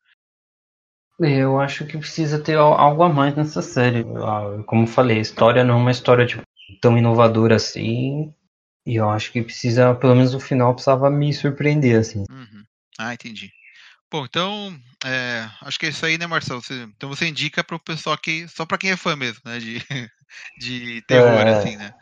Eu 1.18 1.58
acho 1.58 1.86
que 1.86 1.96
precisa 1.96 2.38
ter 2.38 2.58
algo 2.58 3.02
a 3.02 3.08
mais 3.08 3.34
nessa 3.34 3.62
série. 3.62 4.04
Ah, 4.22 4.62
como 4.66 4.82
eu 4.82 4.86
falei, 4.86 5.18
a 5.18 5.22
história 5.22 5.64
não 5.64 5.74
é 5.74 5.78
uma 5.78 5.90
história, 5.90 6.26
tipo, 6.26 6.42
tão 6.80 6.98
inovadora 6.98 7.56
assim 7.56 8.34
e 8.86 8.94
eu 8.94 9.10
acho 9.10 9.32
que 9.32 9.42
precisa, 9.42 9.94
pelo 9.96 10.14
menos 10.14 10.32
no 10.32 10.38
final, 10.38 10.72
precisava 10.72 11.10
me 11.10 11.34
surpreender, 11.34 11.98
assim. 11.98 12.24
Uhum. 12.30 12.64
Ah, 12.96 13.12
entendi. 13.12 13.50
Bom, 14.08 14.24
então, 14.24 14.80
é, 15.04 15.50
acho 15.62 15.76
que 15.80 15.86
é 15.86 15.88
isso 15.88 16.06
aí, 16.06 16.16
né, 16.16 16.26
Marcelo? 16.28 16.62
Você, 16.62 16.84
então 16.96 17.08
você 17.08 17.26
indica 17.26 17.64
para 17.64 17.74
o 17.74 17.80
pessoal 17.80 18.16
que. 18.16 18.46
Só 18.46 18.64
para 18.64 18.78
quem 18.78 18.92
é 18.92 18.96
fã 18.96 19.16
mesmo, 19.16 19.40
né? 19.44 19.58
De, 19.58 19.80
de 20.60 21.02
terror, 21.08 21.40
é, 21.40 21.50
assim, 21.50 21.76
né? 21.76 21.92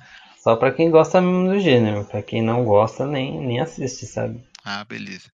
Só 0.44 0.56
para 0.56 0.72
quem 0.72 0.90
gosta 0.90 1.22
mesmo 1.22 1.48
do 1.48 1.58
gênero. 1.58 2.04
Para 2.04 2.20
quem 2.20 2.42
não 2.42 2.66
gosta, 2.66 3.06
nem, 3.06 3.40
nem 3.40 3.60
assiste, 3.60 4.04
sabe? 4.04 4.44
Ah, 4.62 4.84
beleza. 4.84 5.30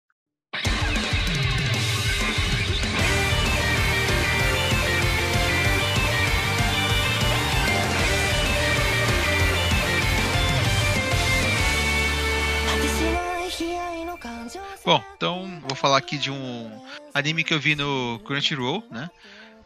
Bom, 14.84 15.02
então 15.15 15.62
vou 15.62 15.76
falar 15.76 16.00
aqui 16.00 16.17
de 16.17 16.30
um 16.30 16.82
anime 17.13 17.46
que 17.46 17.54
eu 17.54 17.60
vi 17.62 17.78
no 17.78 18.20
Crunchyroll, 18.26 18.84
né? 18.91 19.10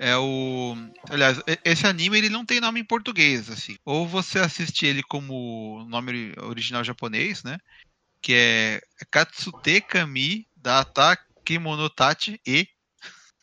É 0.04 0.18
o. 0.18 0.76
Aliás, 1.12 1.40
esse 1.64 1.86
anime 1.86 2.18
ele 2.18 2.30
não 2.30 2.44
tem 2.44 2.60
nome 2.60 2.80
em 2.80 2.84
português, 2.84 3.52
assim. 3.52 3.78
Ou 3.86 4.08
você 4.08 4.40
assiste 4.40 4.84
ele 4.84 5.04
como 5.04 5.86
nome 5.88 6.34
original 6.42 6.84
japonês, 6.84 7.44
né? 7.44 7.60
Que 8.20 8.34
é 8.34 8.82
Katsute 9.12 9.80
Kami 9.80 10.48
Data 10.58 11.16
Kimonotachi 11.46 12.42
e. 12.48 12.68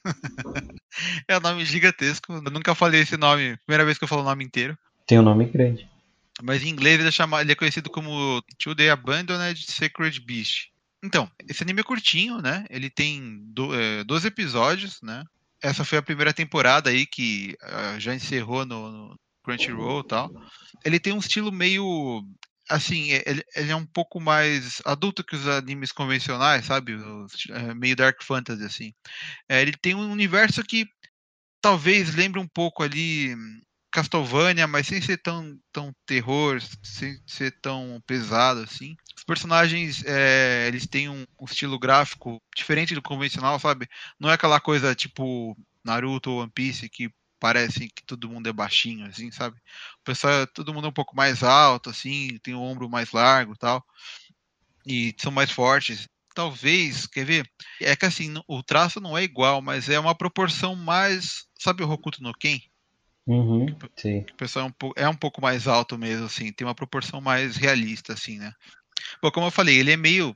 é 1.28 1.36
um 1.36 1.40
nome 1.40 1.64
gigantesco. 1.64 2.32
Eu 2.32 2.42
nunca 2.50 2.74
falei 2.74 3.02
esse 3.02 3.16
nome. 3.16 3.56
Primeira 3.58 3.84
vez 3.84 3.96
que 3.96 4.02
eu 4.02 4.08
falo 4.08 4.22
o 4.22 4.24
nome 4.24 4.42
inteiro. 4.42 4.76
Tem 5.06 5.16
um 5.16 5.22
nome 5.22 5.44
grande. 5.44 5.88
Mas 6.42 6.64
em 6.64 6.70
inglês 6.70 6.98
ele 6.98 7.08
é, 7.08 7.12
chamado, 7.12 7.42
ele 7.42 7.52
é 7.52 7.54
conhecido 7.54 7.88
como 7.88 8.42
To 8.58 8.74
the 8.74 8.90
Abandoned 8.90 9.64
Sacred 9.64 10.20
Beast. 10.22 10.72
Então, 11.04 11.30
esse 11.48 11.62
anime 11.62 11.82
é 11.82 11.84
curtinho, 11.84 12.42
né? 12.42 12.66
Ele 12.68 12.90
tem 12.90 13.44
do, 13.44 13.72
é, 13.72 14.02
12 14.02 14.26
episódios, 14.26 15.00
né? 15.02 15.22
Essa 15.62 15.84
foi 15.84 15.98
a 15.98 16.02
primeira 16.02 16.32
temporada 16.32 16.90
aí 16.90 17.06
que 17.06 17.56
uh, 17.62 17.98
já 17.98 18.14
encerrou 18.14 18.64
no, 18.64 18.90
no 18.90 19.20
Crunchyroll 19.42 20.00
e 20.00 20.06
tal. 20.06 20.30
Ele 20.84 21.00
tem 21.00 21.12
um 21.12 21.18
estilo 21.18 21.50
meio. 21.50 22.22
Assim, 22.68 23.10
ele, 23.26 23.42
ele, 23.56 23.70
é 23.72 23.76
um 23.76 23.86
pouco 23.86 24.20
mais 24.20 24.82
adulto 24.84 25.24
que 25.24 25.34
os 25.34 25.48
animes 25.48 25.90
convencionais, 25.90 26.66
sabe? 26.66 26.98
é, 27.50 27.74
meio 27.74 27.96
Dark 27.96 28.22
Fantasy, 28.22 28.62
assim. 28.62 28.92
É, 29.48 29.62
ele 29.62 29.72
tem 29.72 29.94
um 29.94 30.12
universo 30.12 30.62
que 30.62 30.86
talvez 31.62 32.14
lembre 32.14 32.38
um 32.38 32.46
pouco 32.46 32.82
ali 32.82 33.34
Castlevania, 33.90 34.66
mas 34.66 34.86
sem 34.86 35.00
ser 35.00 35.18
tão, 35.18 35.58
tão 35.72 35.94
terror, 36.06 36.60
sem 36.82 37.20
ser 37.26 37.52
tão 37.60 38.02
pesado 38.06 38.60
assim. 38.60 38.96
Os 39.16 39.24
personagens, 39.24 40.04
é, 40.04 40.66
eles 40.68 40.86
têm 40.86 41.08
um, 41.08 41.24
um, 41.40 41.44
estilo 41.44 41.78
gráfico 41.78 42.40
diferente 42.56 42.94
do 42.94 43.02
convencional, 43.02 43.58
sabe? 43.58 43.88
Não 44.18 44.30
é 44.30 44.34
aquela 44.34 44.60
coisa 44.60 44.94
tipo 44.94 45.56
Naruto 45.84 46.30
ou 46.30 46.42
One 46.42 46.50
Piece 46.50 46.88
que 46.88 47.10
parece 47.40 47.88
que 47.88 48.02
todo 48.04 48.28
mundo 48.28 48.48
é 48.48 48.52
baixinho, 48.52 49.06
assim, 49.06 49.30
sabe? 49.30 49.56
O 50.00 50.04
pessoal, 50.04 50.46
todo 50.48 50.74
mundo 50.74 50.86
é 50.86 50.90
um 50.90 50.92
pouco 50.92 51.16
mais 51.16 51.42
alto, 51.42 51.90
assim, 51.90 52.38
tem 52.42 52.54
o 52.54 52.60
ombro 52.60 52.88
mais 52.88 53.12
largo 53.12 53.56
tal. 53.56 53.84
E 54.86 55.14
são 55.18 55.32
mais 55.32 55.50
fortes. 55.50 56.08
Talvez, 56.34 57.06
quer 57.06 57.24
ver? 57.24 57.50
É 57.80 57.96
que 57.96 58.06
assim, 58.06 58.34
o 58.46 58.62
traço 58.62 59.00
não 59.00 59.16
é 59.18 59.22
igual, 59.24 59.60
mas 59.62 59.88
é 59.88 59.98
uma 59.98 60.14
proporção 60.14 60.76
mais. 60.76 61.46
Sabe 61.58 61.82
o 61.82 61.90
Hokuto 61.90 62.22
no 62.22 62.32
Ken? 62.32 62.60
Uhum, 63.28 63.66
sim. 63.94 64.20
O 64.20 64.34
pessoal 64.36 64.64
é 64.64 64.68
um, 64.68 64.72
pouco, 64.72 65.00
é 65.00 65.08
um 65.08 65.14
pouco 65.14 65.42
mais 65.42 65.68
alto 65.68 65.98
mesmo, 65.98 66.24
assim, 66.24 66.50
tem 66.50 66.66
uma 66.66 66.74
proporção 66.74 67.20
mais 67.20 67.56
realista, 67.56 68.14
assim, 68.14 68.38
né? 68.38 68.52
Bom, 69.22 69.30
como 69.30 69.46
eu 69.46 69.50
falei, 69.50 69.78
ele 69.78 69.92
é 69.92 69.96
meio 69.98 70.34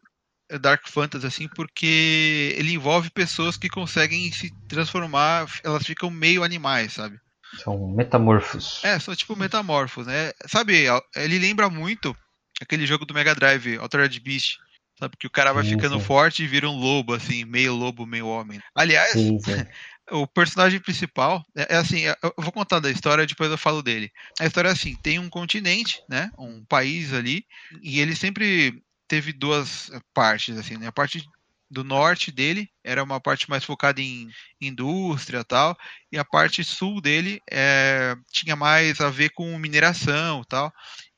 Dark 0.61 0.87
Fantasy, 0.87 1.27
assim, 1.27 1.49
porque 1.49 2.55
ele 2.59 2.75
envolve 2.75 3.11
pessoas 3.11 3.57
que 3.57 3.71
conseguem 3.71 4.31
se 4.31 4.53
transformar, 4.69 5.47
elas 5.65 5.87
ficam 5.87 6.11
meio 6.11 6.45
animais, 6.45 6.93
sabe? 6.93 7.19
São 7.55 7.89
metamorfos. 7.89 8.85
É, 8.85 8.99
são 8.99 9.17
tipo 9.17 9.35
metamorfos, 9.37 10.07
né? 10.07 10.31
Sabe, 10.47 10.85
ele 11.17 11.39
lembra 11.39 11.71
muito 11.71 12.15
aquele 12.61 12.87
jogo 12.87 13.07
do 13.07 13.15
Mega 13.15 13.35
Drive, 13.35 13.79
Altered 13.79 14.21
Beast. 14.21 14.59
Sabe, 14.99 15.17
que 15.19 15.27
o 15.27 15.31
cara 15.31 15.53
vai 15.53 15.65
sim, 15.65 15.71
ficando 15.71 15.99
sim. 15.99 16.05
forte 16.05 16.45
e 16.45 16.47
vira 16.47 16.69
um 16.69 16.79
lobo, 16.79 17.15
assim, 17.15 17.45
meio 17.45 17.75
lobo, 17.75 18.07
meio 18.07 18.29
homem. 18.29 18.61
Aliás, 18.75 19.13
sim, 19.13 19.39
o 20.13 20.27
personagem 20.27 20.79
principal 20.79 21.45
é, 21.57 21.75
é, 21.75 21.77
assim, 21.77 22.03
eu 22.03 22.33
vou 22.37 22.53
contar 22.53 22.79
da 22.81 22.91
história, 22.91 23.27
depois 23.27 23.51
eu 23.51 23.59
falo 23.59 23.83
dele. 23.83 24.13
A 24.39 24.47
história 24.47 24.69
é 24.69 24.73
assim, 24.73 24.95
tem 24.97 25.19
um 25.19 25.29
continente, 25.29 26.03
né, 26.09 26.31
um 26.39 26.65
país 26.65 27.13
ali, 27.13 27.45
e 27.83 27.99
ele 27.99 28.15
sempre 28.15 28.83
teve 29.09 29.33
duas 29.33 29.91
partes, 30.15 30.57
assim, 30.57 30.77
né, 30.77 30.87
a 30.87 30.93
parte 30.93 31.25
do 31.71 31.83
norte 31.83 32.31
dele 32.31 32.71
era 32.85 33.03
uma 33.03 33.19
parte 33.19 33.49
mais 33.49 33.65
focada 33.65 34.01
em 34.01 34.29
indústria 34.61 35.43
tal, 35.43 35.77
e 36.11 36.19
a 36.19 36.25
parte 36.25 36.63
sul 36.63 37.01
dele 37.01 37.41
é, 37.51 38.15
tinha 38.31 38.55
mais 38.55 39.01
a 39.01 39.09
ver 39.09 39.31
com 39.31 39.59
mineração 39.59 40.45
tal. 40.45 40.71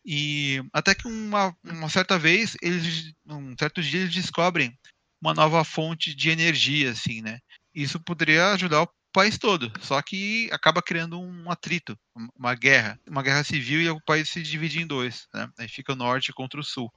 E 0.07 0.62
até 0.72 0.94
que 0.94 1.09
uma, 1.09 1.57
uma 1.64 1.88
certa 1.88 2.18
vez, 2.18 2.57
eles, 2.62 3.12
um 3.26 3.57
certo 3.59 3.83
dia, 3.83 4.00
eles 4.02 4.14
descobrem 4.14 4.78
uma 5.20 5.35
nova 5.35 5.64
fonte 5.64 6.14
de 6.14 6.28
energia, 6.28 6.90
assim, 6.90 7.22
né? 7.22 7.40
Isso 7.74 8.00
poderia 8.00 8.52
ajudar 8.52 8.82
o 8.82 8.88
país 9.12 9.38
todo. 9.38 9.72
Só 9.80 10.00
que 10.02 10.48
acaba 10.52 10.82
criando 10.82 11.20
um 11.20 11.50
atrito, 11.50 11.98
uma 12.37 12.54
guerra, 12.54 12.98
uma 13.08 13.22
guerra 13.22 13.44
civil 13.44 13.80
e 13.80 13.88
o 13.88 14.00
país 14.00 14.28
se 14.28 14.42
divide 14.42 14.80
em 14.80 14.87
dois. 14.87 15.26
Né? 15.32 15.48
Aí 15.58 15.68
fica 15.68 15.92
o 15.92 15.96
norte 15.96 16.32
contra 16.32 16.60
o 16.60 16.64
sul. 16.64 16.90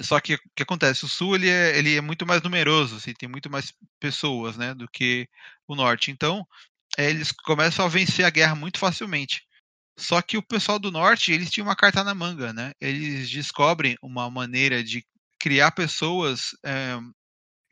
Só 0.00 0.20
que 0.20 0.34
o 0.34 0.38
que 0.56 0.62
acontece? 0.62 1.04
O 1.04 1.08
sul 1.08 1.36
ele 1.36 1.48
é, 1.48 1.78
ele 1.78 1.96
é 1.96 2.00
muito 2.00 2.26
mais 2.26 2.42
numeroso, 2.42 2.96
assim, 2.96 3.14
tem 3.14 3.28
muito 3.28 3.48
mais 3.48 3.72
pessoas 4.00 4.56
né, 4.56 4.74
do 4.74 4.88
que 4.88 5.28
o 5.68 5.76
norte. 5.76 6.10
Então, 6.10 6.44
é, 6.98 7.08
eles 7.10 7.30
começam 7.32 7.84
a 7.84 7.88
vencer 7.88 8.24
a 8.24 8.30
guerra 8.30 8.54
muito 8.54 8.78
facilmente. 8.78 9.46
Só 9.96 10.20
que 10.20 10.36
o 10.36 10.42
pessoal 10.42 10.78
do 10.78 10.90
norte, 10.90 11.32
eles 11.32 11.50
tinham 11.50 11.66
uma 11.66 11.76
carta 11.76 12.02
na 12.02 12.14
manga, 12.14 12.52
né? 12.52 12.72
Eles 12.80 13.30
descobrem 13.30 13.96
uma 14.02 14.28
maneira 14.28 14.82
de 14.82 15.04
criar 15.38 15.70
pessoas 15.70 16.50
é, 16.64 16.98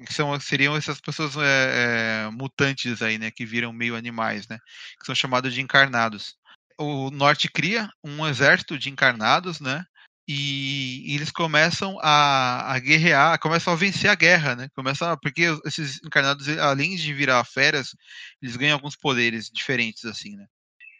que 0.04 0.12
são, 0.14 0.38
seriam 0.40 0.76
essas 0.76 1.00
pessoas 1.00 1.36
é, 1.36 2.26
é, 2.26 2.30
mutantes 2.30 3.02
aí, 3.02 3.18
né, 3.18 3.30
que 3.30 3.46
viram 3.46 3.72
meio 3.72 3.96
animais, 3.96 4.46
né, 4.48 4.58
que 4.98 5.06
são 5.06 5.14
chamados 5.14 5.52
de 5.54 5.60
encarnados. 5.60 6.36
O 6.78 7.10
Norte 7.10 7.48
cria 7.48 7.88
um 8.02 8.26
exército 8.26 8.78
de 8.78 8.90
encarnados, 8.90 9.60
né, 9.60 9.84
e, 10.26 11.14
eles 11.14 11.30
começam 11.30 11.98
a, 12.00 12.74
a, 12.74 12.78
guerrear, 12.78 13.38
começam 13.38 13.72
a 13.72 13.76
vencer 13.76 14.10
a 14.10 14.14
guerra, 14.14 14.56
né, 14.56 14.68
começam 14.74 15.16
porque 15.20 15.44
esses 15.66 16.00
encarnados, 16.04 16.48
além 16.58 16.96
de 16.96 17.12
virar 17.12 17.44
feras, 17.44 17.94
eles 18.40 18.56
ganham 18.56 18.74
alguns 18.74 18.96
poderes 18.96 19.50
diferentes, 19.52 20.04
assim, 20.04 20.36
né. 20.36 20.46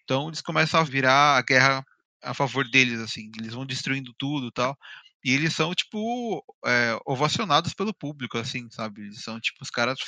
Então 0.05 0.29
eles 0.29 0.43
começam 0.43 0.81
a 0.81 0.85
virar 0.85 1.39
a 1.39 1.43
guerra 1.43 1.85
a 2.23 2.33
favor 2.33 2.69
deles, 2.69 3.01
assim, 3.01 3.31
eles 3.39 3.53
vão 3.53 3.67
destruindo 3.67 4.15
tudo 4.17 4.53
tal. 4.53 4.77
E 5.25 5.33
eles 5.33 5.55
são, 5.55 5.73
tipo, 5.73 6.45
é, 6.67 6.99
ovacionados 7.07 7.73
pelo 7.75 7.95
público, 7.95 8.37
assim, 8.39 8.69
sabe? 8.71 9.03
Eles 9.03 9.23
são, 9.23 9.39
tipo, 9.41 9.59
os 9.63 9.71
caras 9.71 9.99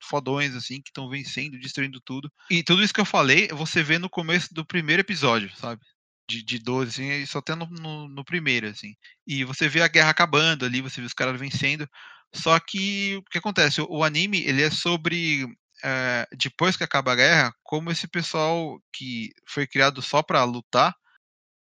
fodões, 0.00 0.54
assim, 0.54 0.80
que 0.80 0.88
estão 0.88 1.10
vencendo, 1.10 1.58
destruindo 1.58 2.00
tudo. 2.00 2.32
E 2.50 2.62
tudo 2.62 2.82
isso 2.82 2.94
que 2.94 3.00
eu 3.00 3.04
falei, 3.04 3.48
você 3.48 3.82
vê 3.82 3.98
no 3.98 4.08
começo 4.08 4.52
do 4.54 4.64
primeiro 4.64 5.02
episódio, 5.02 5.54
sabe? 5.56 5.82
De, 6.26 6.42
de 6.42 6.58
12, 6.58 6.88
assim, 6.90 7.26
só 7.26 7.42
tem 7.42 7.54
no, 7.54 7.66
no, 7.66 8.08
no, 8.08 8.24
primeiro, 8.24 8.66
assim. 8.66 8.94
E 9.26 9.44
você 9.44 9.68
vê 9.68 9.82
a 9.82 9.88
guerra 9.88 10.10
acabando 10.10 10.64
ali, 10.64 10.80
você 10.80 11.00
vê 11.02 11.06
os 11.06 11.12
caras 11.12 11.38
vencendo. 11.38 11.86
Só 12.34 12.58
que 12.58 13.16
o 13.16 13.22
que 13.24 13.38
acontece? 13.38 13.82
O, 13.82 13.88
o 13.90 14.04
anime, 14.04 14.42
ele 14.42 14.62
é 14.62 14.70
sobre. 14.70 15.46
É, 15.84 16.26
depois 16.38 16.76
que 16.76 16.84
acaba 16.84 17.12
a 17.12 17.16
guerra, 17.16 17.52
como 17.62 17.90
esse 17.90 18.06
pessoal 18.08 18.80
que 18.92 19.30
foi 19.46 19.66
criado 19.66 20.00
só 20.00 20.22
para 20.22 20.44
lutar, 20.44 20.94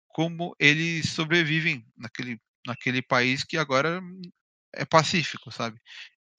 como 0.07 0.55
eles 0.57 1.11
sobrevivem 1.11 1.85
naquele 1.97 2.39
naquele 2.65 3.01
país 3.01 3.43
que 3.43 3.57
agora 3.57 4.01
é 4.73 4.85
pacífico, 4.85 5.51
sabe? 5.51 5.79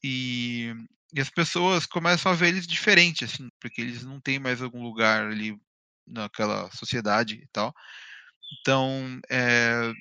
E 0.05 0.74
e 1.14 1.20
as 1.20 1.31
pessoas 1.31 1.87
começam 1.87 2.31
a 2.33 2.35
ver 2.35 2.49
eles 2.49 2.66
diferente, 2.66 3.24
assim, 3.24 3.49
porque 3.61 3.81
eles 3.81 4.05
não 4.05 4.20
têm 4.20 4.39
mais 4.39 4.61
algum 4.61 4.83
lugar 4.83 5.27
ali 5.27 5.57
naquela 6.07 6.70
sociedade 6.72 7.37
e 7.37 7.49
tal. 7.53 7.74
Então, 8.61 9.20
é, 9.31 9.93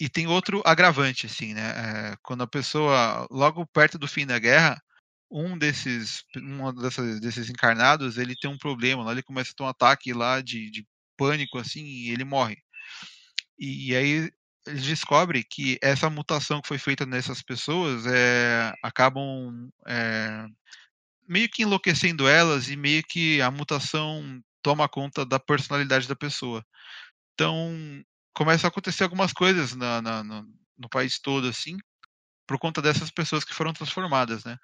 e 0.00 0.08
tem 0.08 0.26
outro 0.26 0.62
agravante, 0.66 1.26
assim, 1.26 1.54
né? 1.54 2.12
É, 2.12 2.16
quando 2.22 2.42
a 2.42 2.46
pessoa, 2.48 3.26
logo 3.30 3.66
perto 3.66 3.98
do 3.98 4.08
fim 4.08 4.26
da 4.26 4.38
guerra, 4.38 4.82
um 5.30 5.58
desses, 5.58 6.24
um 6.36 6.74
dessas, 6.74 7.20
desses 7.20 7.50
encarnados, 7.50 8.18
ele 8.18 8.34
tem 8.36 8.50
um 8.50 8.58
problema, 8.58 9.04
lá 9.04 9.12
ele 9.12 9.22
começa 9.22 9.52
a 9.52 9.54
ter 9.54 9.62
um 9.64 9.68
ataque 9.68 10.12
lá 10.12 10.40
de, 10.40 10.70
de 10.70 10.86
pânico, 11.16 11.58
assim, 11.58 11.84
e 11.84 12.10
ele 12.10 12.24
morre. 12.24 12.56
E, 13.58 13.90
e 13.92 13.96
aí 13.96 14.30
eles 14.68 14.84
descobrem 14.84 15.44
que 15.48 15.78
essa 15.82 16.08
mutação 16.10 16.60
que 16.60 16.68
foi 16.68 16.78
feita 16.78 17.06
nessas 17.06 17.42
pessoas 17.42 18.06
é, 18.06 18.72
acabam 18.82 19.70
é, 19.86 20.46
meio 21.26 21.48
que 21.48 21.62
enlouquecendo 21.62 22.28
elas 22.28 22.68
e 22.68 22.76
meio 22.76 23.02
que 23.08 23.40
a 23.42 23.50
mutação 23.50 24.40
toma 24.62 24.88
conta 24.88 25.24
da 25.24 25.38
personalidade 25.38 26.08
da 26.08 26.16
pessoa. 26.16 26.64
Então 27.34 28.02
começa 28.34 28.66
a 28.66 28.68
acontecer 28.68 29.04
algumas 29.04 29.32
coisas 29.32 29.74
na, 29.74 30.02
na, 30.02 30.24
no, 30.24 30.46
no 30.78 30.88
país 30.88 31.18
todo 31.18 31.48
assim, 31.48 31.76
por 32.46 32.58
conta 32.58 32.80
dessas 32.80 33.10
pessoas 33.10 33.44
que 33.44 33.54
foram 33.54 33.72
transformadas, 33.72 34.44
né? 34.44 34.56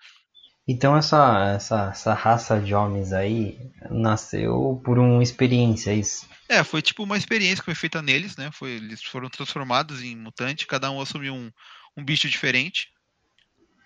Então 0.67 0.97
essa, 0.97 1.53
essa, 1.55 1.91
essa 1.91 2.15
raça 2.15 2.59
de 2.59 2.75
homens 2.75 3.13
aí 3.13 3.59
nasceu 3.91 4.81
por 4.85 4.99
uma 4.99 5.23
experiência, 5.23 5.91
é 5.91 5.97
isso? 5.97 6.27
É, 6.49 6.65
foi 6.65 6.81
tipo 6.81 7.03
uma 7.03 7.19
experiência 7.19 7.59
que 7.59 7.67
foi 7.67 7.75
feita 7.75 8.01
neles, 8.01 8.37
né? 8.37 8.51
Foi, 8.53 8.71
eles 8.71 9.03
foram 9.03 9.29
transformados 9.29 10.03
em 10.03 10.17
mutante, 10.17 10.67
cada 10.67 10.91
um 10.91 11.01
assumiu 11.01 11.35
um, 11.35 11.51
um 11.97 12.05
bicho 12.05 12.29
diferente. 12.29 12.89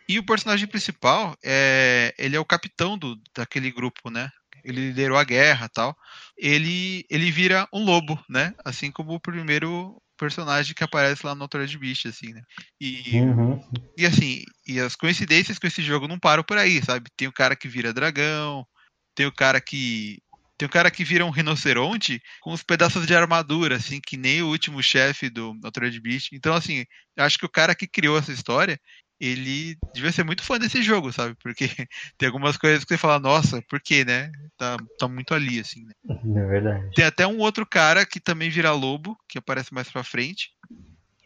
E 0.08 0.18
o 0.18 0.24
personagem 0.24 0.66
principal, 0.66 1.36
é, 1.44 2.14
ele 2.16 2.36
é 2.36 2.40
o 2.40 2.44
capitão 2.44 2.96
do, 2.96 3.20
daquele 3.36 3.70
grupo, 3.70 4.08
né? 4.10 4.30
Ele 4.64 4.88
liderou 4.88 5.18
a 5.18 5.24
guerra 5.24 5.68
tal. 5.68 5.96
Ele, 6.36 7.04
ele 7.10 7.30
vira 7.30 7.68
um 7.72 7.84
lobo, 7.84 8.18
né? 8.28 8.54
Assim 8.64 8.90
como 8.90 9.12
o 9.12 9.20
primeiro 9.20 10.00
personagem 10.18 10.74
que 10.74 10.84
aparece 10.84 11.24
lá 11.24 11.34
no 11.34 11.42
Altered 11.42 11.78
Beast, 11.78 12.06
assim, 12.06 12.32
né? 12.32 12.42
E, 12.80 13.18
uhum. 13.20 13.60
e 13.96 14.04
assim, 14.04 14.42
e 14.66 14.78
as 14.78 14.94
coincidências 14.94 15.58
com 15.58 15.66
esse 15.66 15.82
jogo 15.82 16.06
não 16.06 16.18
param 16.18 16.42
por 16.42 16.58
aí, 16.58 16.84
sabe? 16.84 17.08
Tem 17.16 17.28
o 17.28 17.32
cara 17.32 17.56
que 17.56 17.68
vira 17.68 17.92
dragão, 17.94 18.66
tem 19.14 19.26
o 19.26 19.32
cara 19.32 19.60
que 19.60 20.18
tem 20.58 20.66
o 20.66 20.70
cara 20.70 20.90
que 20.90 21.04
vira 21.04 21.24
um 21.24 21.30
rinoceronte 21.30 22.20
com 22.40 22.52
os 22.52 22.64
pedaços 22.64 23.06
de 23.06 23.14
armadura, 23.14 23.76
assim, 23.76 24.00
que 24.04 24.16
nem 24.16 24.42
o 24.42 24.48
último 24.48 24.82
chefe 24.82 25.30
do 25.30 25.56
Altered 25.62 26.00
Beast. 26.00 26.30
Então, 26.32 26.52
assim, 26.52 26.84
acho 27.16 27.38
que 27.38 27.46
o 27.46 27.48
cara 27.48 27.76
que 27.76 27.86
criou 27.86 28.18
essa 28.18 28.32
história, 28.32 28.76
ele 29.20 29.76
devia 29.94 30.12
ser 30.12 30.24
muito 30.24 30.42
fã 30.42 30.58
desse 30.58 30.82
jogo, 30.82 31.12
sabe? 31.12 31.34
Porque 31.42 31.68
tem 32.16 32.26
algumas 32.26 32.56
coisas 32.56 32.84
que 32.84 32.88
você 32.88 32.98
fala, 32.98 33.18
nossa, 33.18 33.62
por 33.62 33.80
quê, 33.80 34.04
né? 34.04 34.30
Tá, 34.56 34.76
tá 34.98 35.08
muito 35.08 35.34
ali, 35.34 35.60
assim, 35.60 35.84
né? 35.84 35.92
É 36.08 36.46
verdade. 36.46 36.94
Tem 36.94 37.04
até 37.04 37.26
um 37.26 37.38
outro 37.38 37.66
cara 37.66 38.06
que 38.06 38.20
também 38.20 38.50
vira 38.50 38.72
lobo, 38.72 39.16
que 39.28 39.38
aparece 39.38 39.72
mais 39.74 39.90
pra 39.90 40.04
frente. 40.04 40.50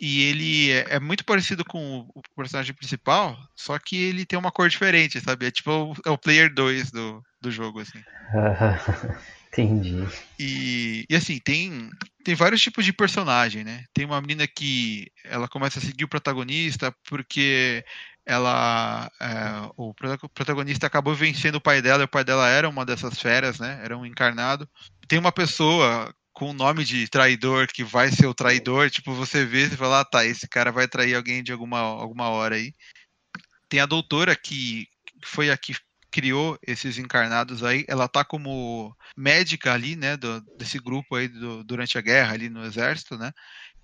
E 0.00 0.22
ele 0.24 0.70
é, 0.72 0.96
é 0.96 1.00
muito 1.00 1.24
parecido 1.24 1.64
com 1.64 2.08
o 2.12 2.22
personagem 2.34 2.74
principal, 2.74 3.38
só 3.54 3.78
que 3.78 3.96
ele 3.96 4.26
tem 4.26 4.36
uma 4.36 4.50
cor 4.50 4.68
diferente, 4.68 5.20
sabe? 5.20 5.46
É 5.46 5.50
tipo 5.50 5.70
o, 5.70 5.94
é 6.04 6.10
o 6.10 6.18
player 6.18 6.52
2 6.52 6.90
do, 6.90 7.22
do 7.40 7.50
jogo, 7.50 7.78
assim. 7.78 8.02
Entendi. 9.52 10.08
E, 10.38 11.04
e 11.10 11.14
assim, 11.14 11.38
tem, 11.38 11.90
tem 12.24 12.34
vários 12.34 12.62
tipos 12.62 12.86
de 12.86 12.92
personagem, 12.92 13.64
né? 13.64 13.84
Tem 13.92 14.06
uma 14.06 14.20
menina 14.20 14.46
que 14.46 15.12
ela 15.24 15.46
começa 15.46 15.78
a 15.78 15.82
seguir 15.82 16.04
o 16.04 16.08
protagonista 16.08 16.94
porque 17.06 17.84
ela 18.24 19.10
é, 19.20 19.70
o 19.76 19.92
protagonista 19.92 20.86
acabou 20.86 21.14
vencendo 21.14 21.56
o 21.56 21.60
pai 21.60 21.82
dela 21.82 22.02
e 22.02 22.06
o 22.06 22.08
pai 22.08 22.24
dela 22.24 22.48
era 22.48 22.68
uma 22.68 22.86
dessas 22.86 23.20
feras, 23.20 23.58
né? 23.58 23.78
Era 23.84 23.96
um 23.96 24.06
encarnado. 24.06 24.66
Tem 25.06 25.18
uma 25.18 25.32
pessoa 25.32 26.14
com 26.32 26.50
o 26.50 26.54
nome 26.54 26.82
de 26.82 27.06
traidor 27.08 27.66
que 27.66 27.84
vai 27.84 28.10
ser 28.10 28.26
o 28.26 28.34
traidor, 28.34 28.90
tipo, 28.90 29.12
você 29.12 29.44
vê 29.44 29.66
e 29.66 29.70
fala, 29.70 30.00
ah, 30.00 30.04
tá, 30.04 30.24
esse 30.24 30.48
cara 30.48 30.72
vai 30.72 30.88
trair 30.88 31.14
alguém 31.14 31.42
de 31.42 31.52
alguma, 31.52 31.78
alguma 31.78 32.30
hora 32.30 32.56
aí. 32.56 32.72
Tem 33.68 33.80
a 33.80 33.86
doutora 33.86 34.34
que 34.34 34.86
foi 35.24 35.50
a 35.50 35.56
que 35.58 35.74
criou 36.12 36.58
esses 36.64 36.98
encarnados 36.98 37.64
aí, 37.64 37.84
ela 37.88 38.06
tá 38.06 38.22
como 38.22 38.94
médica 39.16 39.72
ali, 39.72 39.96
né, 39.96 40.16
do, 40.16 40.40
desse 40.58 40.78
grupo 40.78 41.16
aí 41.16 41.26
do, 41.26 41.64
durante 41.64 41.96
a 41.96 42.02
guerra 42.02 42.34
ali 42.34 42.50
no 42.50 42.64
exército, 42.64 43.16
né, 43.16 43.32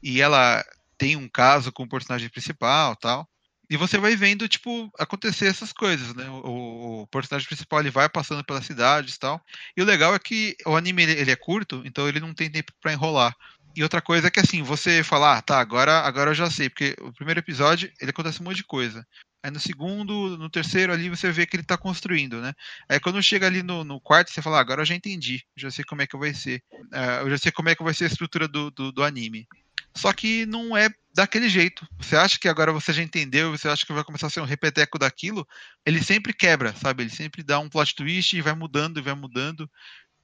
e 0.03 0.21
ela 0.21 0.63
tem 0.99 1.17
um 1.17 1.29
caso 1.29 1.73
com 1.73 1.85
o 1.85 1.89
personagem 1.89 2.29
principal 2.29 2.95
tal, 2.95 3.27
e 3.71 3.77
você 3.77 3.99
vai 3.99 4.17
vendo, 4.17 4.49
tipo, 4.49 4.91
acontecer 4.99 5.47
essas 5.47 5.73
coisas, 5.73 6.15
né, 6.15 6.29
o, 6.29 7.03
o 7.03 7.07
personagem 7.07 7.49
principal 7.49 7.81
ele 7.81 7.91
vai 7.91 8.09
passando 8.09 8.45
pelas 8.45 8.67
cidades 8.67 9.15
e 9.15 9.19
tal, 9.19 9.41
e 9.75 9.83
o 9.83 9.87
legal 9.87 10.15
é 10.15 10.19
que 10.19 10.55
o 10.67 10.77
anime 10.77 11.05
ele 11.05 11.31
é 11.31 11.37
curto, 11.37 11.83
então 11.87 12.07
ele 12.07 12.21
não 12.21 12.35
tem 12.35 12.51
tempo 12.51 12.73
para 12.81 12.93
enrolar, 12.93 13.35
e 13.75 13.83
outra 13.83 14.03
coisa 14.03 14.27
é 14.27 14.31
que 14.31 14.41
assim, 14.41 14.63
você 14.63 15.03
falar, 15.03 15.39
ah, 15.39 15.43
tá, 15.43 15.61
agora, 15.61 16.01
agora 16.01 16.31
eu 16.31 16.35
já 16.35 16.51
sei, 16.51 16.69
porque 16.69 16.95
o 17.01 17.13
primeiro 17.13 17.41
episódio 17.41 17.91
ele 18.01 18.11
acontece 18.11 18.41
um 18.41 18.45
monte 18.45 18.57
de 18.57 18.65
coisa. 18.65 19.07
Aí 19.43 19.51
no 19.53 19.61
segundo, 19.61 20.37
no 20.37 20.51
terceiro 20.51 20.93
ali 20.93 21.09
você 21.09 21.31
vê 21.31 21.47
que 21.47 21.55
ele 21.55 21.63
está 21.63 21.77
construindo, 21.77 22.41
né? 22.41 22.53
Aí 22.89 22.99
quando 22.99 23.23
chega 23.23 23.47
ali 23.47 23.63
no, 23.63 23.85
no 23.85 24.01
quarto, 24.01 24.33
você 24.33 24.43
fala, 24.43 24.59
ah, 24.59 24.61
agora 24.61 24.83
eu 24.83 24.87
já 24.87 24.95
entendi, 24.95 25.45
já 25.57 25.71
sei 25.71 25.85
como 25.85 26.03
é 26.03 26.07
que 26.07 26.17
vai 26.17 26.35
ser. 26.35 26.63
Uh, 26.73 27.23
eu 27.23 27.31
já 27.31 27.39
sei 27.39 27.53
como 27.53 27.69
é 27.69 27.75
que 27.75 27.85
vai 27.85 27.95
ser 27.95 28.05
a 28.05 28.09
estrutura 28.09 28.49
do, 28.49 28.71
do, 28.73 28.91
do, 28.91 29.05
anime. 29.05 29.47
Só 29.95 30.13
que 30.13 30.45
não 30.47 30.77
é 30.77 30.91
daquele 31.15 31.49
jeito. 31.49 31.87
Você 31.99 32.17
acha 32.17 32.39
que 32.39 32.49
agora 32.49 32.73
você 32.73 32.93
já 32.93 33.03
entendeu, 33.03 33.51
você 33.53 33.69
acha 33.69 33.87
que 33.87 33.93
vai 33.93 34.05
começar 34.05 34.27
a 34.27 34.31
ser 34.31 34.41
um 34.41 34.45
repeteco 34.45 34.99
daquilo, 34.99 35.47
ele 35.87 36.03
sempre 36.03 36.33
quebra, 36.33 36.75
sabe? 36.75 37.05
Ele 37.05 37.11
sempre 37.11 37.43
dá 37.43 37.61
um 37.61 37.69
plot 37.69 37.95
twist 37.95 38.37
e 38.37 38.43
vai 38.43 38.55
mudando 38.55 38.99
e 38.99 39.03
vai 39.03 39.15
mudando. 39.15 39.71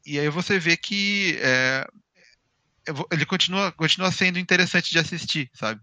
E 0.04 0.18
aí 0.18 0.28
você 0.28 0.58
vê 0.58 0.76
que 0.76 1.38
é, 1.40 1.86
ele 3.10 3.24
continua, 3.24 3.72
continua 3.72 4.12
sendo 4.12 4.38
interessante 4.38 4.90
de 4.90 4.98
assistir, 4.98 5.50
sabe? 5.54 5.80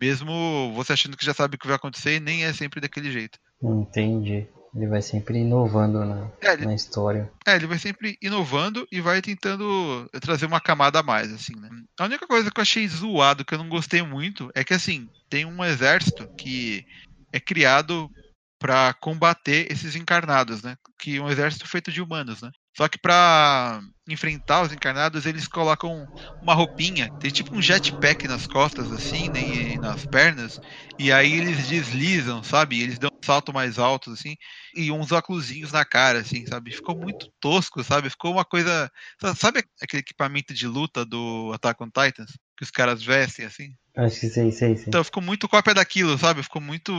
Mesmo 0.00 0.72
você 0.74 0.92
achando 0.92 1.16
que 1.16 1.24
já 1.24 1.34
sabe 1.34 1.56
o 1.56 1.58
que 1.58 1.66
vai 1.66 1.76
acontecer, 1.76 2.20
nem 2.20 2.44
é 2.44 2.52
sempre 2.52 2.80
daquele 2.80 3.10
jeito. 3.10 3.38
Entendi. 3.62 4.46
Ele 4.74 4.88
vai 4.88 5.00
sempre 5.00 5.38
inovando 5.38 6.04
na, 6.04 6.28
é, 6.40 6.52
ele, 6.52 6.66
na 6.66 6.74
história. 6.74 7.30
É, 7.46 7.54
ele 7.54 7.66
vai 7.66 7.78
sempre 7.78 8.18
inovando 8.20 8.86
e 8.90 9.00
vai 9.00 9.22
tentando 9.22 10.08
trazer 10.20 10.46
uma 10.46 10.60
camada 10.60 10.98
a 10.98 11.02
mais, 11.02 11.32
assim, 11.32 11.54
né? 11.54 11.68
A 11.98 12.06
única 12.06 12.26
coisa 12.26 12.50
que 12.50 12.58
eu 12.58 12.62
achei 12.62 12.86
zoado, 12.88 13.44
que 13.44 13.54
eu 13.54 13.58
não 13.58 13.68
gostei 13.68 14.02
muito, 14.02 14.50
é 14.52 14.64
que, 14.64 14.74
assim, 14.74 15.08
tem 15.30 15.44
um 15.44 15.64
exército 15.64 16.28
que 16.36 16.84
é 17.32 17.38
criado 17.38 18.10
para 18.58 18.92
combater 18.94 19.70
esses 19.70 19.94
encarnados, 19.94 20.62
né? 20.62 20.76
Que 20.98 21.18
é 21.18 21.22
um 21.22 21.30
exército 21.30 21.68
feito 21.68 21.92
de 21.92 22.02
humanos, 22.02 22.42
né? 22.42 22.50
Só 22.76 22.88
que 22.88 22.98
para 22.98 23.80
enfrentar 24.08 24.62
os 24.62 24.72
encarnados, 24.72 25.26
eles 25.26 25.46
colocam 25.46 26.08
uma 26.40 26.54
roupinha, 26.54 27.12
tem 27.18 27.30
tipo 27.30 27.54
um 27.56 27.62
jetpack 27.62 28.26
nas 28.26 28.46
costas, 28.46 28.90
assim, 28.90 29.28
né, 29.28 29.42
e 29.42 29.78
nas 29.78 30.04
pernas, 30.04 30.58
e 30.98 31.10
aí 31.12 31.34
eles 31.34 31.68
deslizam, 31.68 32.42
sabe? 32.42 32.82
Eles 32.82 32.98
dão 32.98 33.08
um 33.08 33.26
salto 33.26 33.52
mais 33.52 33.78
alto, 33.78 34.10
assim, 34.10 34.36
e 34.74 34.90
uns 34.90 35.12
óculos 35.12 35.50
na 35.72 35.84
cara, 35.84 36.18
assim, 36.18 36.44
sabe? 36.46 36.72
Ficou 36.72 36.96
muito 36.96 37.28
tosco, 37.40 37.82
sabe? 37.82 38.10
Ficou 38.10 38.32
uma 38.32 38.44
coisa. 38.44 38.90
Sabe 39.36 39.64
aquele 39.80 40.00
equipamento 40.00 40.52
de 40.52 40.66
luta 40.66 41.04
do 41.04 41.52
Attack 41.54 41.82
on 41.82 41.86
Titans? 41.86 42.32
Que 42.56 42.64
os 42.64 42.70
caras 42.70 43.02
vestem, 43.02 43.46
assim? 43.46 43.74
Acho 43.96 44.20
que 44.20 44.28
sei, 44.28 44.50
sei, 44.52 44.76
sei. 44.76 44.84
Então 44.88 45.04
ficou 45.04 45.22
muito 45.22 45.48
cópia 45.48 45.72
daquilo, 45.74 46.18
sabe? 46.18 46.42
Ficou 46.42 46.60
muito. 46.60 46.92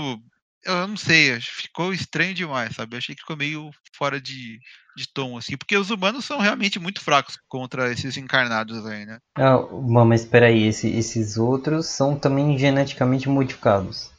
Eu 0.65 0.87
não 0.87 0.97
sei, 0.97 1.39
ficou 1.39 1.93
estranho 1.93 2.33
demais, 2.33 2.75
sabe? 2.75 2.95
Eu 2.95 2.97
achei 2.97 3.13
que 3.13 3.21
ficou 3.21 3.37
meio 3.37 3.69
fora 3.95 4.19
de, 4.19 4.59
de 4.97 5.07
tom, 5.13 5.37
assim, 5.37 5.55
porque 5.55 5.77
os 5.77 5.91
humanos 5.91 6.25
são 6.25 6.39
realmente 6.39 6.79
muito 6.79 7.01
fracos 7.01 7.37
contra 7.47 7.91
esses 7.91 8.17
encarnados 8.17 8.85
aí, 8.85 9.05
né? 9.05 9.19
Ah, 9.37 9.59
mas 10.05 10.21
espera 10.21 10.47
aí, 10.47 10.63
esse, 10.63 10.89
esses 10.89 11.37
outros 11.37 11.85
são 11.85 12.17
também 12.17 12.57
geneticamente 12.57 13.29
modificados. 13.29 14.11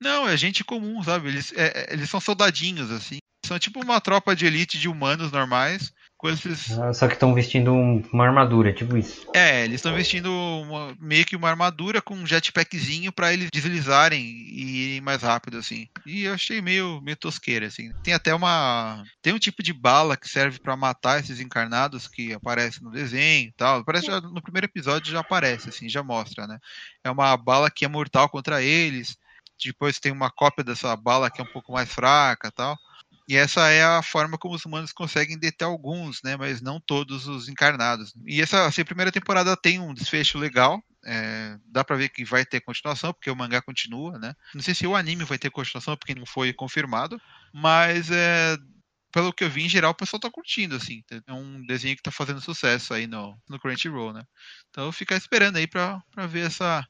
Não, 0.00 0.28
é 0.28 0.36
gente 0.36 0.64
comum, 0.64 1.02
sabe? 1.02 1.28
Eles, 1.28 1.52
é, 1.52 1.66
é 1.66 1.92
eles 1.92 2.10
são 2.10 2.20
soldadinhos, 2.20 2.90
assim. 2.90 3.18
São 3.46 3.58
tipo 3.58 3.80
uma 3.82 4.00
tropa 4.00 4.34
de 4.34 4.46
elite 4.46 4.78
de 4.78 4.88
humanos 4.88 5.30
normais 5.30 5.92
com 6.24 6.30
esses. 6.30 6.78
Ah, 6.78 6.94
só 6.94 7.06
que 7.06 7.12
estão 7.12 7.34
vestindo 7.34 7.74
uma 7.74 8.24
armadura, 8.24 8.72
tipo 8.72 8.96
isso. 8.96 9.26
É, 9.34 9.64
eles 9.64 9.76
estão 9.76 9.92
vestindo 9.94 10.32
uma, 10.32 10.96
meio 10.98 11.26
que 11.26 11.36
uma 11.36 11.50
armadura 11.50 12.00
com 12.00 12.14
um 12.14 12.26
jetpackzinho 12.26 13.12
para 13.12 13.30
eles 13.30 13.50
deslizarem 13.52 14.22
e 14.22 14.86
irem 14.86 15.00
mais 15.02 15.20
rápido, 15.20 15.58
assim. 15.58 15.86
E 16.06 16.24
eu 16.24 16.32
achei 16.32 16.62
meio, 16.62 16.98
meio 17.02 17.16
tosqueira, 17.16 17.66
assim. 17.66 17.92
Tem 18.02 18.14
até 18.14 18.34
uma. 18.34 19.04
Tem 19.20 19.34
um 19.34 19.38
tipo 19.38 19.62
de 19.62 19.74
bala 19.74 20.16
que 20.16 20.26
serve 20.26 20.58
para 20.58 20.74
matar 20.74 21.20
esses 21.20 21.40
encarnados 21.40 22.08
que 22.08 22.32
aparece 22.32 22.82
no 22.82 22.90
desenho 22.90 23.48
e 23.48 23.52
tal. 23.52 23.80
Aparece 23.80 24.06
já, 24.06 24.18
no 24.18 24.40
primeiro 24.40 24.64
episódio 24.64 25.12
já 25.12 25.20
aparece, 25.20 25.68
assim, 25.68 25.90
já 25.90 26.02
mostra, 26.02 26.46
né? 26.46 26.58
É 27.04 27.10
uma 27.10 27.36
bala 27.36 27.70
que 27.70 27.84
é 27.84 27.88
mortal 27.88 28.30
contra 28.30 28.62
eles. 28.62 29.14
Depois 29.62 30.00
tem 30.00 30.10
uma 30.10 30.30
cópia 30.30 30.64
dessa 30.64 30.96
bala 30.96 31.30
que 31.30 31.42
é 31.42 31.44
um 31.44 31.52
pouco 31.52 31.70
mais 31.70 31.92
fraca 31.92 32.50
tal. 32.50 32.78
E 33.28 33.36
essa 33.36 33.68
é 33.70 33.82
a 33.82 34.02
forma 34.02 34.36
como 34.36 34.54
os 34.54 34.64
humanos 34.64 34.92
conseguem 34.92 35.38
deter 35.38 35.64
alguns, 35.66 36.20
né? 36.22 36.36
Mas 36.36 36.60
não 36.60 36.80
todos 36.80 37.26
os 37.26 37.48
encarnados. 37.48 38.12
E 38.26 38.42
essa 38.42 38.66
assim, 38.66 38.84
primeira 38.84 39.12
temporada 39.12 39.56
tem 39.56 39.80
um 39.80 39.94
desfecho 39.94 40.38
legal. 40.38 40.82
é, 41.06 41.58
dá 41.66 41.84
para 41.84 41.96
ver 41.96 42.08
que 42.08 42.24
vai 42.24 42.44
ter 42.44 42.60
continuação, 42.60 43.12
porque 43.12 43.30
o 43.30 43.36
mangá 43.36 43.60
continua, 43.60 44.18
né? 44.18 44.34
Não 44.54 44.62
sei 44.62 44.74
se 44.74 44.86
o 44.86 44.96
anime 44.96 45.24
vai 45.24 45.38
ter 45.38 45.50
continuação, 45.50 45.96
porque 45.96 46.14
não 46.14 46.26
foi 46.26 46.52
confirmado, 46.52 47.20
mas 47.52 48.10
é, 48.10 48.56
pelo 49.12 49.32
que 49.32 49.44
eu 49.44 49.50
vi, 49.50 49.62
em 49.64 49.68
geral, 49.68 49.92
o 49.92 49.94
pessoal 49.94 50.18
tá 50.18 50.28
curtindo, 50.30 50.74
assim. 50.74 51.04
É 51.26 51.32
um 51.32 51.64
desenho 51.66 51.94
que 51.96 52.02
tá 52.02 52.10
fazendo 52.10 52.40
sucesso 52.40 52.92
aí 52.92 53.06
no, 53.06 53.38
no 53.48 53.60
Crunchyroll, 53.60 54.12
né? 54.12 54.24
Então 54.70 54.90
ficar 54.90 55.16
esperando 55.16 55.56
aí 55.56 55.68
pra, 55.68 56.02
pra 56.10 56.26
ver 56.26 56.46
essa. 56.46 56.84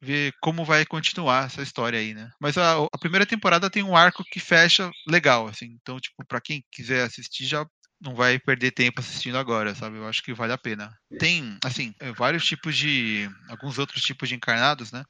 Ver 0.00 0.32
como 0.40 0.64
vai 0.64 0.84
continuar 0.86 1.46
essa 1.46 1.62
história 1.62 1.98
aí, 1.98 2.14
né? 2.14 2.30
Mas 2.40 2.56
a, 2.56 2.78
a 2.92 2.98
primeira 2.98 3.26
temporada 3.26 3.68
tem 3.68 3.82
um 3.82 3.96
arco 3.96 4.24
que 4.24 4.40
fecha 4.40 4.90
legal, 5.06 5.46
assim. 5.46 5.76
Então, 5.80 6.00
tipo, 6.00 6.24
pra 6.26 6.40
quem 6.40 6.64
quiser 6.70 7.04
assistir, 7.04 7.44
já 7.44 7.66
não 8.00 8.14
vai 8.14 8.38
perder 8.38 8.70
tempo 8.70 9.00
assistindo 9.00 9.36
agora, 9.36 9.74
sabe? 9.74 9.98
Eu 9.98 10.08
acho 10.08 10.22
que 10.22 10.32
vale 10.32 10.52
a 10.52 10.58
pena. 10.58 10.96
Tem, 11.18 11.58
assim, 11.64 11.94
é, 12.00 12.10
vários 12.12 12.44
tipos 12.46 12.76
de. 12.76 13.28
alguns 13.48 13.78
outros 13.78 14.02
tipos 14.02 14.28
de 14.28 14.34
encarnados, 14.34 14.90
né? 14.90 15.04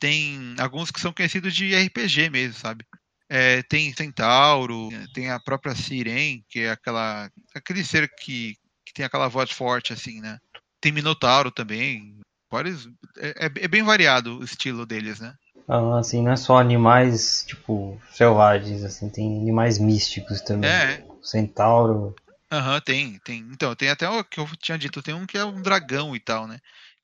Tem 0.00 0.54
alguns 0.58 0.90
que 0.90 1.00
são 1.00 1.12
conhecidos 1.12 1.54
de 1.54 1.74
RPG 1.74 2.30
mesmo, 2.30 2.54
sabe? 2.54 2.86
É, 3.28 3.62
tem 3.64 3.92
Centauro, 3.92 4.88
tem 5.12 5.30
a 5.30 5.40
própria 5.40 5.74
Siren, 5.74 6.44
que 6.48 6.60
é 6.60 6.70
aquela. 6.70 7.28
aquele 7.54 7.82
ser 7.82 8.08
que, 8.20 8.54
que 8.84 8.92
tem 8.94 9.04
aquela 9.04 9.26
voz 9.26 9.50
forte, 9.50 9.92
assim, 9.92 10.20
né? 10.20 10.38
Tem 10.80 10.92
Minotauro 10.92 11.50
também. 11.50 12.20
Vários. 12.50 12.88
É, 13.18 13.46
é, 13.46 13.64
é 13.64 13.68
bem 13.68 13.82
variado 13.82 14.38
o 14.38 14.44
estilo 14.44 14.86
deles, 14.86 15.20
né? 15.20 15.34
Ah, 15.68 15.98
assim, 15.98 16.22
não 16.22 16.32
é 16.32 16.36
só 16.36 16.58
animais, 16.58 17.44
tipo, 17.46 18.00
selvagens, 18.12 18.84
assim, 18.84 19.08
tem 19.08 19.40
animais 19.40 19.78
místicos 19.78 20.40
também. 20.40 20.70
É. 20.70 21.04
Centauro. 21.20 22.14
Aham, 22.52 22.74
uhum, 22.74 22.80
tem, 22.80 23.18
tem. 23.18 23.38
Então, 23.50 23.74
tem 23.74 23.88
até 23.88 24.08
o 24.08 24.22
que 24.22 24.38
eu 24.38 24.48
tinha 24.62 24.78
dito, 24.78 25.02
tem 25.02 25.14
um 25.14 25.26
que 25.26 25.36
é 25.36 25.44
um 25.44 25.60
dragão 25.60 26.14
e 26.14 26.20
tal, 26.20 26.46
né? 26.46 26.58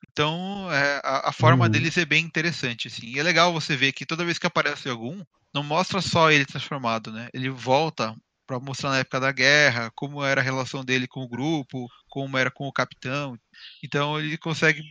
Então, 0.09 0.71
é, 0.71 1.01
a, 1.03 1.29
a, 1.29 1.31
forma 1.33 1.65
uhum. 1.65 1.71
deles 1.71 1.97
é 1.97 2.05
bem 2.05 2.23
interessante, 2.23 2.87
assim. 2.87 3.07
E 3.07 3.19
é 3.19 3.23
legal 3.23 3.51
você 3.51 3.75
ver 3.75 3.91
que 3.91 4.05
toda 4.05 4.23
vez 4.23 4.37
que 4.37 4.47
aparece 4.47 4.87
algum, 4.87 5.21
não 5.53 5.63
mostra 5.63 6.01
só 6.01 6.31
ele 6.31 6.45
transformado, 6.45 7.11
né? 7.11 7.27
Ele 7.33 7.49
volta 7.49 8.15
para 8.47 8.59
mostrar 8.59 8.91
na 8.91 8.99
época 8.99 9.19
da 9.19 9.31
guerra, 9.31 9.91
como 9.95 10.23
era 10.23 10.39
a 10.39 10.43
relação 10.43 10.83
dele 10.83 11.07
com 11.07 11.21
o 11.21 11.27
grupo, 11.27 11.87
como 12.09 12.37
era 12.37 12.51
com 12.51 12.67
o 12.67 12.73
capitão. 12.73 13.37
Então, 13.83 14.19
ele 14.19 14.37
consegue 14.37 14.81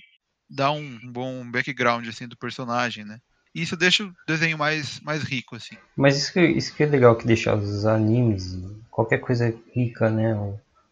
um, 0.72 0.98
um 1.02 1.12
bom 1.12 1.50
background, 1.50 2.06
assim, 2.06 2.28
do 2.28 2.36
personagem, 2.36 3.04
né? 3.04 3.18
E 3.54 3.62
isso 3.62 3.76
deixa 3.76 4.04
o 4.04 4.14
desenho 4.26 4.56
mais, 4.56 5.00
mais 5.00 5.22
rico, 5.22 5.56
assim. 5.56 5.76
Mas 5.96 6.16
isso 6.16 6.32
que, 6.32 6.40
isso 6.40 6.74
que 6.74 6.82
é 6.82 6.86
legal 6.86 7.16
que 7.16 7.26
deixa 7.26 7.54
os 7.54 7.84
animes, 7.84 8.58
qualquer 8.90 9.18
coisa 9.18 9.54
rica, 9.74 10.08
né? 10.08 10.34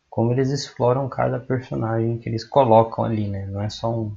Como 0.09 0.33
eles 0.33 0.51
exploram 0.51 1.09
cada 1.09 1.39
personagem 1.39 2.19
que 2.19 2.29
eles 2.29 2.45
colocam 2.45 3.05
ali, 3.05 3.29
né? 3.29 3.47
Não 3.47 3.63
é 3.63 3.71
só 3.71 3.91
um, 3.91 4.15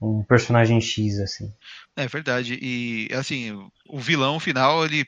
um 0.00 0.22
personagem 0.22 0.80
X, 0.80 1.18
assim. 1.18 1.52
É 1.96 2.06
verdade. 2.06 2.58
E, 2.62 3.08
assim, 3.12 3.52
o 3.88 3.98
vilão 3.98 4.38
final, 4.38 4.84
ele 4.84 5.04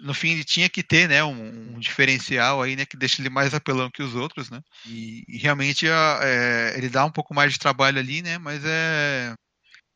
no 0.00 0.14
fim 0.14 0.30
ele 0.30 0.44
tinha 0.44 0.68
que 0.68 0.82
ter 0.82 1.08
né 1.08 1.22
um, 1.24 1.74
um, 1.74 1.78
diferencial 1.78 2.62
aí 2.62 2.76
né 2.76 2.86
que 2.86 2.96
deixa 2.96 3.20
ele 3.20 3.28
mais 3.28 3.54
apelão 3.54 3.90
que 3.90 4.02
os 4.02 4.14
outros 4.14 4.50
né 4.50 4.60
e, 4.86 5.24
e 5.28 5.38
realmente 5.38 5.86
é, 5.88 6.74
ele 6.76 6.88
dá 6.88 7.04
um 7.04 7.10
pouco 7.10 7.34
mais 7.34 7.52
de 7.52 7.58
trabalho 7.58 7.98
ali 7.98 8.22
né 8.22 8.38
mas 8.38 8.62
é 8.64 9.34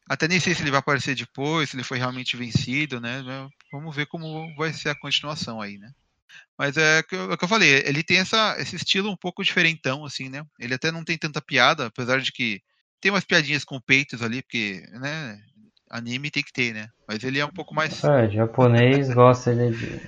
até 0.08 0.26
nem 0.26 0.40
sei 0.40 0.54
se 0.54 0.62
ele 0.62 0.70
vai 0.70 0.80
aparecer 0.80 1.14
depois, 1.14 1.68
se 1.68 1.76
ele 1.76 1.84
foi 1.84 1.98
realmente 1.98 2.34
vencido, 2.34 2.98
né? 2.98 3.22
Vamos 3.70 3.94
ver 3.94 4.06
como 4.06 4.54
vai 4.56 4.72
ser 4.72 4.88
a 4.88 4.98
continuação 4.98 5.60
aí, 5.60 5.76
né? 5.76 5.92
Mas 6.56 6.76
é, 6.78 6.98
é 6.98 7.00
o 7.00 7.36
que 7.36 7.44
eu 7.44 7.48
falei, 7.48 7.82
ele 7.84 8.02
tem 8.02 8.18
essa, 8.18 8.56
esse 8.58 8.76
estilo 8.76 9.10
um 9.10 9.16
pouco 9.16 9.44
diferentão, 9.44 10.04
assim, 10.06 10.30
né? 10.30 10.44
Ele 10.58 10.74
até 10.74 10.90
não 10.90 11.04
tem 11.04 11.18
tanta 11.18 11.42
piada, 11.42 11.86
apesar 11.86 12.20
de 12.22 12.32
que 12.32 12.62
tem 13.00 13.12
umas 13.12 13.24
piadinhas 13.24 13.64
com 13.64 13.80
peitos 13.80 14.22
ali, 14.22 14.42
porque, 14.42 14.82
né? 14.92 15.38
Anime 15.90 16.30
tem 16.30 16.42
que 16.42 16.52
ter, 16.52 16.74
né? 16.74 16.88
Mas 17.06 17.22
ele 17.24 17.38
é 17.38 17.44
um 17.44 17.50
pouco 17.50 17.74
mais. 17.74 18.02
É, 18.04 18.28
japonês 18.28 19.08
gosta 19.14 19.54
de 19.54 20.00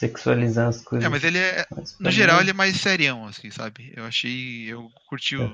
sexualizar 0.00 0.68
as 0.68 0.82
coisas. 0.82 1.04
É, 1.04 1.08
mas 1.08 1.22
ele 1.22 1.38
é. 1.38 1.66
No 1.98 2.10
geral, 2.10 2.40
ele 2.40 2.50
é 2.50 2.54
mais 2.54 2.76
serião, 2.80 3.26
assim, 3.26 3.50
sabe? 3.50 3.92
Eu 3.94 4.04
achei. 4.04 4.64
Eu 4.66 4.88
curti 5.08 5.36
o, 5.36 5.42
é. 5.42 5.46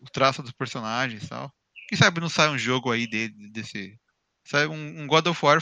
o 0.00 0.10
traço 0.12 0.42
dos 0.42 0.52
personagens 0.52 1.22
e 1.22 1.28
tal. 1.28 1.52
Quem 1.88 1.98
sabe 1.98 2.20
não 2.20 2.28
sai 2.28 2.48
um 2.48 2.58
jogo 2.58 2.90
aí 2.90 3.06
dele, 3.06 3.34
desse. 3.52 3.98
Sai 4.46 4.66
um, 4.66 5.02
um, 5.02 5.06
God 5.06 5.26
of 5.26 5.44
War 5.44 5.58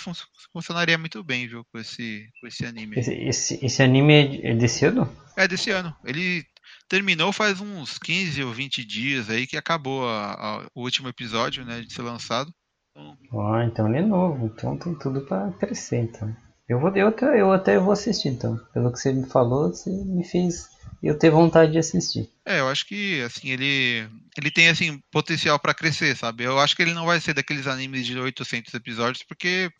funcionaria 0.53 0.99
muito 0.99 1.23
bem, 1.23 1.47
viu, 1.47 1.65
com 1.71 1.79
esse, 1.79 2.29
com 2.41 2.49
esse 2.49 2.67
anime. 2.67 2.99
Esse, 2.99 3.15
esse, 3.15 3.65
esse 3.65 3.83
anime 3.83 4.41
é 4.43 4.55
desse 4.57 4.85
ano? 4.87 5.09
É 5.37 5.47
desse 5.47 5.71
ano. 5.71 5.95
Ele 6.05 6.45
terminou 6.89 7.33
faz 7.33 7.61
uns 7.61 7.97
15 7.99 8.43
ou 8.43 8.53
20 8.53 8.85
dias 8.85 9.31
aí 9.31 9.47
que 9.47 9.57
acabou 9.57 10.09
a, 10.09 10.33
a, 10.33 10.67
o 10.75 10.83
último 10.83 11.09
episódio, 11.09 11.65
né, 11.65 11.81
de 11.81 11.93
ser 11.93 12.03
lançado. 12.03 12.53
Ah, 12.97 13.65
então 13.65 13.89
ele 13.89 13.99
é 13.99 14.03
novo, 14.03 14.47
então 14.47 14.77
tem 14.77 14.95
tudo 14.95 15.23
para 15.23 15.53
crescer, 15.53 15.99
então. 15.99 16.35
Eu 16.69 16.79
vou, 16.79 16.95
eu 16.95 17.09
até, 17.09 17.41
eu 17.41 17.53
até 17.53 17.79
vou 17.79 17.93
assistir, 17.93 18.29
então. 18.29 18.59
Pelo 18.73 18.93
que 18.93 18.99
você 18.99 19.13
me 19.13 19.27
falou, 19.27 19.69
você 19.69 19.91
me 19.91 20.25
fez 20.25 20.71
eu 21.03 21.19
ter 21.19 21.31
vontade 21.31 21.73
de 21.73 21.79
assistir. 21.79 22.31
É, 22.47 22.61
eu 22.61 22.69
acho 22.69 22.87
que 22.87 23.21
assim 23.23 23.51
ele 23.51 24.09
ele 24.39 24.51
tem 24.51 24.69
assim 24.69 25.01
potencial 25.11 25.59
para 25.59 25.75
crescer, 25.75 26.17
sabe? 26.17 26.45
Eu 26.45 26.59
acho 26.59 26.77
que 26.77 26.83
ele 26.83 26.95
não 26.95 27.07
vai 27.07 27.21
ser 27.21 27.35
daqueles 27.35 27.67
animes 27.67 28.07
de 28.07 28.19
800 28.19 28.73
episódios 28.75 29.23
porque 29.23 29.71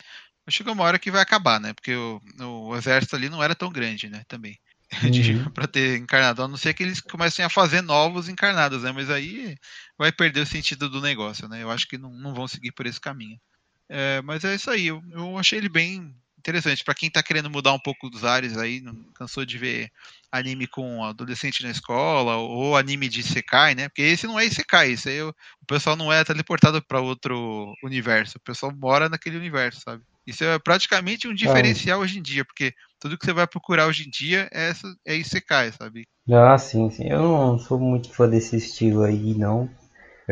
chega 0.49 0.73
uma 0.73 0.85
hora 0.85 0.99
que 0.99 1.11
vai 1.11 1.23
acabar, 1.23 1.61
né? 1.61 1.73
Porque 1.73 1.95
o, 1.95 2.21
o 2.41 2.77
exército 2.77 3.15
ali 3.15 3.29
não 3.29 3.43
era 3.43 3.55
tão 3.55 3.71
grande, 3.71 4.09
né? 4.09 4.23
Também. 4.27 4.59
Uhum. 5.03 5.51
para 5.51 5.67
ter 5.67 5.99
encarnado, 5.99 6.43
a 6.43 6.49
não 6.49 6.57
ser 6.57 6.75
que 6.75 6.83
eles 6.83 7.01
comecem 7.01 7.45
a 7.45 7.49
fazer 7.49 7.81
novos 7.81 8.29
encarnados, 8.29 8.83
né? 8.83 8.93
Mas 8.93 9.09
aí 9.11 9.57
vai 9.97 10.13
perder 10.13 10.41
o 10.41 10.47
sentido 10.47 10.89
do 10.89 11.01
negócio, 11.01 11.49
né? 11.49 11.63
Eu 11.63 11.71
acho 11.71 11.89
que 11.89 11.97
não, 11.97 12.13
não 12.13 12.35
vão 12.35 12.47
seguir 12.47 12.73
por 12.73 12.87
esse 12.87 13.01
caminho. 13.01 13.41
É, 13.89 14.21
mas 14.23 14.45
é 14.45 14.55
isso 14.55 14.71
aí, 14.71 14.87
eu, 14.87 15.03
eu 15.13 15.39
achei 15.39 15.59
ele 15.59 15.69
bem 15.69 16.15
interessante. 16.39 16.85
para 16.85 16.95
quem 16.95 17.09
tá 17.09 17.23
querendo 17.23 17.49
mudar 17.49 17.73
um 17.73 17.79
pouco 17.79 18.11
dos 18.11 18.25
ares 18.25 18.57
aí, 18.59 18.81
não 18.81 18.95
cansou 19.15 19.45
de 19.45 19.57
ver 19.57 19.91
anime 20.31 20.67
com 20.67 21.05
adolescente 21.05 21.63
na 21.63 21.71
escola, 21.71 22.37
ou 22.37 22.77
anime 22.77 23.09
de 23.09 23.21
Isekai, 23.21 23.75
né? 23.75 23.89
Porque 23.89 24.03
esse 24.03 24.27
não 24.27 24.39
é 24.39 24.45
Isekai, 24.45 24.93
esse 24.93 25.09
aí 25.09 25.23
o 25.23 25.35
pessoal 25.67 25.95
não 25.95 26.13
é 26.13 26.25
teleportado 26.25 26.83
para 26.83 27.01
outro 27.01 27.73
universo, 27.83 28.39
o 28.39 28.41
pessoal 28.41 28.75
mora 28.75 29.09
naquele 29.09 29.37
universo, 29.37 29.81
sabe? 29.85 30.03
Isso 30.27 30.45
é 30.45 30.59
praticamente 30.59 31.29
um 31.29 31.35
diferencial 31.35 32.01
é. 32.01 32.05
hoje 32.05 32.19
em 32.19 32.23
dia, 32.23 32.45
porque 32.45 32.75
tudo 33.03 33.19
que 33.19 33.27
você 33.27 33.33
vai 33.33 33.49
procurar 33.49 33.89
hoje 33.89 34.07
em 34.07 34.11
dia 34.11 34.49
é, 34.53 34.71
é 35.05 35.17
Isekai, 35.17 35.73
sabe? 35.73 36.07
Ah, 36.31 36.57
sim, 36.57 36.89
sim. 36.89 37.09
Eu 37.09 37.19
não 37.19 37.59
sou 37.59 37.77
muito 37.81 38.09
fã 38.13 38.29
desse 38.29 38.57
estilo 38.57 39.03
aí, 39.03 39.35
não. 39.35 39.69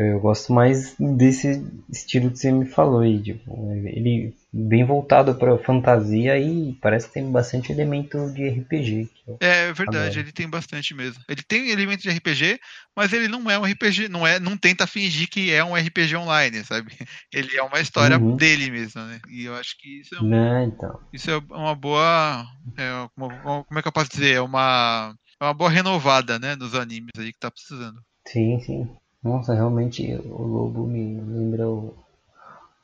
Eu 0.01 0.20
gosto 0.20 0.53
mais 0.53 0.94
desse 0.98 1.64
estilo 1.88 2.30
que 2.30 2.38
você 2.38 2.53
me 2.53 2.66
falou 2.66 3.01
aí, 3.01 3.20
tipo, 3.20 3.72
ele 3.86 4.34
bem 4.53 4.84
voltado 4.84 5.34
para 5.34 5.59
fantasia 5.59 6.38
e 6.38 6.76
parece 6.80 7.07
que 7.07 7.14
tem 7.14 7.30
bastante 7.30 7.70
elemento 7.70 8.32
de 8.32 8.48
RPG. 8.48 9.09
É 9.40 9.72
verdade, 9.72 10.18
ele 10.18 10.32
tem 10.32 10.48
bastante 10.48 10.92
mesmo. 10.92 11.22
Ele 11.28 11.42
tem 11.42 11.70
elemento 11.70 12.03
de 12.03 12.11
RPG, 12.11 12.59
mas 12.96 13.12
ele 13.12 13.28
não 13.28 13.48
é 13.51 13.59
um 13.59 13.64
RPG, 13.64 14.09
não 14.09 14.26
é, 14.26 14.40
não 14.40 14.57
tenta 14.57 14.86
fingir 14.86 15.28
que 15.28 15.53
é 15.53 15.64
um 15.64 15.74
RPG 15.74 16.16
online, 16.16 16.64
sabe? 16.64 16.90
Ele 17.32 17.57
é 17.57 17.62
uma 17.62 17.80
história 17.80 18.18
uhum. 18.18 18.34
dele 18.36 18.70
mesmo, 18.70 19.01
né? 19.03 19.20
E 19.28 19.44
eu 19.44 19.55
acho 19.55 19.78
que 19.78 20.01
isso 20.01 20.16
é, 20.16 20.20
um, 20.20 20.34
é 20.34 20.64
então. 20.64 21.01
isso 21.12 21.30
é 21.30 21.36
uma 21.36 21.74
boa, 21.74 22.44
é 22.76 23.09
uma, 23.16 23.64
como 23.64 23.78
é 23.78 23.82
que 23.82 23.88
eu 23.88 23.92
posso 23.92 24.11
dizer, 24.11 24.34
é 24.34 24.40
uma 24.40 25.14
é 25.40 25.44
uma 25.44 25.55
boa 25.55 25.70
renovada, 25.70 26.38
né, 26.38 26.55
nos 26.55 26.74
animes 26.74 27.12
aí 27.16 27.32
que 27.32 27.38
tá 27.38 27.51
precisando. 27.51 27.98
Sim, 28.28 28.61
sim. 28.61 28.96
Nossa, 29.23 29.55
realmente 29.55 30.14
o 30.25 30.43
Lobo 30.43 30.87
me 30.87 31.21
lembra 31.21 31.68
o, 31.68 31.95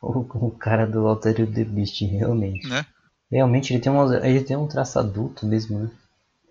o, 0.03 0.47
o 0.47 0.51
cara 0.51 0.87
do 0.87 1.07
Alterio 1.07 1.51
The 1.51 1.64
Beast, 1.64 2.03
realmente. 2.03 2.68
Né? 2.68 2.84
Realmente 3.30 3.72
ele 3.72 3.80
tem, 3.80 3.91
uma, 3.91 4.16
ele 4.26 4.43
tem 4.43 4.57
um 4.57 4.68
traço 4.68 4.99
adulto 4.99 5.47
mesmo, 5.47 5.78
né? 5.78 5.91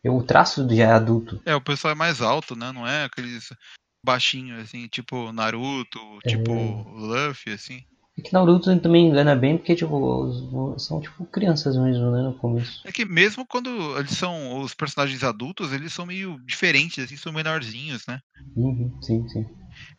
O 0.08 0.22
traço 0.22 0.68
já 0.76 0.84
é 0.84 0.92
adulto. 0.92 1.42
É, 1.46 1.56
o 1.56 1.62
pessoal 1.62 1.94
é 1.94 1.96
mais 1.96 2.22
alto, 2.22 2.56
né? 2.56 2.72
Não 2.72 2.88
é 2.88 3.06
aqueles 3.06 3.50
baixinhos, 4.06 4.62
assim, 4.62 4.88
tipo 4.88 5.32
Naruto, 5.32 6.00
tipo 6.28 6.52
é. 6.52 6.84
Luffy, 6.96 7.54
assim. 7.54 7.82
É 8.18 8.22
que 8.22 8.32
Naruto 8.32 8.80
também 8.80 9.08
engana 9.08 9.36
bem, 9.36 9.58
porque, 9.58 9.76
tipo, 9.76 10.78
são, 10.78 11.02
tipo, 11.02 11.26
crianças 11.26 11.76
mesmo, 11.76 12.12
né, 12.12 12.22
no 12.22 12.34
começo. 12.34 12.82
É 12.86 12.92
que 12.92 13.04
mesmo 13.04 13.46
quando 13.46 13.98
eles 13.98 14.12
são 14.12 14.62
os 14.62 14.74
personagens 14.74 15.24
adultos, 15.24 15.74
eles 15.74 15.92
são 15.92 16.06
meio 16.06 16.40
diferentes, 16.46 17.04
assim, 17.04 17.18
são 17.18 17.34
menorzinhos, 17.34 18.06
né? 18.08 18.20
Uhum, 18.56 18.96
sim, 19.02 19.28
sim. 19.28 19.46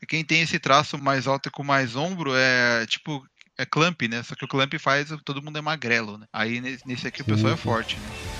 Quem 0.08 0.24
tem 0.24 0.42
esse 0.42 0.58
traço 0.58 0.98
mais 0.98 1.26
alto 1.26 1.48
e 1.48 1.52
com 1.52 1.62
mais 1.62 1.96
ombro 1.96 2.32
é 2.34 2.86
tipo 2.86 3.24
é 3.58 3.64
Clamp, 3.64 4.02
né? 4.02 4.22
Só 4.22 4.34
que 4.34 4.44
o 4.44 4.48
Clamp 4.48 4.74
faz 4.78 5.08
todo 5.24 5.42
mundo 5.42 5.58
é 5.58 5.62
magrelo, 5.62 6.18
né? 6.18 6.26
Aí 6.32 6.60
nesse 6.84 7.08
aqui 7.08 7.22
o 7.22 7.24
pessoal 7.24 7.54
é 7.54 7.56
forte, 7.56 7.96
né? 7.98 8.35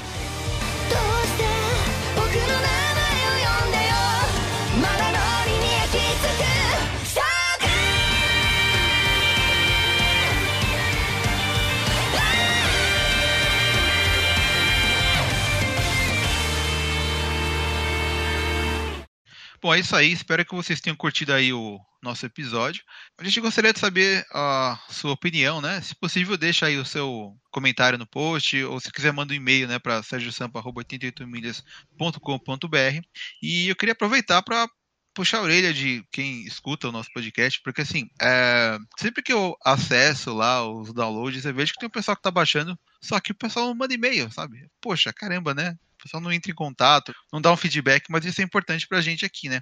Bom, 19.61 19.75
é 19.75 19.81
isso 19.81 19.97
aí. 19.97 20.13
Espero 20.13 20.45
que 20.45 20.55
vocês 20.55 20.81
tenham 20.81 20.97
curtido 20.97 21.33
aí 21.33 21.53
o 21.53 21.81
nosso 22.03 22.25
episódio. 22.25 22.85
A 23.19 23.25
gente 23.25 23.41
gostaria 23.41 23.73
de 23.73 23.81
saber 23.81 24.25
a 24.33 24.79
sua 24.89 25.13
opinião, 25.13 25.61
né? 25.61 25.81
Se 25.81 25.93
possível, 25.95 26.37
deixa 26.37 26.67
aí 26.67 26.79
o 26.79 26.85
seu 26.85 27.37
comentário 27.51 27.99
no 27.99 28.07
post, 28.07 28.63
ou 28.65 28.79
se 28.79 28.93
quiser, 28.93 29.13
manda 29.13 29.33
um 29.33 29.37
e-mail 29.37 29.67
né, 29.67 29.79
para 29.79 30.03
sergiosampa.88milhas.com.br. 30.03 33.01
E 33.43 33.69
eu 33.69 33.77
queria 33.77 33.93
aproveitar 33.93 34.43
para 34.43 34.69
puxar 35.17 35.39
a 35.39 35.43
orelha 35.43 35.73
de 35.73 36.05
quem 36.13 36.43
escuta 36.43 36.89
o 36.89 36.93
nosso 36.93 37.11
podcast, 37.11 37.59
porque 37.63 37.81
assim, 37.81 38.11
é, 38.21 38.79
sempre 38.99 39.23
que 39.23 39.33
eu 39.33 39.57
acesso 39.65 40.35
lá 40.35 40.71
os 40.71 40.93
downloads, 40.93 41.47
eu 41.47 41.55
vejo 41.55 41.73
que 41.73 41.79
tem 41.79 41.87
um 41.87 41.91
pessoal 41.91 42.15
que 42.15 42.23
tá 42.23 42.31
baixando, 42.31 42.79
só 43.01 43.19
que 43.19 43.33
o 43.33 43.35
pessoal 43.35 43.75
manda 43.75 43.95
e-mail, 43.95 44.31
sabe? 44.31 44.71
Poxa, 44.79 45.15
caramba, 45.15 45.55
né? 45.55 45.75
O 45.99 46.03
pessoal 46.03 46.23
não 46.23 46.33
entra 46.33 46.51
em 46.51 46.55
contato, 46.55 47.13
não 47.33 47.41
dá 47.41 47.53
um 47.53 47.57
feedback, 47.57 48.05
mas 48.11 48.25
isso 48.25 48.41
é 48.41 48.45
importante 48.45 48.87
pra 48.87 49.01
gente 49.01 49.25
aqui, 49.25 49.49
né? 49.49 49.61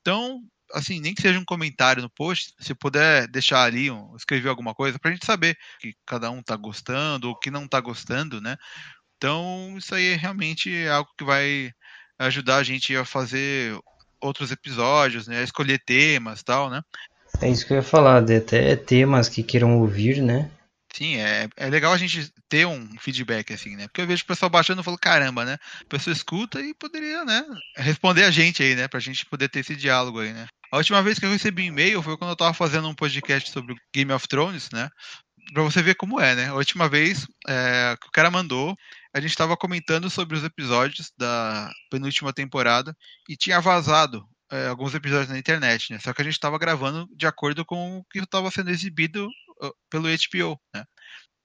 Então, 0.00 0.40
assim, 0.72 1.00
nem 1.00 1.14
que 1.14 1.22
seja 1.22 1.38
um 1.38 1.44
comentário 1.44 2.02
no 2.02 2.10
post, 2.10 2.52
se 2.58 2.74
puder 2.74 3.28
deixar 3.28 3.62
ali, 3.62 3.90
um, 3.90 4.14
escrever 4.16 4.48
alguma 4.48 4.74
coisa, 4.74 4.98
pra 4.98 5.10
gente 5.10 5.24
saber 5.24 5.56
que 5.80 5.94
cada 6.06 6.30
um 6.30 6.42
tá 6.42 6.56
gostando 6.56 7.28
ou 7.28 7.38
que 7.38 7.50
não 7.50 7.68
tá 7.68 7.80
gostando, 7.80 8.40
né? 8.40 8.56
Então, 9.16 9.74
isso 9.78 9.94
aí 9.94 10.12
é 10.12 10.16
realmente 10.16 10.86
algo 10.88 11.10
que 11.16 11.24
vai 11.24 11.70
ajudar 12.18 12.56
a 12.56 12.62
gente 12.62 12.94
a 12.96 13.04
fazer 13.04 13.78
outros 14.20 14.50
episódios, 14.50 15.26
né? 15.26 15.42
Escolher 15.42 15.78
temas 15.84 16.42
tal, 16.42 16.70
né? 16.70 16.82
É 17.40 17.50
isso 17.50 17.66
que 17.66 17.72
eu 17.72 17.78
ia 17.78 17.82
falar, 17.82 18.22
de 18.22 18.36
até 18.36 18.76
temas 18.76 19.28
que 19.28 19.42
queiram 19.42 19.78
ouvir, 19.78 20.22
né? 20.22 20.50
Sim, 20.96 21.16
é, 21.16 21.46
é 21.58 21.68
legal 21.68 21.92
a 21.92 21.98
gente 21.98 22.32
ter 22.48 22.66
um 22.66 22.98
feedback 22.98 23.52
assim, 23.52 23.76
né? 23.76 23.86
Porque 23.86 24.00
eu 24.00 24.06
vejo 24.06 24.22
o 24.22 24.26
pessoal 24.26 24.48
baixando 24.48 24.80
e 24.80 24.84
falo, 24.84 24.96
caramba, 24.96 25.44
né? 25.44 25.58
A 25.82 25.84
pessoa 25.90 26.10
escuta 26.10 26.58
e 26.58 26.72
poderia, 26.72 27.22
né? 27.22 27.44
Responder 27.76 28.24
a 28.24 28.30
gente 28.30 28.62
aí, 28.62 28.74
né? 28.74 28.88
Pra 28.88 28.98
gente 28.98 29.26
poder 29.26 29.50
ter 29.50 29.60
esse 29.60 29.76
diálogo 29.76 30.20
aí, 30.20 30.32
né? 30.32 30.46
A 30.72 30.78
última 30.78 31.02
vez 31.02 31.18
que 31.18 31.26
eu 31.26 31.30
recebi 31.30 31.64
e-mail 31.64 32.02
foi 32.02 32.16
quando 32.16 32.30
eu 32.30 32.36
tava 32.36 32.54
fazendo 32.54 32.88
um 32.88 32.94
podcast 32.94 33.50
sobre 33.50 33.74
Game 33.94 34.10
of 34.10 34.26
Thrones, 34.26 34.70
né? 34.72 34.88
Pra 35.52 35.62
você 35.64 35.82
ver 35.82 35.96
como 35.96 36.18
é, 36.18 36.34
né? 36.34 36.46
A 36.46 36.54
última 36.54 36.88
vez 36.88 37.26
é, 37.46 37.94
que 38.00 38.08
o 38.08 38.10
cara 38.10 38.30
mandou, 38.30 38.74
a 39.14 39.20
gente 39.20 39.32
estava 39.32 39.54
comentando 39.54 40.08
sobre 40.08 40.34
os 40.34 40.44
episódios 40.44 41.12
da 41.18 41.70
penúltima 41.90 42.32
temporada 42.32 42.96
e 43.28 43.36
tinha 43.36 43.60
vazado 43.60 44.26
é, 44.50 44.68
alguns 44.68 44.94
episódios 44.94 45.28
na 45.28 45.38
internet, 45.38 45.92
né? 45.92 45.98
Só 45.98 46.14
que 46.14 46.22
a 46.22 46.24
gente 46.24 46.34
estava 46.34 46.58
gravando 46.58 47.06
de 47.14 47.26
acordo 47.26 47.66
com 47.66 47.98
o 47.98 48.04
que 48.04 48.18
estava 48.18 48.50
sendo 48.50 48.70
exibido 48.70 49.28
pelo 49.90 50.08
HBO, 50.08 50.60
né? 50.74 50.84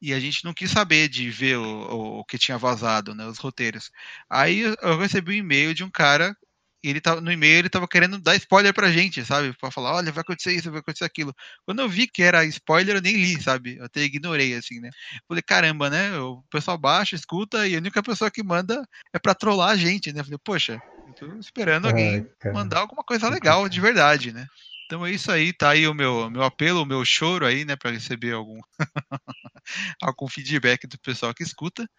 E 0.02 0.14
a 0.14 0.20
gente 0.20 0.44
não 0.46 0.54
quis 0.54 0.72
saber 0.72 1.10
de 1.10 1.30
ver 1.30 1.58
o, 1.58 2.20
o 2.22 2.26
que 2.26 2.38
tinha 2.38 2.58
vazado, 2.58 3.16
né? 3.16 3.26
Os 3.28 3.38
roteiros. 3.40 3.92
Aí 4.30 4.62
eu 4.82 4.98
recebi 5.00 5.34
um 5.34 5.36
e-mail 5.38 5.74
de 5.74 5.84
um 5.84 5.92
cara 5.92 6.36
ele 6.84 7.00
tava, 7.00 7.22
no 7.22 7.32
e-mail 7.32 7.60
ele 7.60 7.70
tava 7.70 7.88
querendo 7.88 8.20
dar 8.20 8.36
spoiler 8.36 8.74
pra 8.74 8.92
gente, 8.92 9.24
sabe? 9.24 9.56
Pra 9.58 9.70
falar, 9.72 9.94
olha, 9.96 10.12
vai 10.12 10.22
acontecer 10.22 10.54
isso, 10.54 10.72
vai 10.72 10.80
acontecer 10.80 11.06
aquilo. 11.06 11.34
Quando 11.66 11.80
eu 11.82 11.88
vi 11.90 12.08
que 12.08 12.24
era 12.24 12.44
spoiler, 12.46 12.96
eu 12.96 13.02
nem 13.02 13.14
li, 13.14 13.42
sabe? 13.42 13.78
Eu 13.78 13.86
até 13.86 14.02
ignorei, 14.02 14.56
assim, 14.56 14.80
né? 14.80 14.90
Falei, 15.28 15.44
caramba, 15.44 15.90
né? 15.90 16.18
O 16.20 16.44
pessoal 16.50 16.78
baixa, 16.78 17.16
escuta, 17.16 17.68
e 17.68 17.76
a 17.76 17.78
única 17.78 18.02
pessoa 18.02 18.32
que 18.32 18.44
manda 18.44 18.84
é 19.14 19.20
pra 19.20 19.36
trollar 19.36 19.70
a 19.70 19.78
gente, 19.78 20.12
né? 20.12 20.24
Falei, 20.24 20.40
poxa, 20.44 20.82
eu 21.06 21.14
tô 21.14 21.40
esperando 21.40 21.88
alguém 21.88 22.26
Ai, 22.44 22.54
mandar 22.54 22.80
alguma 22.80 23.04
coisa 23.04 23.30
legal 23.30 23.70
de 23.70 23.80
verdade, 23.80 24.32
né? 24.32 24.48
Então 24.92 25.06
é 25.06 25.12
isso 25.12 25.32
aí, 25.32 25.54
tá 25.54 25.70
aí 25.70 25.88
o 25.88 25.94
meu, 25.94 26.30
meu 26.30 26.44
apelo, 26.44 26.82
o 26.82 26.86
meu 26.86 27.06
choro 27.06 27.46
aí, 27.46 27.64
né, 27.64 27.78
para 27.78 27.92
receber 27.92 28.34
algum 28.34 28.60
algum 30.02 30.28
feedback 30.28 30.86
do 30.86 31.00
pessoal 31.00 31.34
que 31.34 31.44
escuta, 31.44 31.90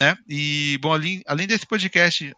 né? 0.00 0.18
E 0.28 0.76
bom, 0.82 0.92
além, 0.92 1.22
além 1.28 1.46
desse 1.46 1.64
podcast, 1.64 2.34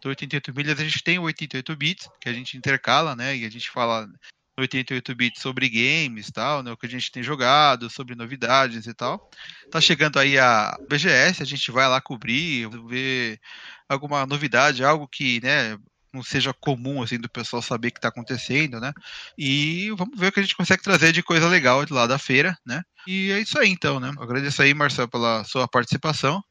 do 0.00 0.08
88 0.10 0.54
milhas, 0.54 0.78
a 0.78 0.84
gente 0.84 1.02
tem 1.02 1.18
o 1.18 1.22
88 1.22 1.74
bits, 1.74 2.08
que 2.20 2.28
a 2.28 2.32
gente 2.32 2.56
intercala, 2.56 3.16
né? 3.16 3.36
E 3.36 3.44
a 3.44 3.50
gente 3.50 3.68
fala 3.68 4.06
no 4.06 4.14
88 4.60 5.14
bits 5.16 5.42
sobre 5.42 5.68
games 5.68 6.30
tal, 6.30 6.62
né? 6.62 6.70
O 6.70 6.76
que 6.76 6.86
a 6.86 6.90
gente 6.90 7.10
tem 7.10 7.24
jogado, 7.24 7.90
sobre 7.90 8.14
novidades 8.14 8.86
e 8.86 8.94
tal. 8.94 9.28
Tá 9.68 9.80
chegando 9.80 10.20
aí 10.20 10.38
a 10.38 10.76
BGS, 10.88 11.42
a 11.42 11.44
gente 11.44 11.72
vai 11.72 11.88
lá 11.88 12.00
cobrir, 12.00 12.68
ver 12.86 13.40
alguma 13.88 14.24
novidade, 14.26 14.84
algo 14.84 15.08
que, 15.08 15.40
né, 15.42 15.76
não 16.16 16.22
seja 16.22 16.52
comum 16.52 17.02
assim 17.02 17.18
do 17.18 17.28
pessoal 17.28 17.62
saber 17.62 17.90
que 17.90 17.98
está 17.98 18.08
acontecendo, 18.08 18.80
né? 18.80 18.92
E 19.38 19.90
vamos 19.96 20.18
ver 20.18 20.28
o 20.28 20.32
que 20.32 20.40
a 20.40 20.42
gente 20.42 20.56
consegue 20.56 20.82
trazer 20.82 21.12
de 21.12 21.22
coisa 21.22 21.46
legal 21.48 21.84
de 21.84 21.92
lá 21.92 22.06
da 22.06 22.18
feira, 22.18 22.56
né? 22.66 22.82
E 23.06 23.30
é 23.30 23.40
isso 23.40 23.58
aí 23.58 23.68
então, 23.68 24.00
né? 24.00 24.12
Eu 24.16 24.22
agradeço 24.22 24.60
aí, 24.62 24.74
Marcelo, 24.74 25.08
pela 25.08 25.44
sua 25.44 25.68
participação. 25.68 26.42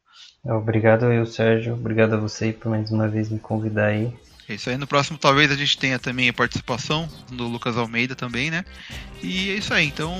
Obrigado 0.44 1.12
eu, 1.12 1.26
Sérgio. 1.26 1.74
Obrigado 1.74 2.14
a 2.14 2.16
você 2.16 2.52
por 2.52 2.70
mais 2.70 2.90
uma 2.90 3.08
vez 3.08 3.28
me 3.28 3.38
convidar 3.38 3.86
aí. 3.86 4.12
É 4.48 4.54
isso 4.54 4.70
aí. 4.70 4.76
No 4.76 4.86
próximo, 4.86 5.18
talvez 5.18 5.50
a 5.50 5.56
gente 5.56 5.76
tenha 5.76 5.98
também 5.98 6.28
a 6.28 6.32
participação 6.32 7.08
do 7.32 7.48
Lucas 7.48 7.76
Almeida 7.76 8.14
também, 8.14 8.50
né? 8.50 8.64
E 9.22 9.50
é 9.50 9.54
isso 9.54 9.74
aí. 9.74 9.86
Então, 9.86 10.16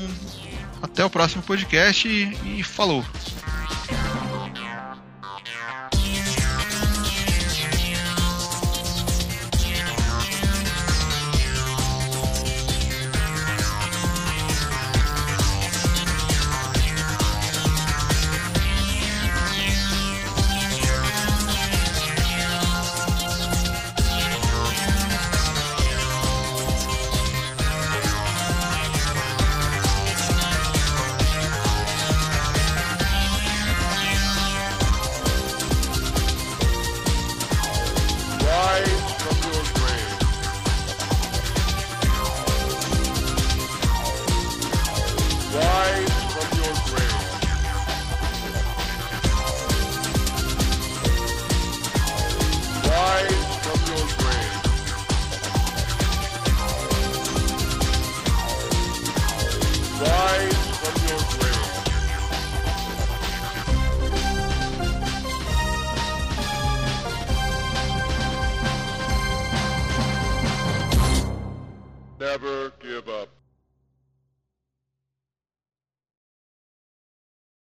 até 0.82 1.04
o 1.04 1.10
próximo 1.10 1.42
podcast 1.42 2.08
e, 2.08 2.58
e 2.58 2.62
falou. 2.64 3.04